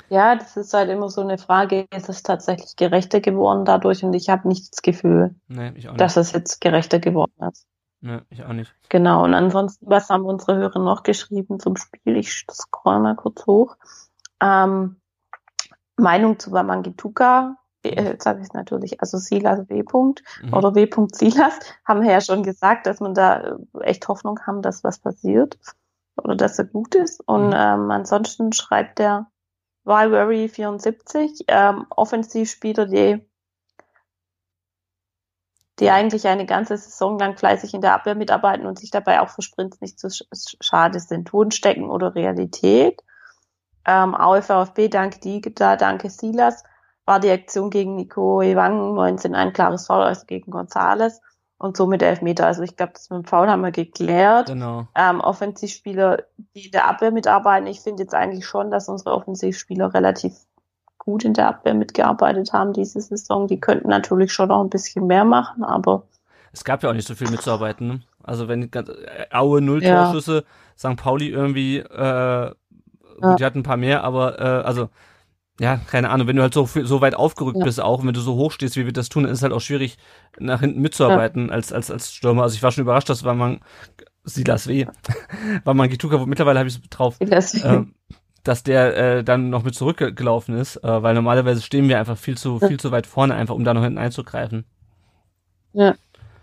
Ja, 0.10 0.36
das 0.38 0.56
ist 0.56 0.74
halt 0.74 0.90
immer 0.90 1.10
so 1.10 1.20
eine 1.20 1.38
Frage, 1.38 1.86
ist 1.94 2.08
es 2.08 2.24
tatsächlich 2.24 2.78
gerechter 2.78 3.20
geworden 3.20 3.66
dadurch? 3.66 4.06
Und 4.06 4.14
ich 4.14 4.30
habe 4.30 4.48
nicht 4.48 4.72
das 4.72 4.82
Gefühl, 4.82 5.36
Nee, 5.50 5.72
nicht. 5.72 5.90
dass 6.00 6.16
es 6.16 6.32
jetzt 6.32 6.62
gerechter 6.62 7.00
geworden 7.00 7.34
ist. 7.52 7.68
nee, 8.00 8.20
ich 8.30 8.46
auch 8.46 8.54
nicht. 8.54 8.74
Genau, 8.88 9.26
und 9.26 9.34
ansonsten, 9.34 9.86
was 9.90 10.10
haben 10.10 10.24
unsere 10.24 10.56
Hörer 10.56 10.80
noch 10.80 11.04
geschrieben 11.04 11.60
zum 11.60 11.76
Spiel? 11.76 12.16
Ich 12.16 12.46
scroll 12.50 13.00
mal 13.02 13.16
kurz 13.18 13.46
hoch. 13.46 13.76
Ähm, 14.42 14.96
Meinung 15.98 16.40
zu 16.40 16.52
Wamangituka, 16.52 17.58
äh, 17.84 18.04
jetzt 18.04 18.24
sage 18.24 18.40
ich 18.40 18.48
es 18.48 18.54
natürlich, 18.54 19.02
also 19.02 19.18
Silas 19.18 19.68
W. 19.70 19.84
Punkt 19.84 20.24
Mhm. 20.44 20.54
oder 20.54 20.76
W. 20.76 20.90
Silas, 21.14 21.60
haben 21.86 22.02
wir 22.04 22.12
ja 22.12 22.22
schon 22.22 22.44
gesagt, 22.44 22.86
dass 22.88 23.00
man 23.00 23.14
da 23.14 23.58
äh, 23.74 23.82
echt 23.82 24.08
Hoffnung 24.08 24.40
haben, 24.46 24.62
dass 24.62 24.84
was 24.84 25.00
passiert 25.00 25.58
oder 26.16 26.36
dass 26.36 26.60
er 26.60 26.66
gut 26.66 26.96
ist. 26.96 27.22
Und 27.28 27.48
Mhm. 27.48 27.54
ähm, 27.56 27.92
ansonsten 27.92 28.54
schreibt 28.54 29.00
der 29.00 29.28
Wyvery 29.86 30.50
74, 30.50 31.46
ähm, 31.48 31.86
Offensivspieler, 31.90 32.86
die 32.86 33.26
die 35.80 35.92
eigentlich 35.92 36.28
eine 36.28 36.46
ganze 36.46 36.76
Saison 36.78 37.20
lang 37.20 37.38
fleißig 37.38 37.74
in 37.74 37.82
der 37.82 37.94
Abwehr 37.94 38.16
mitarbeiten 38.16 38.66
und 38.66 38.80
sich 38.80 38.90
dabei 38.90 39.22
auch 39.22 39.30
für 39.30 39.44
Sprints 39.44 39.80
nicht 39.80 40.00
zu 40.00 40.10
sch 40.10 40.24
schade 40.60 41.00
sind. 41.00 41.28
Tonstecken 41.28 41.90
oder 41.90 42.16
Realität. 42.16 43.04
Ähm, 43.88 44.14
Aue 44.16 44.42
VfB, 44.42 44.90
danke 44.90 45.20
Digita, 45.20 45.76
danke 45.78 46.10
Silas. 46.10 46.64
War 47.06 47.20
die 47.20 47.32
Aktion 47.32 47.70
gegen 47.70 47.96
Nico 47.96 48.42
Ewang 48.42 48.94
19 48.96 49.34
ein 49.34 49.54
klares 49.54 49.88
Foul, 49.88 50.04
also 50.04 50.26
gegen 50.26 50.52
Gonzales 50.52 51.22
und 51.58 51.78
somit 51.78 52.02
Elfmeter. 52.02 52.46
Also 52.46 52.64
ich 52.64 52.76
glaube, 52.76 52.94
das 52.94 53.10
mit 53.10 53.20
dem 53.24 53.26
Foul 53.26 53.48
haben 53.50 53.62
wir 53.62 53.72
geklärt. 53.72 54.48
Genau. 54.48 54.88
Ähm, 54.94 55.22
Offensivspieler, 55.22 56.24
die 56.54 56.66
in 56.66 56.72
der 56.72 56.88
Abwehr 56.90 57.12
mitarbeiten. 57.12 57.66
Ich 57.68 57.80
finde 57.80 58.04
jetzt 58.04 58.14
eigentlich 58.14 58.46
schon, 58.46 58.70
dass 58.72 58.90
unsere 58.90 59.12
Offensivspieler 59.14 59.94
relativ 59.94 60.34
gut 60.98 61.24
in 61.24 61.34
der 61.34 61.48
Abwehr 61.48 61.74
mitgearbeitet 61.74 62.52
haben 62.52 62.74
diese 62.74 63.00
Saison. 63.00 63.48
Die 63.48 63.62
könnten 63.62 63.88
natürlich 63.88 64.34
schon 64.34 64.50
noch 64.50 64.62
ein 64.62 64.70
bisschen 64.70 65.08
mehr 65.08 65.24
machen, 65.24 65.64
aber 65.64 66.04
Es 66.52 66.66
gab 66.66 66.84
ja 66.84 66.90
auch 66.90 66.94
nicht 66.94 67.08
so 67.08 67.16
viel 67.16 67.30
mitzuarbeiten. 67.32 67.88
Ne? 67.88 68.02
Also 68.24 68.50
wenn 68.50 68.70
ganz, 68.70 68.90
äh, 68.90 69.28
Aue 69.32 69.62
null 69.62 69.82
Ja. 69.82 70.06
Torschüsse, 70.06 70.44
St. 70.78 70.98
Pauli 70.98 71.30
irgendwie, 71.30 71.78
äh, 71.78 72.52
gut, 73.20 73.40
die 73.40 73.46
hatten 73.46 73.60
ein 73.60 73.64
paar 73.64 73.78
mehr, 73.78 74.04
aber 74.04 74.40
äh, 74.40 74.44
also 74.66 74.90
ja, 75.60 75.78
keine 75.90 76.12
Ahnung, 76.12 76.28
wenn 76.28 76.36
du 76.36 76.44
halt 76.44 76.54
so, 76.54 76.66
so 76.68 77.02
weit 77.02 77.16
aufgerückt 77.16 77.58
Ja. 77.58 77.64
bist 77.64 77.82
auch, 77.82 78.00
und 78.02 78.08
wenn 78.08 78.14
du 78.14 78.20
so 78.20 78.36
hoch 78.36 78.52
stehst, 78.52 78.76
wie 78.76 78.86
wir 78.86 78.94
das 78.94 79.10
tun, 79.10 79.24
dann 79.24 79.32
ist 79.32 79.40
es 79.40 79.44
halt 79.44 79.54
auch 79.54 79.62
schwierig, 79.62 79.98
nach 80.40 80.60
hinten 80.60 80.82
mitzuarbeiten 80.82 81.50
als, 81.50 81.74
als, 81.74 81.90
als 81.90 82.14
Stürmer. 82.14 82.44
Also 82.44 82.56
ich 82.56 82.62
war 82.64 82.72
schon 82.72 82.84
überrascht, 82.84 83.10
dass 83.10 83.24
man 83.24 83.60
Silas 84.24 84.68
W. 84.68 84.86
war 85.64 85.74
man 85.74 85.90
Gituka, 85.90 86.24
mittlerweile 86.26 86.60
habe 86.60 86.70
ich 86.70 86.76
es 86.76 86.82
drauf, 86.90 87.18
ähm, 87.64 87.96
dass 88.44 88.62
der 88.62 88.98
äh, 88.98 89.24
dann 89.24 89.50
noch 89.50 89.64
mit 89.64 89.74
zurückgelaufen 89.74 90.56
ist, 90.56 90.78
äh, 90.84 91.04
weil 91.04 91.16
normalerweise 91.16 91.62
stehen 91.62 91.90
wir 91.90 91.98
einfach 91.98 92.18
viel 92.18 92.38
zu, 92.38 92.60
viel 92.60 92.80
zu 92.80 92.92
weit 92.92 93.08
vorne, 93.08 93.34
einfach 93.34 93.56
um 93.56 93.64
da 93.64 93.74
noch 93.74 93.84
hinten 93.84 93.98
einzugreifen. 93.98 94.66
Ja, 95.74 95.96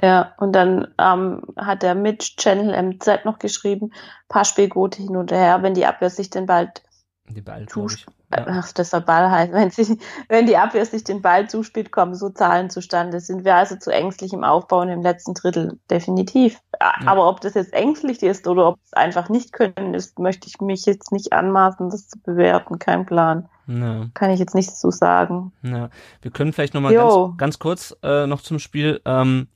ja. 0.04 0.32
Und 0.38 0.52
dann 0.52 0.88
ähm, 0.98 1.42
hat 1.56 1.82
der 1.82 1.94
Mitch 1.94 2.34
Channel 2.36 2.80
MZ 2.82 3.24
noch 3.24 3.38
geschrieben, 3.38 3.92
paar 4.28 4.44
Spielgute 4.44 5.02
hin 5.02 5.16
und 5.16 5.32
her, 5.32 5.62
wenn 5.62 5.74
die 5.74 5.86
Abwehr 5.86 6.10
sich 6.10 6.30
den 6.30 6.46
Ball, 6.46 6.72
Den 7.28 7.44
Ball, 7.44 7.62
ich. 7.64 8.06
äh, 8.30 8.40
Ja. 8.40 8.46
ach, 8.48 8.72
das 8.72 8.90
soll 8.90 9.00
Ball 9.00 9.30
heißen, 9.30 9.54
wenn 9.60 9.70
sie, 9.70 9.98
wenn 10.28 10.46
die 10.46 10.56
Abwehr 10.56 10.84
sich 10.86 11.04
den 11.04 11.22
Ball 11.22 11.48
zuspielt, 11.48 11.90
kommen 11.92 12.14
so 12.14 12.30
Zahlen 12.30 12.68
zustande. 12.70 13.20
Sind 13.20 13.44
wir 13.44 13.54
also 13.54 13.76
zu 13.76 13.90
ängstlich 13.90 14.32
im 14.32 14.44
Aufbau 14.44 14.80
und 14.80 14.88
im 14.88 15.02
letzten 15.02 15.34
Drittel? 15.34 15.78
Definitiv. 15.90 16.60
Ja. 16.80 16.92
Aber 17.06 17.28
ob 17.28 17.40
das 17.40 17.54
jetzt 17.54 17.72
ängstlich 17.72 18.22
ist 18.22 18.46
oder 18.48 18.68
ob 18.68 18.78
es 18.84 18.92
einfach 18.92 19.28
nicht 19.28 19.52
können 19.52 19.94
ist, 19.94 20.18
möchte 20.18 20.48
ich 20.48 20.60
mich 20.60 20.84
jetzt 20.86 21.12
nicht 21.12 21.32
anmaßen, 21.32 21.88
das 21.90 22.08
zu 22.08 22.18
bewerten. 22.20 22.78
Kein 22.78 23.06
Plan. 23.06 23.48
Ja. 23.66 24.06
Kann 24.12 24.30
ich 24.30 24.40
jetzt 24.40 24.54
nichts 24.54 24.78
zu 24.78 24.90
sagen. 24.90 25.52
Ja, 25.62 25.88
wir 26.20 26.30
können 26.30 26.52
vielleicht 26.52 26.74
noch 26.74 26.82
mal 26.82 26.92
Jo. 26.92 27.28
ganz, 27.28 27.38
ganz 27.38 27.58
kurz 27.58 27.96
äh, 28.02 28.26
noch 28.26 28.42
zum 28.42 28.58
Spiel. 28.58 29.00
Ähm, 29.06 29.48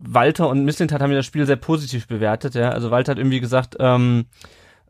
Walter 0.00 0.48
und 0.48 0.64
Misslintat 0.64 1.00
haben 1.00 1.10
ja 1.10 1.18
das 1.18 1.26
Spiel 1.26 1.46
sehr 1.46 1.56
positiv 1.56 2.06
bewertet. 2.06 2.54
Ja, 2.54 2.70
also 2.70 2.90
Walter 2.90 3.12
hat 3.12 3.18
irgendwie 3.18 3.40
gesagt, 3.40 3.76
ähm, 3.78 4.26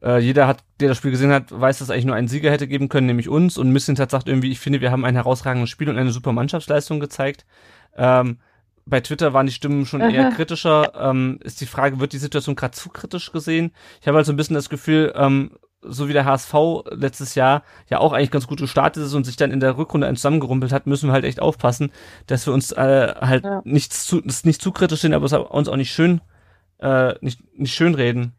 äh, 0.02 0.18
jeder 0.18 0.46
hat, 0.46 0.62
der 0.80 0.88
das 0.88 0.98
Spiel 0.98 1.10
gesehen 1.10 1.32
hat, 1.32 1.50
weiß, 1.50 1.78
dass 1.78 1.88
es 1.88 1.90
eigentlich 1.90 2.04
nur 2.04 2.14
einen 2.14 2.28
Sieger 2.28 2.50
hätte 2.50 2.68
geben 2.68 2.88
können, 2.88 3.06
nämlich 3.06 3.28
uns. 3.28 3.56
Und 3.56 3.70
Misslintat 3.70 4.10
sagt 4.10 4.28
irgendwie, 4.28 4.50
ich 4.50 4.60
finde, 4.60 4.80
wir 4.80 4.90
haben 4.90 5.04
ein 5.04 5.14
herausragendes 5.14 5.70
Spiel 5.70 5.88
und 5.88 5.98
eine 5.98 6.10
super 6.10 6.32
Mannschaftsleistung 6.32 7.00
gezeigt. 7.00 7.46
Ähm, 7.96 8.38
bei 8.86 9.00
Twitter 9.00 9.32
waren 9.32 9.46
die 9.46 9.52
Stimmen 9.52 9.86
schon 9.86 10.02
eher 10.02 10.30
kritischer. 10.30 10.92
Ähm, 10.94 11.38
ist 11.42 11.60
die 11.60 11.66
Frage, 11.66 12.00
wird 12.00 12.12
die 12.12 12.18
Situation 12.18 12.54
gerade 12.54 12.76
zu 12.76 12.90
kritisch 12.90 13.32
gesehen? 13.32 13.72
Ich 14.00 14.06
habe 14.06 14.16
halt 14.16 14.26
so 14.26 14.32
ein 14.32 14.36
bisschen 14.36 14.56
das 14.56 14.68
Gefühl, 14.68 15.12
ähm, 15.16 15.52
so 15.86 16.08
wie 16.08 16.12
der 16.12 16.24
HSV 16.24 16.54
letztes 16.90 17.34
Jahr 17.34 17.62
ja 17.88 17.98
auch 17.98 18.12
eigentlich 18.12 18.30
ganz 18.30 18.46
gut 18.46 18.60
gestartet 18.60 19.04
ist 19.04 19.14
und 19.14 19.24
sich 19.24 19.36
dann 19.36 19.50
in 19.50 19.60
der 19.60 19.76
Rückrunde 19.76 20.06
einen 20.06 20.16
zusammengerumpelt 20.16 20.72
hat, 20.72 20.86
müssen 20.86 21.08
wir 21.08 21.12
halt 21.12 21.24
echt 21.24 21.40
aufpassen, 21.40 21.92
dass 22.26 22.46
wir 22.46 22.52
uns 22.54 22.72
äh, 22.72 23.14
halt 23.20 23.44
Ja. 23.44 23.62
nichts 23.64 24.04
zu, 24.06 24.20
nicht 24.24 24.62
zu 24.62 24.72
kritisch 24.72 25.00
sind, 25.00 25.14
aber 25.14 25.26
es 25.26 25.32
uns 25.32 25.68
auch 25.68 25.76
nicht 25.76 25.92
schön, 25.92 26.20
äh, 26.78 27.14
nicht, 27.20 27.40
nicht 27.58 27.74
schön 27.74 27.94
reden. 27.94 28.32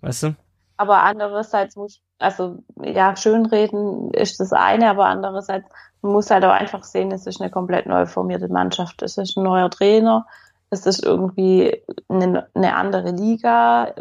Weißt 0.00 0.24
du? 0.24 0.34
Aber 0.76 1.02
andererseits 1.02 1.76
muss, 1.76 2.00
also 2.18 2.58
ja, 2.82 3.14
schönreden 3.16 4.12
ist 4.14 4.40
das 4.40 4.52
eine, 4.52 4.88
aber 4.90 5.06
andererseits 5.06 5.66
man 6.02 6.12
muss 6.12 6.30
halt 6.30 6.44
auch 6.44 6.50
einfach 6.50 6.82
sehen, 6.82 7.12
es 7.12 7.26
ist 7.26 7.40
eine 7.40 7.50
komplett 7.50 7.86
neu 7.86 8.06
formierte 8.06 8.48
Mannschaft. 8.48 9.02
Es 9.02 9.16
ist 9.18 9.36
ein 9.36 9.44
neuer 9.44 9.70
Trainer, 9.70 10.26
es 10.70 10.84
ist 10.86 11.04
irgendwie 11.04 11.82
eine, 12.08 12.48
eine 12.54 12.74
andere 12.76 13.12
Liga, 13.12 13.94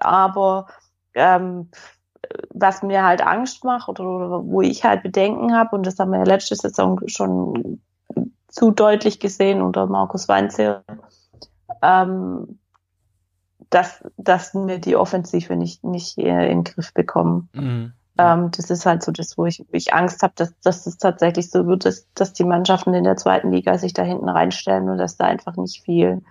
aber 0.00 0.66
ähm, 1.14 1.70
was 2.50 2.82
mir 2.82 3.04
halt 3.04 3.26
Angst 3.26 3.64
macht 3.64 3.88
oder, 3.88 4.04
oder 4.04 4.44
wo 4.44 4.62
ich 4.62 4.84
halt 4.84 5.02
Bedenken 5.02 5.54
habe, 5.54 5.76
und 5.76 5.86
das 5.86 5.98
haben 5.98 6.12
wir 6.12 6.18
ja 6.18 6.24
letzte 6.24 6.56
Saison 6.56 7.00
schon 7.06 7.80
zu 8.48 8.70
deutlich 8.70 9.20
gesehen 9.20 9.60
unter 9.62 9.86
Markus 9.86 10.28
Weinzierl, 10.28 10.82
ähm, 11.82 12.58
dass, 13.70 14.04
dass 14.16 14.54
wir 14.54 14.78
die 14.78 14.96
Offensive 14.96 15.56
nicht, 15.56 15.84
nicht 15.84 16.18
äh, 16.18 16.50
in 16.50 16.62
den 16.62 16.64
Griff 16.64 16.94
bekommen. 16.94 17.48
Mhm. 17.52 17.92
Ähm, 18.18 18.50
das 18.52 18.70
ist 18.70 18.86
halt 18.86 19.02
so 19.02 19.12
das, 19.12 19.36
wo 19.36 19.44
ich, 19.44 19.60
wo 19.60 19.72
ich 19.72 19.92
Angst 19.92 20.22
habe, 20.22 20.32
dass, 20.36 20.58
dass 20.60 20.86
es 20.86 20.96
tatsächlich 20.96 21.50
so 21.50 21.66
wird, 21.66 21.84
dass, 21.84 22.06
dass 22.14 22.32
die 22.32 22.44
Mannschaften 22.44 22.94
in 22.94 23.04
der 23.04 23.16
zweiten 23.16 23.52
Liga 23.52 23.76
sich 23.76 23.92
da 23.92 24.02
hinten 24.02 24.28
reinstellen 24.28 24.88
und 24.88 24.98
dass 24.98 25.16
da 25.16 25.26
einfach 25.26 25.56
nicht 25.56 25.82
viel, 25.82 26.22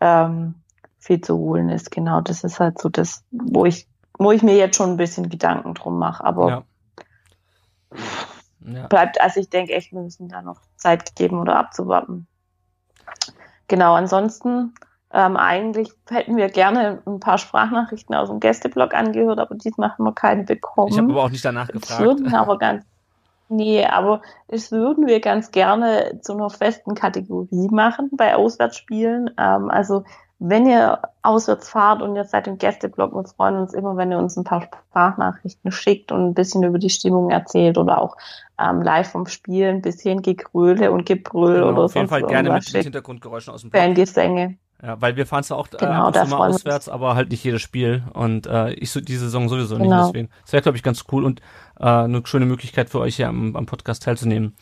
ähm, 0.00 0.56
viel 0.98 1.20
zu 1.20 1.38
holen 1.38 1.70
ist. 1.70 1.90
Genau, 1.90 2.20
das 2.20 2.44
ist 2.44 2.60
halt 2.60 2.78
so 2.78 2.90
das, 2.90 3.24
wo 3.30 3.64
ich, 3.64 3.88
wo 4.24 4.32
ich 4.32 4.42
mir 4.42 4.56
jetzt 4.56 4.76
schon 4.76 4.90
ein 4.90 4.96
bisschen 4.96 5.28
Gedanken 5.28 5.74
drum 5.74 5.98
mache. 5.98 6.24
Aber 6.24 6.48
Ja. 6.48 6.62
Ja. 8.64 8.86
bleibt, 8.86 9.20
also 9.20 9.40
ich 9.40 9.50
denke 9.50 9.72
echt, 9.72 9.92
wir 9.92 10.00
müssen 10.00 10.28
da 10.28 10.40
noch 10.40 10.60
Zeit 10.76 11.16
geben 11.16 11.38
oder 11.38 11.56
abzuwarten. 11.56 12.26
Genau, 13.68 13.94
ansonsten 13.94 14.74
ähm, 15.12 15.36
eigentlich 15.36 15.92
hätten 16.08 16.36
wir 16.36 16.48
gerne 16.48 17.02
ein 17.06 17.20
paar 17.20 17.38
Sprachnachrichten 17.38 18.14
aus 18.14 18.28
dem 18.28 18.40
Gästeblog 18.40 18.94
angehört, 18.94 19.38
aber 19.38 19.54
diesmal 19.54 19.92
haben 19.92 20.04
wir 20.04 20.14
keine 20.14 20.44
bekommen. 20.44 20.92
Ich 20.92 20.98
habe 20.98 21.10
aber 21.10 21.24
auch 21.24 21.30
nicht 21.30 21.44
danach 21.44 21.68
Das 21.68 21.82
gefragt. 21.82 22.00
würden 22.00 22.34
aber 22.34 22.58
ganz, 22.58 22.84
nee, 23.48 23.84
aber 23.84 24.22
das 24.48 24.72
würden 24.72 25.06
wir 25.06 25.20
ganz 25.20 25.50
gerne 25.50 26.20
zu 26.22 26.32
einer 26.32 26.48
festen 26.48 26.94
Kategorie 26.94 27.68
machen 27.70 28.10
bei 28.12 28.34
Auswärtsspielen. 28.34 29.30
Ähm, 29.38 29.70
also 29.70 30.04
wenn 30.44 30.66
ihr 30.66 30.98
auswärts 31.22 31.68
fahrt 31.68 32.02
und 32.02 32.16
ihr 32.16 32.24
seid 32.24 32.46
im 32.48 32.58
Gästeblock, 32.58 33.14
wir 33.14 33.24
freuen 33.24 33.56
uns 33.56 33.74
immer, 33.74 33.96
wenn 33.96 34.10
ihr 34.10 34.18
uns 34.18 34.36
ein 34.36 34.44
paar 34.44 34.62
Sprachnachrichten 34.62 35.70
schickt 35.70 36.10
und 36.10 36.26
ein 36.30 36.34
bisschen 36.34 36.62
über 36.64 36.78
die 36.78 36.90
Stimmung 36.90 37.30
erzählt 37.30 37.78
oder 37.78 38.00
auch 38.00 38.16
ähm, 38.58 38.82
live 38.82 39.10
vom 39.10 39.26
Spiel 39.26 39.66
ein 39.68 39.82
bisschen 39.82 40.22
Gegröle 40.22 40.90
und 40.90 41.06
Gebrüll 41.06 41.54
Genau, 41.54 41.68
oder 41.68 41.82
auf 41.84 41.94
jeden 41.94 42.08
Fall 42.08 42.22
gerne 42.24 42.50
mit, 42.52 42.64
schickt. 42.64 42.84
Hintergrundgeräuschen 42.84 43.52
aus 43.54 43.60
dem 43.60 43.70
Block. 43.70 43.82
Fangesänge. 43.82 44.56
Ja, 44.82 45.00
weil 45.00 45.14
wir 45.14 45.26
fahren 45.26 45.44
zwar 45.44 45.58
auch 45.58 45.68
äh, 45.68 45.76
Genau, 45.78 46.12
wir 46.12 46.22
uns. 46.22 46.32
auswärts, 46.56 46.88
aber 46.88 47.14
halt 47.14 47.30
nicht 47.30 47.44
jedes 47.44 47.62
Spiel. 47.62 48.02
Und 48.14 48.48
äh, 48.48 48.72
ich 48.72 48.90
so 48.90 49.00
diese 49.00 49.26
Saison 49.26 49.48
sowieso 49.48 49.76
Genau. 49.78 49.96
nicht. 49.96 50.06
Deswegen. 50.08 50.28
Das 50.42 50.52
wäre, 50.52 50.62
glaube 50.62 50.76
ich, 50.76 50.82
ganz 50.82 51.04
cool 51.12 51.24
und 51.24 51.40
äh, 51.78 51.84
eine 51.84 52.20
schöne 52.24 52.46
Möglichkeit 52.46 52.90
für 52.90 52.98
euch 52.98 53.14
hier 53.14 53.28
am, 53.28 53.54
am 53.54 53.66
Podcast 53.66 54.02
teilzunehmen. 54.02 54.56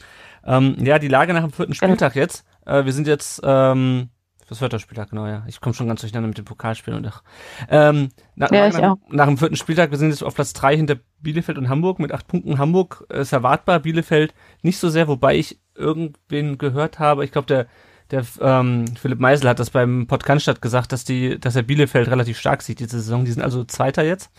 Ähm, 0.45 0.77
ja, 0.81 0.99
die 0.99 1.09
Lage 1.09 1.33
nach 1.33 1.41
dem 1.41 1.53
vierten 1.53 1.73
Genau. 1.73 1.87
Spieltag 1.87 2.17
jetzt. 2.17 2.45
Äh, 2.67 2.85
wir 2.85 2.93
sind 2.93 3.07
jetzt 3.07 3.41
ähm, 3.45 4.11
das 4.51 4.59
vierter 4.59 4.79
Spieltag, 4.79 5.11
genau, 5.11 5.27
ja. 5.27 5.45
Ich 5.47 5.61
komme 5.61 5.75
schon 5.75 5.89
ganz 5.89 6.01
durcheinander 6.01 6.29
mit 6.29 6.39
dem 6.39 6.45
Pokalspielen 6.45 6.99
und 6.99 7.07
ach. 7.07 7.23
Ähm, 7.69 8.11
nach, 8.35 8.51
Ja, 8.51 8.69
nach, 8.69 8.79
ich 8.79 8.85
auch. 8.85 8.97
nach 9.11 9.27
dem 9.27 9.39
vierten 9.39 9.57
Spieltag, 9.57 9.91
wir 9.91 9.99
sind 9.99 10.11
jetzt 10.11 10.23
auf 10.23 10.35
Platz 10.35 10.53
drei 10.53 10.77
hinter 10.77 10.97
Bielefeld 11.21 11.57
und 11.59 11.69
Hamburg 11.69 11.99
mit 11.99 12.13
acht 12.13 12.27
Punkten. 12.27 12.59
Hamburg 12.59 13.07
ist 13.09 13.33
erwartbar, 13.33 13.81
Bielefeld 13.81 14.35
nicht 14.63 14.79
so 14.79 14.89
sehr, 14.89 15.09
wobei 15.09 15.37
ich 15.37 15.61
irgendwen 15.75 16.59
gehört 16.59 16.99
habe, 16.99 17.25
ich 17.25 17.33
glaube, 17.33 17.47
der 17.47 17.67
der 18.11 18.25
ähm, 18.41 18.87
Philipp 19.01 19.21
Meisel 19.21 19.49
hat 19.49 19.61
das 19.61 19.71
beim 19.71 20.09
Podcast 20.09 20.61
gesagt, 20.61 20.91
dass 20.91 21.05
die, 21.05 21.39
dass 21.39 21.55
er 21.55 21.63
Bielefeld 21.63 22.09
relativ 22.09 22.41
stark 22.41 22.61
sieht 22.63 22.81
diese 22.81 22.99
Saison. 22.99 23.25
Die 23.25 23.31
sind 23.31 23.43
also 23.43 23.63
Zweiter 23.63 24.03
jetzt. 24.03 24.33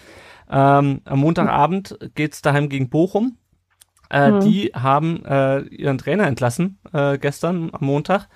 Ähm, 0.49 0.99
am 1.05 1.19
Montagabend 1.19 1.97
geht's 2.15 2.41
daheim 2.41 2.67
gegen 2.67 2.89
Bochum. 2.89 3.37
Äh, 4.09 4.31
Mhm. 4.31 4.39
Die 4.41 4.71
haben 4.73 5.23
äh, 5.25 5.61
ihren 5.61 5.97
Trainer 5.97 6.27
entlassen 6.27 6.79
äh, 6.91 7.17
gestern 7.17 7.69
am 7.71 7.85
Montag, 7.85 8.27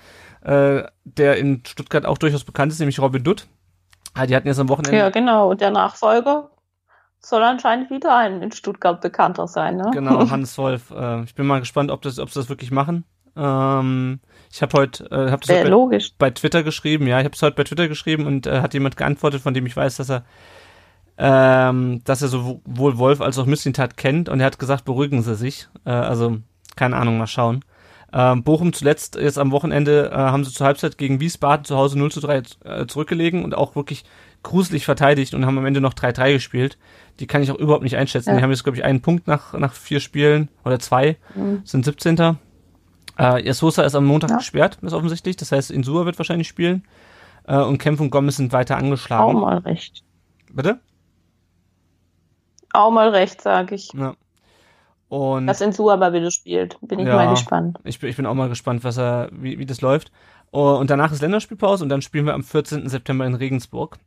äh, 0.46 0.84
der 1.04 1.38
in 1.38 1.64
Stuttgart 1.66 2.06
auch 2.06 2.18
durchaus 2.18 2.44
bekannt 2.44 2.72
ist, 2.72 2.80
nämlich 2.80 3.00
Robin 3.00 3.24
Dutt. 3.24 3.48
Ah, 4.14 4.28
die 4.28 4.36
hatten 4.36 4.48
jetzt 4.48 4.60
am 4.60 4.70
Wochenende 4.70 4.98
Ja, 4.98 5.10
genau. 5.10 5.50
Und 5.50 5.60
der 5.60 5.72
Nachfolger 5.72 6.52
soll 7.20 7.42
anscheinend 7.42 7.90
wieder 7.90 8.16
ein 8.16 8.42
in 8.44 8.52
Stuttgart 8.52 9.02
bekannter 9.02 9.48
sein, 9.48 9.78
ne? 9.78 9.90
Genau, 9.92 10.30
Hannes 10.30 10.58
Wolf. 10.58 10.92
Äh, 10.92 11.24
ich 11.24 11.34
bin 11.34 11.48
mal 11.48 11.60
gespannt, 11.60 11.90
ob 11.90 12.04
das, 12.04 12.20
ob 12.20 12.30
sie 12.30 12.40
das 12.40 12.50
wirklich 12.50 12.70
machen. 12.70 13.06
Ähm, 13.36 14.20
ich 14.52 14.62
habe 14.62 14.78
heute, 14.78 15.06
äh, 15.06 15.32
hab 15.32 15.42
das 15.42 15.50
heute 15.50 15.70
bei, 15.70 16.00
bei 16.20 16.30
Twitter 16.30 16.62
geschrieben. 16.62 17.08
Ja, 17.08 17.20
ich 17.20 17.26
habe 17.26 17.36
es 17.36 17.42
heute 17.42 17.56
bei 17.56 17.64
Twitter 17.64 17.88
geschrieben 17.88 18.28
und 18.28 18.46
äh, 18.46 18.62
hat 18.62 18.76
jemand 18.76 18.98
geantwortet, 18.98 19.42
von 19.42 19.56
dem 19.56 19.66
ich 19.66 19.76
weiß, 19.76 19.98
dass 19.98 20.10
er, 20.12 20.24
ähm, 21.18 22.02
dass 22.04 22.22
er 22.22 22.28
sowohl 22.28 23.00
Wolf 23.00 23.20
als 23.20 23.40
auch 23.40 23.48
Mislintat 23.48 23.98
kennt 23.98 24.30
und 24.30 24.40
er 24.40 24.46
hat 24.46 24.60
gesagt, 24.60 24.86
beruhigen 24.86 25.24
Sie 25.24 25.36
sich. 25.36 25.68
Äh, 25.86 25.90
also 25.90 26.38
keine 26.76 26.98
Ahnung, 26.98 27.18
mal 27.18 27.28
schauen. 27.28 27.66
Ähm, 28.18 28.44
Bochum 28.44 28.72
zuletzt 28.72 29.18
jetzt 29.18 29.38
am 29.38 29.52
Wochenende 29.52 30.10
äh, 30.10 30.16
haben 30.16 30.46
sie 30.46 30.54
zur 30.54 30.66
Halbzeit 30.66 30.98
gegen 30.98 31.20
Wiesbaden 31.20 31.66
zu 31.66 31.76
Hause 31.76 32.00
0 32.00 32.12
zu 32.14 32.22
3 32.22 32.44
äh, 32.64 32.88
zurückgelegen 32.88 33.44
und 33.44 33.54
auch 33.54 33.76
wirklich 33.76 34.06
gruselig 34.42 34.86
verteidigt 34.86 35.34
und 35.34 35.46
haben 35.46 35.58
am 35.58 35.66
Ende 35.66 35.82
noch 35.82 35.94
3-3 35.94 36.32
gespielt. 36.34 36.78
Die 37.20 37.28
kann 37.28 37.44
ich 37.44 37.52
auch 37.52 37.56
überhaupt 37.60 37.84
nicht 37.84 37.98
einschätzen. 37.98 38.30
Ja. 38.30 38.38
Die 38.38 38.44
haben 38.44 38.52
jetzt, 38.52 38.64
glaube 38.64 38.78
ich, 38.78 38.86
einen 38.86 39.02
Punkt 39.02 39.28
nach, 39.28 39.52
nach 39.54 39.74
vier 39.74 40.00
Spielen 40.00 40.48
oder 40.64 40.80
zwei, 40.80 41.18
Mhm. 41.36 41.62
sind 41.66 41.84
17. 41.84 42.38
Äh, 43.18 43.52
Sosa 43.54 43.84
ist 43.84 43.96
am 43.96 44.06
Montag 44.06 44.30
Ja. 44.30 44.38
gesperrt, 44.38 44.78
ist 44.82 44.94
offensichtlich. 44.94 45.36
Das 45.36 45.52
heißt, 45.52 45.70
Insua 45.72 46.06
wird 46.06 46.18
wahrscheinlich 46.18 46.48
spielen. 46.48 46.86
Äh, 47.48 47.58
und 47.58 47.80
Kempf 47.80 48.00
und 48.00 48.12
Gomez 48.12 48.38
sind 48.38 48.54
weiter 48.54 48.76
Auch 48.76 48.80
angeschlagen. 48.80 49.40
mal 49.42 49.58
recht. 49.58 50.04
Bitte? 50.54 50.80
Auch 52.72 52.92
mal 52.92 53.10
recht, 53.10 53.42
sage 53.42 53.76
ich. 53.76 53.92
Ja. 53.94 54.16
Und 55.16 55.48
Dass 55.48 55.62
Insu 55.62 55.90
aber 55.90 56.12
wieder 56.14 56.30
spielt. 56.30 56.78
Bin 56.82 57.00
ich 57.00 57.08
Ja. 57.08 57.16
mal 57.16 57.30
gespannt. 57.30 57.78
Ich 57.86 58.00
bin, 58.00 58.10
ich 58.10 58.18
bin 58.18 58.26
auch 58.26 58.34
mal 58.34 58.50
gespannt, 58.50 58.84
was 58.84 58.98
er, 58.98 59.30
wie, 59.32 59.58
wie 59.60 59.66
das 59.66 59.80
läuft. 59.82 60.12
Oh, 60.52 60.76
Und 60.80 60.90
danach 60.90 61.12
ist 61.12 61.22
Länderspielpause 61.22 61.84
und 61.84 61.90
dann 61.90 62.02
spielen 62.02 62.26
wir 62.26 62.34
am 62.34 62.44
14. 62.44 62.90
September 62.90 63.26
in 63.26 63.34
Regensburg. 63.34 63.98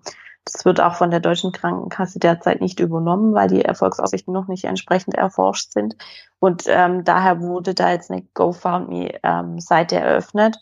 das 0.52 0.66
wird 0.66 0.82
auch 0.82 0.95
von 0.95 1.12
der 1.12 1.20
deutschen 1.20 1.52
Krankenkasse 1.52 2.20
derzeit 2.20 2.62
nicht 2.62 2.80
übernommen, 2.80 3.34
weil 3.34 3.47
die 3.47 3.64
Erfolgsaussichten 3.64 4.34
noch 4.34 4.47
nicht 4.47 4.66
entsprechend 4.66 5.16
erforscht 5.16 5.72
sind. 5.72 5.95
Und 6.39 6.64
ähm, 6.68 7.04
daher 7.04 7.41
wurde 7.41 7.74
da 7.74 7.91
jetzt 7.91 8.12
eine 8.12 8.24
GoFundMe-Seite 8.34 9.95
eröffnet. 9.95 10.58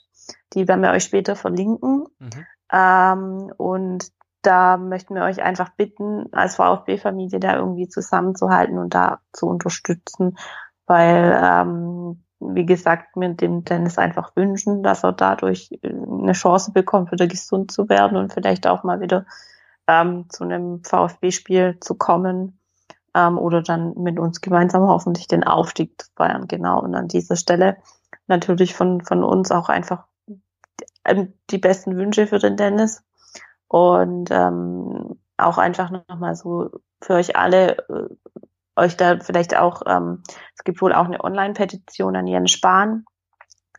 Die 0.53 0.67
werden 0.67 0.81
wir 0.81 0.91
euch 0.91 1.03
später 1.03 1.35
verlinken. 1.35 2.05
Mhm. 2.19 2.45
Ähm, 2.71 3.51
und 3.57 4.11
da 4.41 4.77
möchten 4.77 5.15
wir 5.15 5.23
euch 5.23 5.41
einfach 5.41 5.69
bitten, 5.69 6.31
als 6.31 6.55
VfB-Familie 6.55 7.39
da 7.39 7.55
irgendwie 7.55 7.87
zusammenzuhalten 7.87 8.77
und 8.77 8.93
da 8.93 9.19
zu 9.33 9.47
unterstützen, 9.47 10.37
weil, 10.85 11.37
ähm, 11.41 12.23
wie 12.39 12.65
gesagt, 12.65 13.15
wir 13.15 13.33
dem 13.33 13.63
Dennis 13.63 13.97
einfach 13.97 14.35
wünschen, 14.35 14.83
dass 14.83 15.03
er 15.03 15.13
dadurch 15.13 15.71
äh, 15.81 15.89
eine 15.89 16.33
Chance 16.33 16.71
bekommt, 16.71 17.11
wieder 17.11 17.27
gesund 17.27 17.71
zu 17.71 17.89
werden 17.89 18.17
und 18.17 18.33
vielleicht 18.33 18.67
auch 18.67 18.83
mal 18.83 19.01
wieder 19.01 19.25
ähm, 19.87 20.29
zu 20.29 20.43
einem 20.43 20.83
VfB-Spiel 20.83 21.77
zu 21.79 21.95
kommen 21.95 22.59
ähm, 23.13 23.37
oder 23.37 23.61
dann 23.61 23.93
mit 23.97 24.19
uns 24.19 24.41
gemeinsam 24.41 24.83
hoffentlich 24.83 25.27
den 25.27 25.43
Aufstieg 25.43 26.01
zu 26.01 26.09
feiern. 26.15 26.47
Genau. 26.47 26.81
Und 26.81 26.95
an 26.95 27.07
dieser 27.07 27.35
Stelle 27.35 27.77
natürlich 28.27 28.75
von, 28.75 29.01
von 29.01 29.23
uns 29.23 29.51
auch 29.51 29.69
einfach 29.69 30.05
ähm, 31.05 31.33
die 31.49 31.57
besten 31.57 31.95
Wünsche 31.97 32.27
für 32.27 32.39
den 32.39 32.57
Dennis 32.57 33.03
und 33.67 34.29
ähm, 34.31 35.19
auch 35.37 35.57
einfach 35.57 35.89
nochmal 35.91 36.35
so 36.35 36.69
für 37.01 37.13
euch 37.13 37.35
alle, 37.35 37.77
äh, 37.89 38.09
euch 38.75 38.97
da 38.97 39.19
vielleicht 39.19 39.55
auch, 39.55 39.81
ähm, 39.85 40.23
es 40.55 40.63
gibt 40.63 40.81
wohl 40.81 40.93
auch 40.93 41.05
eine 41.05 41.23
Online-Petition 41.23 42.15
an 42.15 42.27
Jens 42.27 42.51
Spahn, 42.51 43.05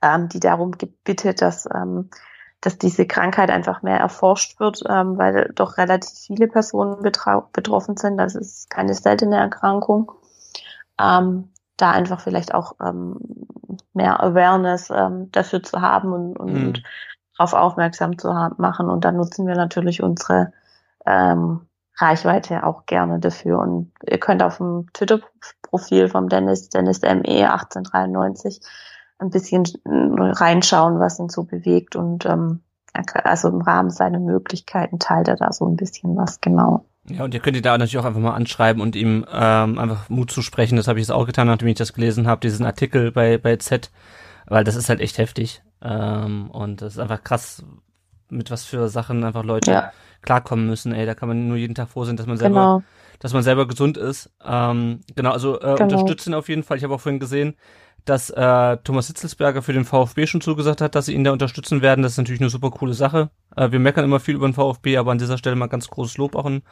ähm, 0.03 0.29
die 0.29 0.41
darum 0.41 0.73
bittet, 1.05 1.43
dass, 1.43 1.67
ähm, 1.67 2.11
dass 2.61 2.79
diese 2.79 3.07
Krankheit 3.07 3.51
einfach 3.51 3.83
mehr 3.83 3.99
erforscht 3.99 4.59
wird, 4.61 4.83
ähm, 4.89 5.17
weil 5.19 5.53
doch 5.55 5.77
relativ 5.79 6.19
viele 6.19 6.49
Personen 6.49 7.03
betroffen 7.03 7.97
sind. 7.97 8.17
Das 8.19 8.35
ist 8.35 8.71
keine 8.71 8.95
seltene 8.95 9.37
Erkrankung. 9.37 10.13
Ähm, 11.01 11.51
da 11.77 11.93
einfach 11.93 12.21
vielleicht 12.21 12.55
auch 12.55 12.75
ähm, 12.85 13.19
mehr 13.93 14.21
Awareness 14.23 14.91
ähm, 14.91 15.31
dafür 15.31 15.63
zu 15.63 15.81
haben 15.81 16.13
und, 16.13 16.37
und 16.37 16.53
Mhm. 16.53 16.73
darauf 17.37 17.53
aufmerksam 17.55 18.19
zu 18.19 18.35
haben, 18.35 18.57
machen. 18.59 18.91
Und 18.91 19.05
dann 19.05 19.17
nutzen 19.17 19.47
wir 19.47 19.55
natürlich 19.55 20.03
unsere 20.03 20.53
ähm, 21.07 21.61
Reichweite 21.97 22.65
auch 22.65 22.87
gerne 22.87 23.21
dafür. 23.21 23.61
Und 23.61 23.93
ihr 24.09 24.19
könnt 24.19 24.43
auf 24.43 24.59
dem 24.59 24.87
Twitter-Profil 24.93 26.09
vom 26.09 26.29
Dennis, 26.29 26.69
Dennis 26.69 27.03
ME 27.03 27.51
1893, 27.51 28.61
ein 29.19 29.31
bisschen 29.31 29.65
reinschauen, 29.85 31.01
was 31.01 31.19
ihn 31.19 31.29
so 31.29 31.45
bewegt 31.45 31.97
und 31.97 32.25
ähm, 32.27 32.61
also 33.25 33.49
im 33.49 33.61
Rahmen 33.61 33.91
seiner 33.91 34.19
Möglichkeiten 34.19 34.99
teilt 34.99 35.29
er 35.29 35.37
da 35.37 35.53
so 35.53 35.67
ein 35.67 35.77
bisschen 35.77 36.17
was, 36.17 36.41
genau. 36.41 36.85
Ja, 37.11 37.25
und 37.25 37.33
ihr 37.33 37.41
könnt 37.41 37.57
ihn 37.57 37.63
da 37.63 37.77
natürlich 37.79 37.99
auch 37.99 38.05
einfach 38.05 38.21
mal 38.21 38.35
anschreiben 38.35 38.83
und 38.83 38.95
ihm 38.95 39.25
ähm, 39.33 39.79
einfach 39.79 40.09
Mut 40.09 40.31
zu 40.31 40.43
sprechen. 40.43 40.77
Das 40.77 40.89
habe 40.89 40.99
ich 40.99 41.07
jetzt 41.07 41.15
auch 41.15 41.27
getan, 41.27 41.47
nachdem 41.47 41.69
ich 41.69 41.77
das 41.77 41.93
gelesen 41.93 42.27
habe, 42.27 42.41
diesen 42.41 42.67
Artikel 42.67 43.13
bei, 43.13 43.39
bei 43.39 43.57
Z, 43.57 43.91
weil 44.47 44.65
das 44.65 44.77
ist 44.77 44.89
halt 44.89 45.01
echt 45.01 45.19
heftig. 45.19 45.63
Ähm, 45.81 46.51
und 46.51 46.83
das 46.83 46.95
ist 46.95 46.99
einfach 46.99 47.23
krass, 47.25 47.65
mit 48.29 48.51
was 48.51 48.65
für 48.65 48.89
Sachen 48.89 49.25
einfach 49.25 49.45
Leute 49.45 49.71
ja. 49.71 49.93
klarkommen 50.23 50.67
müssen. 50.67 50.93
Ey, 50.93 51.07
da 51.07 51.15
kann 51.15 51.29
man 51.29 51.49
nur 51.49 51.57
jeden 51.57 51.75
Tag 51.75 51.89
froh 51.89 52.05
sein, 52.05 52.17
dass 52.17 52.27
man 52.27 52.37
selber, 52.37 52.55
genau. 52.55 52.83
dass 53.21 53.33
man 53.33 53.43
selber 53.43 53.67
gesund 53.67 53.97
ist. 53.97 54.31
Ähm, 54.45 55.01
genau, 55.17 55.33
also 55.33 55.57
äh, 55.61 55.77
genau. 55.77 55.85
unterstützen 55.85 56.35
auf 56.35 56.49
jeden 56.49 56.63
Fall. 56.63 56.77
Ich 56.77 56.85
habe 56.85 56.95
auch 56.95 57.01
vorhin 57.01 57.21
gesehen, 57.21 57.57
dass 58.09 58.31
äh, 58.31 58.77
Thomas 58.79 59.09
Hitzelsberger 59.09 59.61
für 59.61 59.73
den 59.73 59.85
VfB 59.85 60.27
schon 60.27 60.41
zugesagt 60.41 60.81
hat, 60.81 60.95
dass 60.95 61.07
sie 61.07 61.15
ihn 61.15 61.25
da 61.25 61.33
unterstützen 61.33 61.83
werden. 61.83 62.03
Das 62.03 62.13
ist 62.13 62.19
natürlich 62.19 62.41
eine 62.41 62.51
super 62.51 62.71
coole 62.71 62.95
Sache. 62.95 63.31
Äh, 63.55 63.71
wir 63.71 63.79
meckern 63.79 64.05
immer 64.05 64.21
viel 64.21 64.35
über 64.35 64.49
den 64.49 64.55
VfB, 64.55 64.97
aber 64.97 65.13
an 65.13 65.19
dieser 65.19 65.37
Stelle 65.37 65.57
mal 65.57 65.67
ganz 65.67 65.89
großes 65.89 66.17
Lob 66.17 66.35
auch 66.35 66.47
an, 66.47 66.63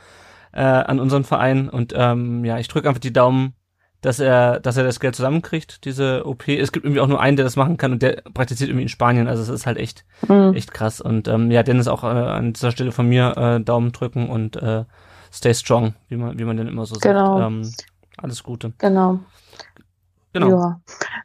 äh, 0.53 0.62
an 0.62 0.99
unseren 0.99 1.24
Verein. 1.24 1.68
Und 1.68 1.93
ähm, 1.95 2.45
ja, 2.45 2.59
ich 2.59 2.68
drücke 2.68 2.89
einfach 2.89 3.01
die 3.01 3.12
Daumen, 3.12 3.55
dass 4.01 4.18
er, 4.18 4.61
dass 4.61 4.76
er 4.76 4.84
das 4.84 4.99
Geld 4.99 5.14
zusammenkriegt, 5.14 5.84
diese 5.84 6.24
OP. 6.26 6.49
Es 6.49 6.72
gibt 6.72 6.87
irgendwie 6.87 7.01
auch 7.01 7.09
nur 7.09 7.20
einen, 7.20 7.37
der 7.37 7.45
das 7.45 7.57
machen 7.57 7.76
kann 7.76 7.93
und 7.93 8.03
der 8.03 8.22
praktiziert 8.32 8.70
irgendwie 8.70 8.84
in 8.84 8.89
Spanien. 8.89 9.28
Also 9.28 9.43
es 9.43 9.49
ist 9.49 9.66
halt 9.66 9.76
echt, 9.76 10.07
mhm. 10.26 10.55
echt 10.55 10.72
krass. 10.72 11.01
Und 11.03 11.28
ähm, 11.28 11.51
ja, 11.51 11.62
Dennis 11.62 11.89
auch 11.89 12.03
äh, 12.03 12.07
an 12.07 12.55
dieser 12.55 12.70
Stelle 12.70 12.93
von 12.93 13.09
mir 13.09 13.37
äh, 13.37 13.61
Daumen 13.61 13.93
drücken 13.93 14.28
und 14.28 14.57
äh, 14.57 14.84
stay 15.32 15.53
strong, 15.53 15.95
wie 16.09 16.16
man, 16.16 16.39
wie 16.39 16.45
man 16.45 16.57
denn 16.57 16.68
immer 16.68 16.87
so 16.87 16.95
genau. 16.99 17.39
sagt. 17.39 17.53
Ähm, 17.53 17.72
alles 18.16 18.43
Gute. 18.43 18.72
Genau. 18.78 19.20
Genau. 20.39 20.51
Ja. 20.51 20.80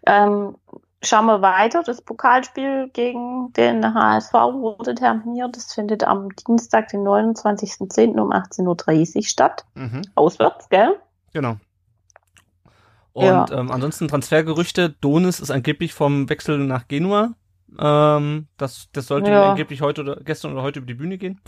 Ähm, 0.05 0.55
schauen 1.03 1.25
wir 1.25 1.41
weiter. 1.41 1.83
Das 1.83 2.01
Pokalspiel 2.01 2.89
gegen 2.93 3.51
den 3.53 3.93
HSV 3.93 4.33
wurde 4.33 4.95
terminiert. 4.95 5.55
Das 5.55 5.73
findet 5.73 6.03
am 6.03 6.29
Dienstag, 6.47 6.87
den 6.89 7.01
29.10. 7.01 8.19
um 8.19 8.31
18.30 8.31 9.15
Uhr 9.15 9.23
statt. 9.23 9.65
Mhm. 9.75 10.03
Auswärts, 10.15 10.69
gell? 10.69 10.95
Genau. 11.33 11.57
Und 13.13 13.25
ja. 13.25 13.45
ähm, 13.51 13.71
ansonsten 13.71 14.07
Transfergerüchte. 14.07 14.89
Donis 14.89 15.41
ist 15.41 15.51
angeblich 15.51 15.93
vom 15.93 16.29
Wechsel 16.29 16.59
nach 16.59 16.87
Genua. 16.87 17.33
Ähm, 17.79 18.47
das, 18.57 18.89
das 18.91 19.07
sollte 19.07 19.31
ja. 19.31 19.51
angeblich 19.51 19.81
heute 19.81 20.01
oder 20.01 20.17
gestern 20.17 20.53
oder 20.53 20.61
heute 20.61 20.79
über 20.79 20.87
die 20.87 20.93
Bühne 20.93 21.17
gehen. 21.17 21.39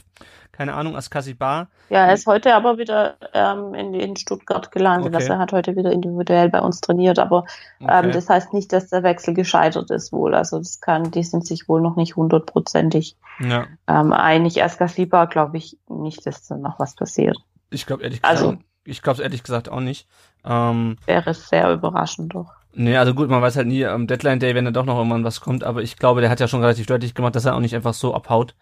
Keine 0.51 0.73
Ahnung, 0.73 0.95
Askasi 0.95 1.33
Bar. 1.33 1.67
Ja, 1.89 2.05
er 2.05 2.13
ist 2.13 2.27
heute 2.27 2.53
aber 2.53 2.77
wieder 2.77 3.15
ähm, 3.33 3.73
in, 3.73 3.93
in 3.93 4.15
Stuttgart 4.15 4.71
gelandet. 4.71 5.07
Okay. 5.07 5.15
Also 5.15 5.33
er 5.33 5.39
hat 5.39 5.51
heute 5.51 5.75
wieder 5.75 5.91
individuell 5.91 6.49
bei 6.49 6.61
uns 6.61 6.79
trainiert, 6.79 7.19
aber 7.19 7.45
ähm, 7.81 7.87
okay. 7.87 8.11
das 8.11 8.29
heißt 8.29 8.53
nicht, 8.53 8.71
dass 8.71 8.89
der 8.89 9.03
Wechsel 9.03 9.33
gescheitert 9.33 9.89
ist 9.91 10.11
wohl. 10.13 10.35
Also 10.35 10.59
das 10.59 10.79
kann, 10.79 11.11
die 11.11 11.23
sind 11.23 11.45
sich 11.45 11.67
wohl 11.67 11.81
noch 11.81 11.95
nicht 11.95 12.15
hundertprozentig 12.15 13.17
ja. 13.39 13.65
ähm, 13.87 14.13
einig. 14.13 14.63
Askasi 14.63 15.05
Bar 15.05 15.27
glaube 15.27 15.57
ich 15.57 15.77
nicht, 15.89 16.25
dass 16.25 16.47
da 16.47 16.55
noch 16.55 16.79
was 16.79 16.95
passiert. 16.95 17.37
Ich 17.69 17.85
glaube 17.85 18.03
ehrlich 18.03 18.21
gesagt, 18.21 18.39
also, 18.39 18.57
ich 18.85 19.01
glaube 19.01 19.15
es 19.15 19.23
ehrlich 19.23 19.43
gesagt 19.43 19.69
auch 19.69 19.79
nicht. 19.79 20.07
Ähm, 20.45 20.97
wäre 21.05 21.33
sehr 21.33 21.71
überraschend 21.73 22.35
doch. 22.35 22.51
Nee, 22.75 22.97
also 22.97 23.13
gut, 23.13 23.29
man 23.29 23.41
weiß 23.41 23.55
halt 23.55 23.67
nie 23.67 23.85
am 23.85 24.07
Deadline 24.07 24.39
Day, 24.39 24.55
wenn 24.55 24.65
da 24.65 24.71
doch 24.71 24.85
noch 24.85 24.97
irgendwann 24.97 25.23
was 25.23 25.41
kommt, 25.41 25.63
aber 25.63 25.83
ich 25.83 25.97
glaube, 25.97 26.21
der 26.21 26.29
hat 26.29 26.39
ja 26.39 26.47
schon 26.47 26.61
relativ 26.61 26.87
deutlich 26.87 27.13
gemacht, 27.13 27.35
dass 27.35 27.45
er 27.45 27.55
auch 27.55 27.59
nicht 27.59 27.75
einfach 27.75 27.93
so 27.93 28.13
abhaut. 28.15 28.55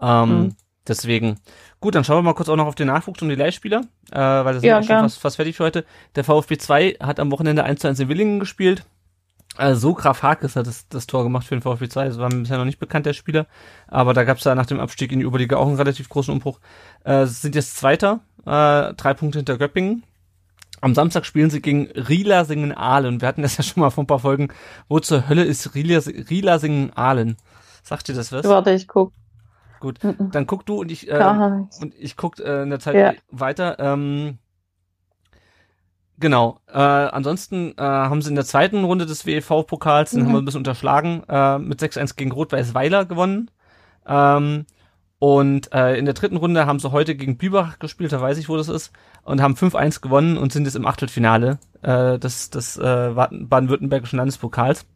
Ähm, 0.00 0.28
mhm. 0.28 0.56
Deswegen. 0.86 1.38
Gut, 1.80 1.94
dann 1.94 2.04
schauen 2.04 2.18
wir 2.18 2.22
mal 2.22 2.34
kurz 2.34 2.48
auch 2.48 2.56
noch 2.56 2.66
auf 2.66 2.74
den 2.74 2.88
Nachwuchs 2.88 3.22
und 3.22 3.28
die 3.28 3.34
Leihspieler, 3.34 3.82
äh, 4.10 4.18
weil 4.18 4.54
das 4.54 4.62
ja, 4.62 4.78
ist 4.78 4.86
schon 4.86 5.00
fast, 5.00 5.18
fast 5.18 5.36
fertig 5.36 5.56
für 5.56 5.64
heute. 5.64 5.84
Der 6.16 6.24
VfB 6.24 6.56
2 6.56 6.96
hat 7.00 7.20
am 7.20 7.30
Wochenende 7.30 7.64
1 7.64 7.80
zu 7.80 7.88
1 7.88 8.00
in 8.00 8.08
Willingen 8.08 8.40
gespielt. 8.40 8.84
Also 9.56 9.80
so 9.80 9.94
Graf 9.94 10.22
Harkes 10.22 10.56
hat 10.56 10.66
das, 10.66 10.88
das 10.88 11.06
Tor 11.06 11.24
gemacht 11.24 11.46
für 11.46 11.56
den 11.56 11.62
VfB 11.62 11.88
2. 11.88 12.08
Das 12.08 12.18
war 12.18 12.32
mir 12.32 12.40
bisher 12.40 12.58
noch 12.58 12.64
nicht 12.64 12.78
bekannt, 12.78 13.06
der 13.06 13.12
Spieler. 13.12 13.46
Aber 13.86 14.14
da 14.14 14.24
gab 14.24 14.38
es 14.38 14.44
ja 14.44 14.54
nach 14.54 14.66
dem 14.66 14.80
Abstieg 14.80 15.12
in 15.12 15.18
die 15.18 15.26
Oberliga 15.26 15.56
auch 15.56 15.66
einen 15.66 15.76
relativ 15.76 16.08
großen 16.08 16.32
Umbruch. 16.32 16.60
Äh, 17.04 17.26
sind 17.26 17.54
jetzt 17.54 17.76
Zweiter, 17.76 18.20
äh, 18.46 18.94
drei 18.94 19.14
Punkte 19.14 19.38
hinter 19.38 19.58
Göppingen. 19.58 20.04
Am 20.80 20.94
Samstag 20.94 21.26
spielen 21.26 21.50
sie 21.50 21.60
gegen 21.60 21.86
Rila 21.90 22.44
Singen 22.44 22.72
Aalen. 22.72 23.20
Wir 23.20 23.28
hatten 23.28 23.42
das 23.42 23.56
ja 23.56 23.64
schon 23.64 23.80
mal 23.80 23.90
vor 23.90 24.04
ein 24.04 24.06
paar 24.06 24.20
Folgen. 24.20 24.48
Wo 24.88 25.00
zur 25.00 25.28
Hölle 25.28 25.44
ist 25.44 25.74
Rila, 25.74 26.00
Rila 26.30 26.58
Singen 26.58 26.92
Aalen? 26.94 27.36
Sagt 27.82 28.08
dir 28.08 28.14
das 28.14 28.32
was? 28.32 28.44
Warte, 28.44 28.72
ich 28.72 28.86
guck. 28.86 29.12
Gut, 29.80 29.98
dann 30.02 30.46
guck 30.46 30.66
du 30.66 30.80
und 30.80 30.90
ich 30.90 31.08
äh, 31.08 31.64
und 31.80 31.94
ich 31.96 32.16
guck 32.16 32.40
äh, 32.40 32.62
in 32.62 32.70
der 32.70 32.80
Zeit 32.80 32.94
ja. 32.96 33.12
weiter. 33.30 33.78
Ähm, 33.78 34.38
genau. 36.18 36.60
Äh, 36.66 36.78
ansonsten 36.78 37.74
äh, 37.76 37.82
haben 37.82 38.20
sie 38.20 38.30
in 38.30 38.34
der 38.34 38.44
zweiten 38.44 38.82
Runde 38.82 39.06
des 39.06 39.24
WEV-Pokals, 39.24 40.10
den 40.10 40.22
mhm. 40.22 40.26
haben 40.26 40.32
wir 40.32 40.38
ein 40.40 40.44
bisschen 40.44 40.60
unterschlagen, 40.60 41.22
äh, 41.28 41.58
mit 41.58 41.80
6-1 41.80 42.16
gegen 42.16 42.32
Rot-Weiß-Weiler 42.32 43.04
gewonnen. 43.04 43.50
Ähm, 44.04 44.66
und 45.20 45.72
äh, 45.72 45.96
in 45.96 46.04
der 46.04 46.14
dritten 46.14 46.36
Runde 46.36 46.66
haben 46.66 46.78
sie 46.78 46.92
heute 46.92 47.16
gegen 47.16 47.38
Biberach 47.38 47.78
gespielt, 47.78 48.12
da 48.12 48.20
weiß 48.20 48.38
ich, 48.38 48.48
wo 48.48 48.56
das 48.56 48.68
ist, 48.68 48.92
und 49.28 49.42
haben 49.42 49.54
5-1 49.54 50.00
gewonnen 50.00 50.38
und 50.38 50.52
sind 50.52 50.64
jetzt 50.64 50.74
im 50.74 50.86
Achtelfinale 50.86 51.58
äh, 51.82 52.18
des, 52.18 52.50
des 52.50 52.78
äh, 52.78 53.12
baden-württembergischen 53.14 54.16
Landespokals. 54.16 54.86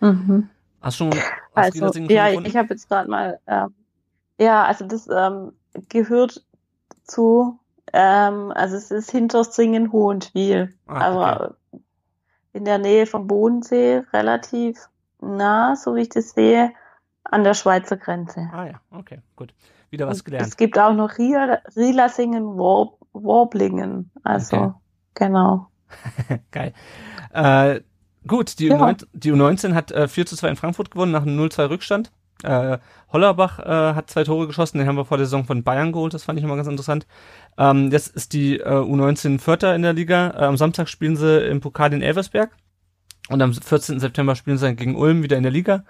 Mhm. 0.00 0.48
Hast 0.80 1.00
du 1.00 1.10
schon 1.10 1.20
also, 1.54 1.86
ja, 2.08 2.30
ich 2.30 2.56
habe 2.56 2.68
jetzt 2.70 2.88
gerade 2.88 3.10
mal, 3.10 3.38
äh, 3.46 3.66
ja, 4.38 4.64
also 4.64 4.86
das 4.86 5.06
ähm, 5.08 5.52
gehört 5.90 6.42
zu, 7.04 7.58
ähm, 7.92 8.52
also 8.54 8.76
es 8.76 8.90
ist 8.90 9.10
hinter 9.10 9.44
Singen 9.44 9.92
Hohentwiel, 9.92 10.74
ah, 10.86 10.94
also 10.98 11.20
okay. 11.20 11.82
in 12.54 12.64
der 12.64 12.78
Nähe 12.78 13.06
vom 13.06 13.26
Bodensee, 13.26 14.02
relativ 14.14 14.88
nah, 15.20 15.76
so 15.76 15.94
wie 15.94 16.02
ich 16.02 16.08
das 16.08 16.30
sehe. 16.30 16.72
An 17.24 17.44
der 17.44 17.54
Schweizer 17.54 17.96
Grenze. 17.96 18.50
Ah 18.52 18.66
ja, 18.66 18.80
okay, 18.90 19.20
gut. 19.36 19.54
Wieder 19.90 20.08
was 20.08 20.24
gelernt. 20.24 20.48
es 20.48 20.56
gibt 20.56 20.76
auch 20.78 20.92
noch 20.92 21.18
Rielasingen, 21.18 22.58
Warb, 22.58 22.98
Warblingen. 23.12 24.10
Also, 24.22 24.56
okay. 24.56 24.72
genau. 25.14 25.68
Geil. 26.50 26.72
Äh, 27.32 27.80
gut, 28.26 28.58
die, 28.58 28.66
ja. 28.66 28.76
U19, 28.76 29.06
die 29.12 29.32
U19 29.32 29.74
hat 29.74 29.90
äh, 29.92 30.08
4 30.08 30.26
zu 30.26 30.36
2 30.36 30.48
in 30.48 30.56
Frankfurt 30.56 30.90
gewonnen 30.90 31.12
nach 31.12 31.22
einem 31.22 31.38
0-2 31.38 31.70
Rückstand. 31.70 32.12
Äh, 32.42 32.78
Hollerbach 33.12 33.60
äh, 33.60 33.94
hat 33.94 34.10
zwei 34.10 34.24
Tore 34.24 34.46
geschossen, 34.46 34.78
den 34.78 34.88
haben 34.88 34.96
wir 34.96 35.04
vor 35.04 35.16
der 35.16 35.26
Saison 35.26 35.44
von 35.44 35.62
Bayern 35.62 35.92
geholt, 35.92 36.12
das 36.12 36.24
fand 36.24 36.38
ich 36.38 36.44
immer 36.44 36.56
ganz 36.56 36.66
interessant. 36.66 37.06
Ähm, 37.56 37.90
jetzt 37.92 38.08
ist 38.08 38.32
die 38.32 38.58
äh, 38.58 38.64
U19 38.64 39.38
Vierter 39.38 39.74
in 39.74 39.82
der 39.82 39.92
Liga. 39.92 40.30
Äh, 40.30 40.44
am 40.44 40.56
Samstag 40.56 40.88
spielen 40.88 41.16
sie 41.16 41.46
im 41.46 41.60
Pokal 41.60 41.92
in 41.92 42.02
Elversberg 42.02 42.50
und 43.28 43.40
am 43.42 43.52
14. 43.52 44.00
September 44.00 44.34
spielen 44.34 44.58
sie 44.58 44.66
dann 44.66 44.76
gegen 44.76 44.96
Ulm 44.96 45.22
wieder 45.22 45.36
in 45.36 45.44
der 45.44 45.52
Liga. 45.52 45.84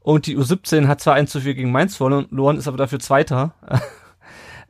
Und 0.00 0.26
die 0.26 0.36
U17 0.36 0.86
hat 0.86 1.00
zwar 1.00 1.14
1 1.14 1.30
zu 1.30 1.40
4 1.40 1.54
gegen 1.54 1.72
Mainz 1.72 1.96
verloren, 1.96 2.58
ist 2.58 2.68
aber 2.68 2.76
dafür 2.76 3.00
Zweiter. 3.00 3.54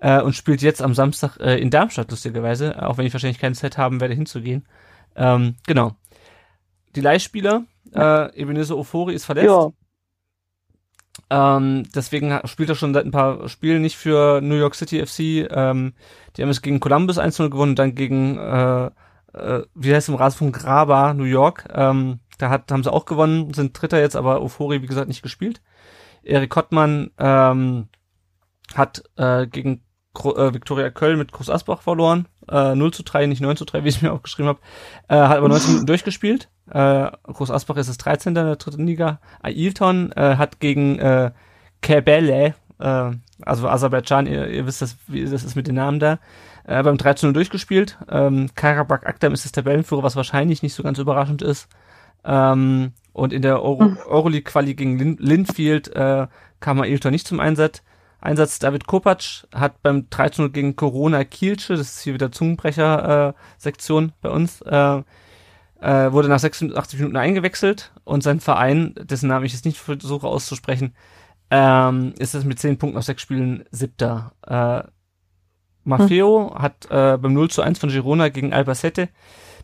äh, 0.04 0.20
und 0.20 0.34
spielt 0.34 0.60
jetzt 0.60 0.82
am 0.82 0.94
Samstag 0.94 1.38
äh, 1.38 1.56
in 1.56 1.70
Darmstadt, 1.70 2.10
lustigerweise, 2.10 2.86
auch 2.86 2.98
wenn 2.98 3.06
ich 3.06 3.14
wahrscheinlich 3.14 3.38
keine 3.38 3.54
Zeit 3.54 3.78
haben 3.78 4.02
werde, 4.02 4.12
hinzugehen. 4.14 4.66
Ähm, 5.16 5.54
genau. 5.66 5.96
Die 6.94 7.00
Leihspieler, 7.00 7.64
äh, 7.94 8.38
Ebenezer 8.38 8.76
Ofori 8.76 9.14
ist 9.14 9.24
verletzt. 9.24 9.46
Ja. 9.46 9.70
Ähm, 11.30 11.84
deswegen 11.94 12.38
spielt 12.44 12.68
er 12.68 12.74
schon 12.74 12.92
seit 12.92 13.06
ein 13.06 13.12
paar 13.12 13.48
Spielen 13.48 13.80
nicht 13.80 13.96
für 13.96 14.42
New 14.42 14.56
York 14.56 14.74
City 14.74 15.04
FC. 15.06 15.50
Ähm, 15.50 15.94
die 16.36 16.42
haben 16.42 16.50
es 16.50 16.60
gegen 16.60 16.80
Columbus 16.80 17.18
1-0 17.18 17.48
gewonnen 17.48 17.74
dann 17.74 17.94
gegen, 17.94 18.36
äh, 18.36 18.90
äh, 19.32 19.62
wie 19.74 19.94
heißt 19.94 20.08
es 20.08 20.12
im 20.12 20.16
Rasenfunk, 20.16 20.54
Graba, 20.54 21.14
New 21.14 21.24
York. 21.24 21.66
Ähm, 21.72 22.20
da 22.36 22.50
hat, 22.50 22.70
haben 22.70 22.82
sie 22.82 22.92
auch 22.92 23.06
gewonnen, 23.06 23.54
sind 23.54 23.80
Dritter 23.80 24.00
jetzt, 24.00 24.16
aber 24.16 24.42
Euphorie, 24.42 24.82
wie 24.82 24.86
gesagt, 24.86 25.08
nicht 25.08 25.22
gespielt. 25.22 25.62
Erik 26.22 26.50
Kottmann 26.50 27.10
ähm, 27.16 27.88
hat 28.74 29.04
äh, 29.16 29.46
gegen 29.46 29.83
äh, 30.14 30.54
Viktoria 30.54 30.90
Köln 30.90 31.18
mit 31.18 31.32
Groß 31.32 31.50
Asbach 31.50 31.82
verloren. 31.82 32.26
Äh, 32.48 32.74
0 32.74 32.92
zu 32.92 33.02
3, 33.02 33.26
nicht 33.26 33.40
9 33.40 33.56
zu 33.56 33.64
3, 33.64 33.84
wie 33.84 33.88
ich 33.88 34.02
mir 34.02 34.12
aufgeschrieben 34.12 34.48
habe. 34.48 34.58
Äh, 35.08 35.16
hat 35.16 35.38
aber 35.38 35.48
19 35.48 35.70
Minuten 35.70 35.86
durchgespielt. 35.86 36.48
Äh, 36.70 37.10
Groß 37.24 37.50
Asbach 37.50 37.76
ist 37.76 37.88
das 37.88 37.98
13. 37.98 38.30
in 38.30 38.34
der 38.34 38.56
dritten 38.56 38.86
Liga. 38.86 39.20
Ailton 39.42 40.12
äh, 40.12 40.36
hat 40.36 40.60
gegen 40.60 40.98
äh, 40.98 41.32
Kebele, 41.82 42.54
äh, 42.78 43.10
also 43.42 43.68
Aserbaidschan, 43.68 44.26
ihr, 44.26 44.48
ihr 44.48 44.66
wisst 44.66 44.82
das, 44.82 44.96
wie 45.06 45.24
das 45.24 45.44
ist 45.44 45.56
mit 45.56 45.66
den 45.66 45.74
Namen 45.74 46.00
da, 46.00 46.18
äh, 46.64 46.82
beim 46.82 46.96
13 46.96 47.34
durchgespielt. 47.34 47.98
Ähm, 48.10 48.48
Karabakh 48.54 49.06
Akdam 49.06 49.32
ist 49.32 49.44
das 49.44 49.52
Tabellenführer, 49.52 50.02
was 50.02 50.16
wahrscheinlich 50.16 50.62
nicht 50.62 50.74
so 50.74 50.82
ganz 50.82 50.98
überraschend 50.98 51.42
ist. 51.42 51.68
Ähm, 52.24 52.92
und 53.12 53.32
in 53.32 53.42
der 53.42 53.62
Euro 53.62 53.80
hm. 53.80 53.98
Euroleague-Quali 54.08 54.74
gegen 54.74 54.98
Lin 54.98 55.16
Linfield 55.20 55.88
äh, 55.94 56.26
kam 56.60 56.80
Ailton 56.80 57.12
nicht 57.12 57.26
zum 57.26 57.40
Einsatz. 57.40 57.82
Einsatz 58.24 58.58
David 58.58 58.86
Kopacz 58.86 59.46
hat 59.54 59.82
beim 59.82 60.08
13 60.08 60.52
gegen 60.52 60.76
Corona 60.76 61.24
Kielce, 61.24 61.76
das 61.76 61.96
ist 61.96 62.00
hier 62.00 62.14
wieder 62.14 62.32
Zungenbrecher-Sektion 62.32 64.08
äh, 64.08 64.12
bei 64.22 64.30
uns, 64.30 64.62
äh, 64.62 65.02
äh, 65.80 66.12
wurde 66.12 66.28
nach 66.28 66.38
86 66.38 66.98
Minuten 66.98 67.18
eingewechselt 67.18 67.92
und 68.04 68.22
sein 68.22 68.40
Verein, 68.40 68.94
dessen 68.98 69.28
Namen 69.28 69.44
ich 69.44 69.52
jetzt 69.52 69.66
nicht 69.66 69.78
versuche 69.78 70.26
auszusprechen, 70.26 70.94
ähm, 71.50 72.14
ist 72.18 72.34
es 72.34 72.44
mit 72.44 72.58
10 72.58 72.78
Punkten 72.78 72.96
aus 72.96 73.06
sechs 73.06 73.20
Spielen 73.20 73.64
siebter. 73.70 74.32
Äh, 74.46 74.88
Maffeo 75.84 76.54
hm. 76.54 76.62
hat 76.62 76.86
äh, 76.90 77.18
beim 77.18 77.34
0 77.34 77.50
zu 77.50 77.60
1 77.60 77.78
von 77.78 77.90
Girona 77.90 78.30
gegen 78.30 78.54
Albacete 78.54 79.10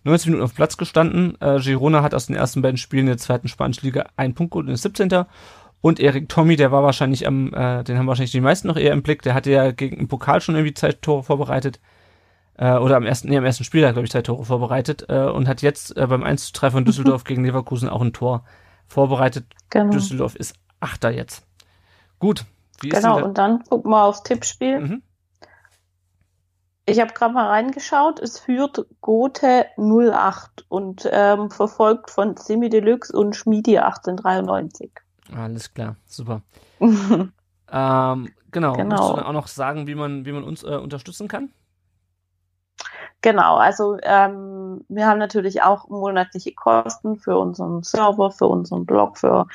90 0.05 0.27
Minuten 0.29 0.45
auf 0.45 0.55
Platz 0.55 0.77
gestanden. 0.77 1.37
Äh, 1.41 1.61
Girona 1.61 2.03
hat 2.03 2.15
aus 2.15 2.27
den 2.27 2.37
ersten 2.37 2.63
beiden 2.63 2.79
Spielen 2.79 3.07
der 3.07 3.19
zweiten 3.19 3.49
spanischen 3.49 3.87
Liga 3.87 4.07
einen 4.17 4.35
Punkt 4.35 4.53
geholt 4.53 4.67
und 4.67 4.75
ist 4.75 4.83
17. 4.83 5.09
Und 5.83 5.99
Erik 5.99 6.28
Tommy, 6.28 6.57
der 6.57 6.72
war 6.72 6.83
wahrscheinlich 6.83 7.26
am, 7.26 7.55
äh, 7.55 7.83
den 7.85 7.99
haben 7.99 8.07
wahrscheinlich 8.07 8.33
die 8.33 8.41
meisten 8.41 8.68
noch 8.68 8.76
eher 8.76 8.93
im 8.93 9.03
Blick. 9.03 9.22
Der 9.22 9.35
hatte 9.35 9.51
ja 9.51 9.70
gegen 9.70 9.97
den 9.97 10.09
Pokal 10.09 10.41
schon 10.41 10.55
irgendwie 10.55 10.74
zwei 10.74 10.93
Tore 10.93 11.22
vorbereitet. 11.22 11.81
Äh, 12.59 12.76
oder 12.76 12.97
am 12.97 13.07
ersten, 13.07 13.28
nee, 13.28 13.39
am 13.39 13.45
ersten 13.45 13.64
Spiel 13.64 13.87
hat, 13.87 13.95
glaube 13.95 14.05
ich, 14.05 14.12
zwei 14.12 14.22
Tore 14.22 14.45
vorbereitet. 14.45 15.07
Äh, 15.09 15.24
und 15.24 15.49
hat 15.49 15.62
jetzt 15.62 15.97
äh, 15.97 16.07
beim 16.07 16.22
1 16.22 16.47
zu 16.47 16.53
3 16.53 16.70
von 16.72 16.85
Düsseldorf 16.85 17.24
gegen 17.24 17.45
Leverkusen 17.45 17.89
auch 17.89 18.03
ein 18.03 18.12
Tor 18.12 18.45
vorbereitet. 18.87 19.47
Genau. 19.70 19.91
Düsseldorf 19.91 20.35
ist 20.37 20.55
Achter 20.81 21.11
jetzt. 21.11 21.47
Gut. 22.18 22.45
Genau, 22.83 23.22
und 23.22 23.37
dann 23.37 23.62
gucken 23.64 23.91
wir 23.91 24.05
aufs 24.05 24.22
Tippspiel. 24.22 24.81
mhm. 24.81 25.03
Ich 26.87 26.99
habe 26.99 27.12
gerade 27.12 27.35
mal 27.35 27.47
reingeschaut, 27.47 28.18
es 28.18 28.41
führt 28.41 28.85
Gothe 29.01 29.66
08 29.76 30.64
und 30.68 31.09
ähm, 31.12 31.51
verfolgt 31.51 32.11
von 32.11 32.37
Semi 32.37 32.68
Deluxe 32.68 33.16
und 33.16 33.37
Schmiedi 33.37 33.78
1893. 33.78 34.91
Alles 35.35 35.72
klar, 35.72 35.97
super. 36.07 36.43
Ähm, 37.72 38.31
genau. 38.51 38.72
Genau. 38.72 39.18
Auch 39.18 39.33
noch 39.33 39.47
sagen, 39.47 39.87
wie 39.87 39.95
man, 39.95 40.24
wie 40.24 40.33
man 40.33 40.45
uns 40.45 40.64
äh, 40.64 40.76
unterstützen 40.76 41.28
kann? 41.28 41.51
Genau, 43.22 43.57
also 43.57 43.99
ähm, 44.03 44.85
wir 44.89 45.07
haben 45.07 45.18
natürlich 45.18 45.62
auch 45.62 45.89
monatliche 45.89 46.55
Kosten 46.55 47.16
für 47.16 47.39
unseren 47.39 47.83
Server, 47.83 48.31
für 48.31 48.47
unseren 48.47 48.87
Blog, 48.87 49.18
für 49.18 49.47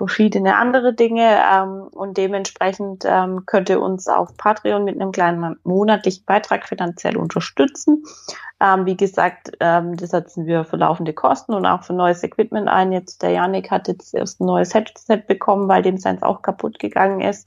verschiedene 0.00 0.56
andere 0.56 0.94
Dinge 0.94 1.42
ähm, 1.52 1.88
und 1.92 2.16
dementsprechend 2.16 3.04
ähm, 3.06 3.44
könnt 3.44 3.68
ihr 3.68 3.82
uns 3.82 4.08
auf 4.08 4.34
Patreon 4.38 4.82
mit 4.82 4.98
einem 4.98 5.12
kleinen 5.12 5.56
monatlichen 5.62 6.24
Beitrag 6.24 6.66
finanziell 6.66 7.18
unterstützen. 7.18 8.02
Ähm, 8.60 8.86
wie 8.86 8.96
gesagt, 8.96 9.52
ähm, 9.60 9.98
das 9.98 10.10
setzen 10.10 10.46
wir 10.46 10.64
für 10.64 10.78
laufende 10.78 11.12
Kosten 11.12 11.52
und 11.52 11.66
auch 11.66 11.82
für 11.82 11.92
neues 11.92 12.22
Equipment 12.22 12.66
ein. 12.66 12.92
Jetzt 12.92 13.20
der 13.20 13.32
Janik 13.32 13.70
hat 13.70 13.88
jetzt 13.88 14.14
erst 14.14 14.40
ein 14.40 14.46
neues 14.46 14.72
Headset 14.72 15.18
bekommen, 15.28 15.68
weil 15.68 15.82
dem 15.82 15.98
seins 15.98 16.22
auch 16.22 16.40
kaputt 16.40 16.78
gegangen 16.78 17.20
ist. 17.20 17.46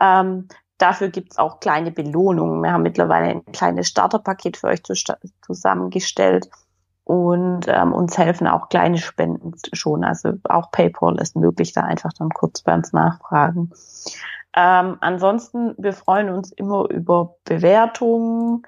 Ähm, 0.00 0.46
dafür 0.78 1.08
gibt's 1.08 1.36
auch 1.36 1.58
kleine 1.58 1.90
Belohnungen. 1.90 2.62
Wir 2.62 2.74
haben 2.74 2.84
mittlerweile 2.84 3.26
ein 3.26 3.44
kleines 3.46 3.88
Starterpaket 3.88 4.56
für 4.56 4.68
euch 4.68 4.84
zusammengestellt 5.42 6.48
und 7.08 7.64
ähm, 7.68 7.94
uns 7.94 8.18
helfen 8.18 8.46
auch 8.46 8.68
kleine 8.68 8.98
Spenden 8.98 9.54
schon. 9.72 10.04
Also 10.04 10.34
auch 10.44 10.70
PayPal 10.70 11.18
ist 11.18 11.36
möglich, 11.36 11.72
da 11.72 11.80
einfach 11.80 12.12
dann 12.12 12.28
kurz 12.28 12.60
bei 12.60 12.74
uns 12.74 12.92
nachfragen. 12.92 13.72
Ähm, 14.54 14.98
ansonsten, 15.00 15.74
wir 15.78 15.94
freuen 15.94 16.28
uns 16.28 16.52
immer 16.52 16.86
über 16.90 17.36
Bewertungen. 17.44 18.62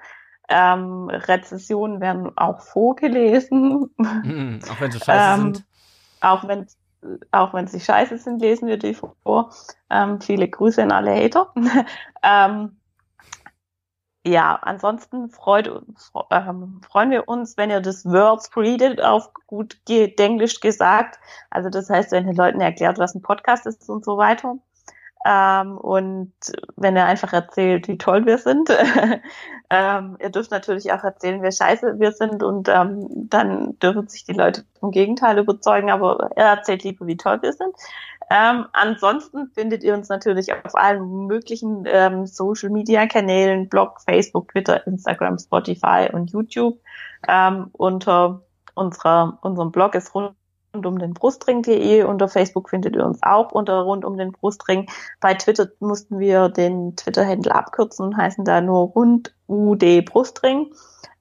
Ähm, 0.49 1.07
Rezessionen 1.09 2.01
werden 2.01 2.35
auch 2.35 2.61
vorgelesen. 2.61 3.91
Mhm, 3.97 4.59
auch 4.71 4.81
wenn 4.81 4.91
sie 4.91 4.99
scheiße 4.99 5.33
Ähm, 5.33 5.53
sind. 5.53 5.65
Auch 6.21 6.47
wenn 6.47 6.65
auch 7.31 7.53
wenn 7.53 7.67
sie 7.67 7.79
scheiße 7.79 8.17
sind, 8.17 8.41
lesen 8.41 8.67
wir 8.67 8.77
die 8.77 8.95
vor. 8.95 9.51
Ähm, 9.91 10.19
viele 10.19 10.47
Grüße 10.47 10.81
an 10.81 10.91
alle 10.91 11.13
Hater. 11.15 11.53
ja, 14.25 14.55
ansonsten 14.61 15.29
freut, 15.29 15.67
ähm, 16.29 16.81
freuen 16.87 17.09
wir 17.09 17.27
uns, 17.27 17.57
wenn 17.57 17.71
ihr 17.71 17.81
das 17.81 18.05
Words 18.05 18.55
readet, 18.55 19.01
auf 19.01 19.33
gut 19.47 19.77
Englisch 19.87 20.59
gesagt. 20.59 21.19
Also 21.49 21.69
das 21.69 21.89
heißt, 21.89 22.11
wenn 22.11 22.27
ihr 22.27 22.35
Leuten 22.35 22.61
erklärt, 22.61 22.99
was 22.99 23.15
ein 23.15 23.23
Podcast 23.23 23.65
ist 23.65 23.89
und 23.89 24.05
so 24.05 24.17
weiter. 24.17 24.57
Ähm, 25.25 25.77
und 25.77 26.33
wenn 26.77 26.95
ihr 26.95 27.05
einfach 27.05 27.33
erzählt, 27.33 27.87
wie 27.87 27.97
toll 27.97 28.25
wir 28.25 28.37
sind. 28.37 28.69
ähm, 29.69 30.17
ihr 30.19 30.29
dürft 30.29 30.51
natürlich 30.51 30.91
auch 30.93 31.03
erzählen, 31.03 31.43
wie 31.43 31.51
scheiße 31.51 31.99
wir 31.99 32.11
sind 32.11 32.43
und 32.43 32.69
ähm, 32.69 33.07
dann 33.29 33.77
dürfen 33.79 34.07
sich 34.07 34.23
die 34.25 34.33
Leute 34.33 34.65
vom 34.79 34.91
Gegenteil 34.91 35.37
überzeugen, 35.37 35.91
aber 35.91 36.31
er 36.35 36.47
erzählt 36.47 36.83
lieber, 36.83 37.05
wie 37.05 37.17
toll 37.17 37.41
wir 37.41 37.53
sind. 37.53 37.75
Ähm, 38.33 38.65
ansonsten 38.71 39.49
findet 39.49 39.83
ihr 39.83 39.93
uns 39.93 40.07
natürlich 40.07 40.53
auf 40.53 40.73
allen 40.75 41.27
möglichen 41.27 41.83
ähm, 41.85 42.25
Social-Media-Kanälen, 42.25 43.67
Blog, 43.67 43.99
Facebook, 43.99 44.47
Twitter, 44.53 44.87
Instagram, 44.87 45.37
Spotify 45.37 46.07
und 46.13 46.31
YouTube. 46.31 46.79
Ähm, 47.27 47.67
unter 47.73 48.41
unserer, 48.73 49.37
unserem 49.41 49.73
Blog 49.73 49.95
ist 49.95 50.15
rund 50.15 50.33
um 50.73 50.97
den 50.97 51.13
Brustring.de. 51.13 52.03
Unter 52.03 52.29
Facebook 52.29 52.69
findet 52.69 52.95
ihr 52.95 53.05
uns 53.05 53.19
auch 53.21 53.51
unter 53.51 53.81
rund 53.81 54.05
um 54.05 54.17
den 54.17 54.31
Brustring. 54.31 54.89
Bei 55.19 55.33
Twitter 55.33 55.67
mussten 55.81 56.17
wir 56.17 56.47
den 56.47 56.95
Twitter-Handle 56.95 57.53
abkürzen 57.53 58.05
und 58.05 58.17
heißen 58.17 58.45
da 58.45 58.61
nur 58.61 58.91
rund 58.91 59.35
UD 59.47 60.05
Brustring. 60.05 60.73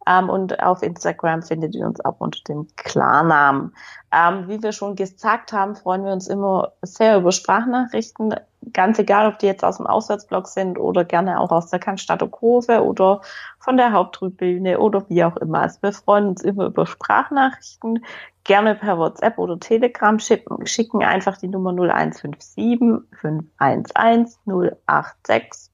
Ähm, 0.07 0.31
und 0.31 0.63
auf 0.63 0.83
Instagram 0.83 1.43
findet 1.43 1.75
ihr 1.75 1.87
uns 1.87 2.03
auch 2.05 2.17
unter 2.19 2.41
dem 2.49 2.67
Klarnamen. 2.77 3.75
Ähm, 4.13 4.49
wie 4.49 4.63
wir 4.63 4.73
schon 4.73 4.97
gesagt 4.97 5.53
haben, 5.53 5.77
freuen 5.77 6.05
wir 6.05 6.13
uns 6.13 6.27
immer 6.27 6.73
sehr 6.83 7.19
über 7.19 7.33
Sprachnachrichten. 7.33 8.35
Ganz 8.73 8.99
egal, 8.99 9.29
ob 9.29 9.39
die 9.39 9.47
jetzt 9.47 9.65
aus 9.65 9.77
dem 9.77 9.87
Auswärtsblock 9.87 10.47
sind 10.47 10.79
oder 10.79 11.05
gerne 11.05 11.39
auch 11.39 11.51
aus 11.51 11.69
der 11.71 11.79
Cannstatter 11.79 12.29
Kurve 12.29 12.85
oder 12.85 13.21
von 13.59 13.77
der 13.77 13.93
Haupttribüne 13.93 14.79
oder 14.79 15.09
wie 15.09 15.25
auch 15.25 15.37
immer. 15.37 15.61
Also 15.61 15.79
wir 15.83 15.93
freuen 15.93 16.29
uns 16.29 16.43
immer 16.43 16.67
über 16.67 16.87
Sprachnachrichten. 16.87 18.05
Gerne 18.45 18.75
per 18.75 18.99
WhatsApp 18.99 19.39
oder 19.39 19.59
Telegram 19.61 20.19
schicken, 20.19 20.67
schicken 20.67 21.03
einfach 21.03 21.37
die 21.37 21.49
Nummer 21.49 21.73
0157 21.73 22.81
511 23.13 24.39
086 24.47 25.71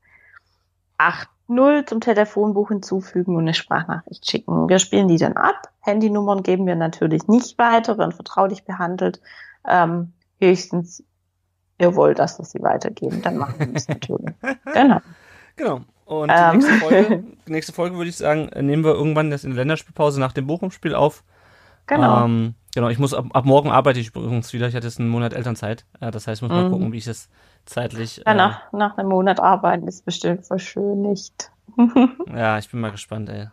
80 1.49 1.87
zum 1.89 2.01
Telefonbuch 2.01 2.69
hinzufügen 2.69 3.37
und 3.37 3.43
eine 3.43 3.55
Sprachnachricht 3.55 4.29
schicken. 4.29 4.69
Wir 4.69 4.79
spielen 4.79 5.09
die 5.09 5.17
dann 5.19 5.35
ab. 5.37 5.71
Handynummern 5.81 6.43
geben 6.43 6.67
wir 6.67 6.75
natürlich 6.77 7.29
nicht 7.29 7.57
weiter, 7.59 7.99
werden 7.99 8.13
vertraulich 8.13 8.65
behandelt. 8.65 9.21
Ähm, 9.69 10.13
höchstens, 10.41 11.05
ihr 11.79 11.95
wollt, 11.95 12.19
dass 12.19 12.39
wir 12.39 12.45
sie 12.45 12.63
weitergeben, 12.63 13.23
dann 13.23 13.37
machen 13.37 13.55
wir 13.59 13.67
das 13.69 13.89
natürlich. 13.89 14.35
Genau. 14.75 15.01
Genau. 15.57 15.81
Und 16.05 16.31
die 16.31 16.35
Ähm. 16.35 16.53
nächste 16.55 16.73
Folge, 16.75 17.25
die 17.49 17.53
nächste 17.53 17.73
Folge 17.73 17.97
würde 17.97 18.11
ich 18.11 18.17
sagen, 18.17 18.51
nehmen 18.67 18.85
wir 18.85 18.93
irgendwann 18.95 19.31
das 19.31 19.45
in 19.45 19.51
der 19.51 19.59
Länderspielpause 19.59 20.21
nach 20.21 20.33
dem 20.33 20.47
Bochum-Spiel 20.47 20.95
auf. 20.95 21.25
Genau. 21.87 22.25
Ähm, 22.25 22.55
genau, 22.75 22.89
ich 22.89 22.99
muss 22.99 23.15
ab, 23.15 23.27
ab 23.33 23.45
morgen 23.45 23.71
arbeite 23.71 23.99
ich 24.01 24.09
übrigens 24.09 24.53
wieder. 24.53 24.69
Ich 24.69 24.75
hatte 24.77 24.87
jetzt 24.87 25.01
einen 25.01 25.09
Monat 25.09 25.33
Elternzeit. 25.33 25.85
Äh, 26.01 26.11
das 26.11 26.27
heißt, 26.27 26.39
ich 26.39 26.43
muss 26.43 26.51
mal 26.57 26.65
Mhm. 26.65 26.71
gucken, 26.73 26.93
wie 26.93 26.99
ich 26.99 27.05
das 27.05 27.29
zeitlich. 27.67 28.23
ja, 28.25 28.33
Äh, 28.33 28.35
nach, 28.35 28.73
nach 28.73 28.97
einem 28.99 29.09
Monat 29.11 29.41
arbeiten 29.41 29.87
ist 29.87 30.05
bestimmt 30.05 30.47
verschönigt. 30.47 31.51
ja, 32.35 32.59
ich 32.59 32.71
bin 32.71 32.81
mal 32.81 32.91
gespannt, 32.91 33.29
ey. 33.29 33.49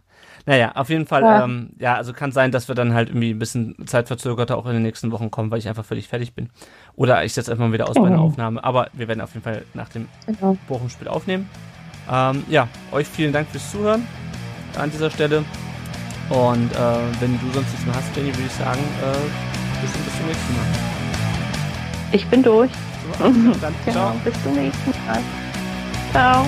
Naja, 0.45 0.73
auf 0.75 0.89
jeden 0.89 1.05
Fall, 1.05 1.21
Ja. 1.23 1.43
ähm, 1.45 1.69
ja, 1.79 1.95
also 1.95 2.11
kann 2.13 2.31
sein, 2.31 2.51
dass 2.51 2.67
wir 2.67 2.75
dann 2.75 2.93
halt 2.93 3.09
irgendwie 3.09 3.31
ein 3.31 3.39
bisschen 3.39 3.75
zeitverzögerter 3.85 4.57
auch 4.57 4.65
in 4.65 4.73
den 4.73 4.81
nächsten 4.83 5.11
Wochen 5.11 5.31
kommen, 5.31 5.51
weil 5.51 5.59
ich 5.59 5.69
einfach 5.69 5.85
völlig 5.85 6.07
fertig 6.09 6.33
bin. 6.33 6.49
Oder 6.95 7.23
ich 7.23 7.33
setze 7.33 7.51
einfach 7.51 7.65
mal 7.65 7.71
wieder 7.73 7.87
aus 7.89 7.95
bei 7.95 8.07
einer 8.07 8.17
Mhm. 8.17 8.23
Aufnahme. 8.23 8.63
Aber 8.63 8.87
wir 8.93 9.07
werden 9.07 9.21
auf 9.21 9.33
jeden 9.33 9.43
Fall 9.43 9.63
nach 9.73 9.89
dem 9.89 10.07
Genau. 10.25 10.57
Bochum-Spiel 10.67 11.07
aufnehmen. 11.07 11.49
Ähm, 12.11 12.43
ja, 12.49 12.67
euch 12.91 13.07
vielen 13.07 13.31
Dank 13.31 13.47
fürs 13.49 13.71
Zuhören 13.71 14.05
an 14.77 14.91
dieser 14.91 15.09
Stelle. 15.09 15.45
Und 16.29 16.71
äh, 16.73 16.77
wenn 17.21 17.39
du 17.39 17.49
sonst 17.53 17.69
nichts 17.71 17.85
mehr 17.85 17.95
hast, 17.95 18.15
Jenny, 18.15 18.29
würde 18.35 18.45
ich 18.47 18.51
sagen, 18.53 18.79
äh, 19.01 19.81
bis 19.81 19.91
zum 19.93 20.25
nächsten 20.27 20.53
Mal. 20.55 20.65
Ich 22.11 22.27
bin 22.27 22.43
durch. 22.43 22.71
Dann, 23.61 23.75
Genau, 23.85 23.99
ciao. 23.99 24.15
bis 24.23 24.33
zum 24.43 24.53
nächsten 24.53 24.91
Mal. 25.05 25.23
Ciao. 26.11 26.45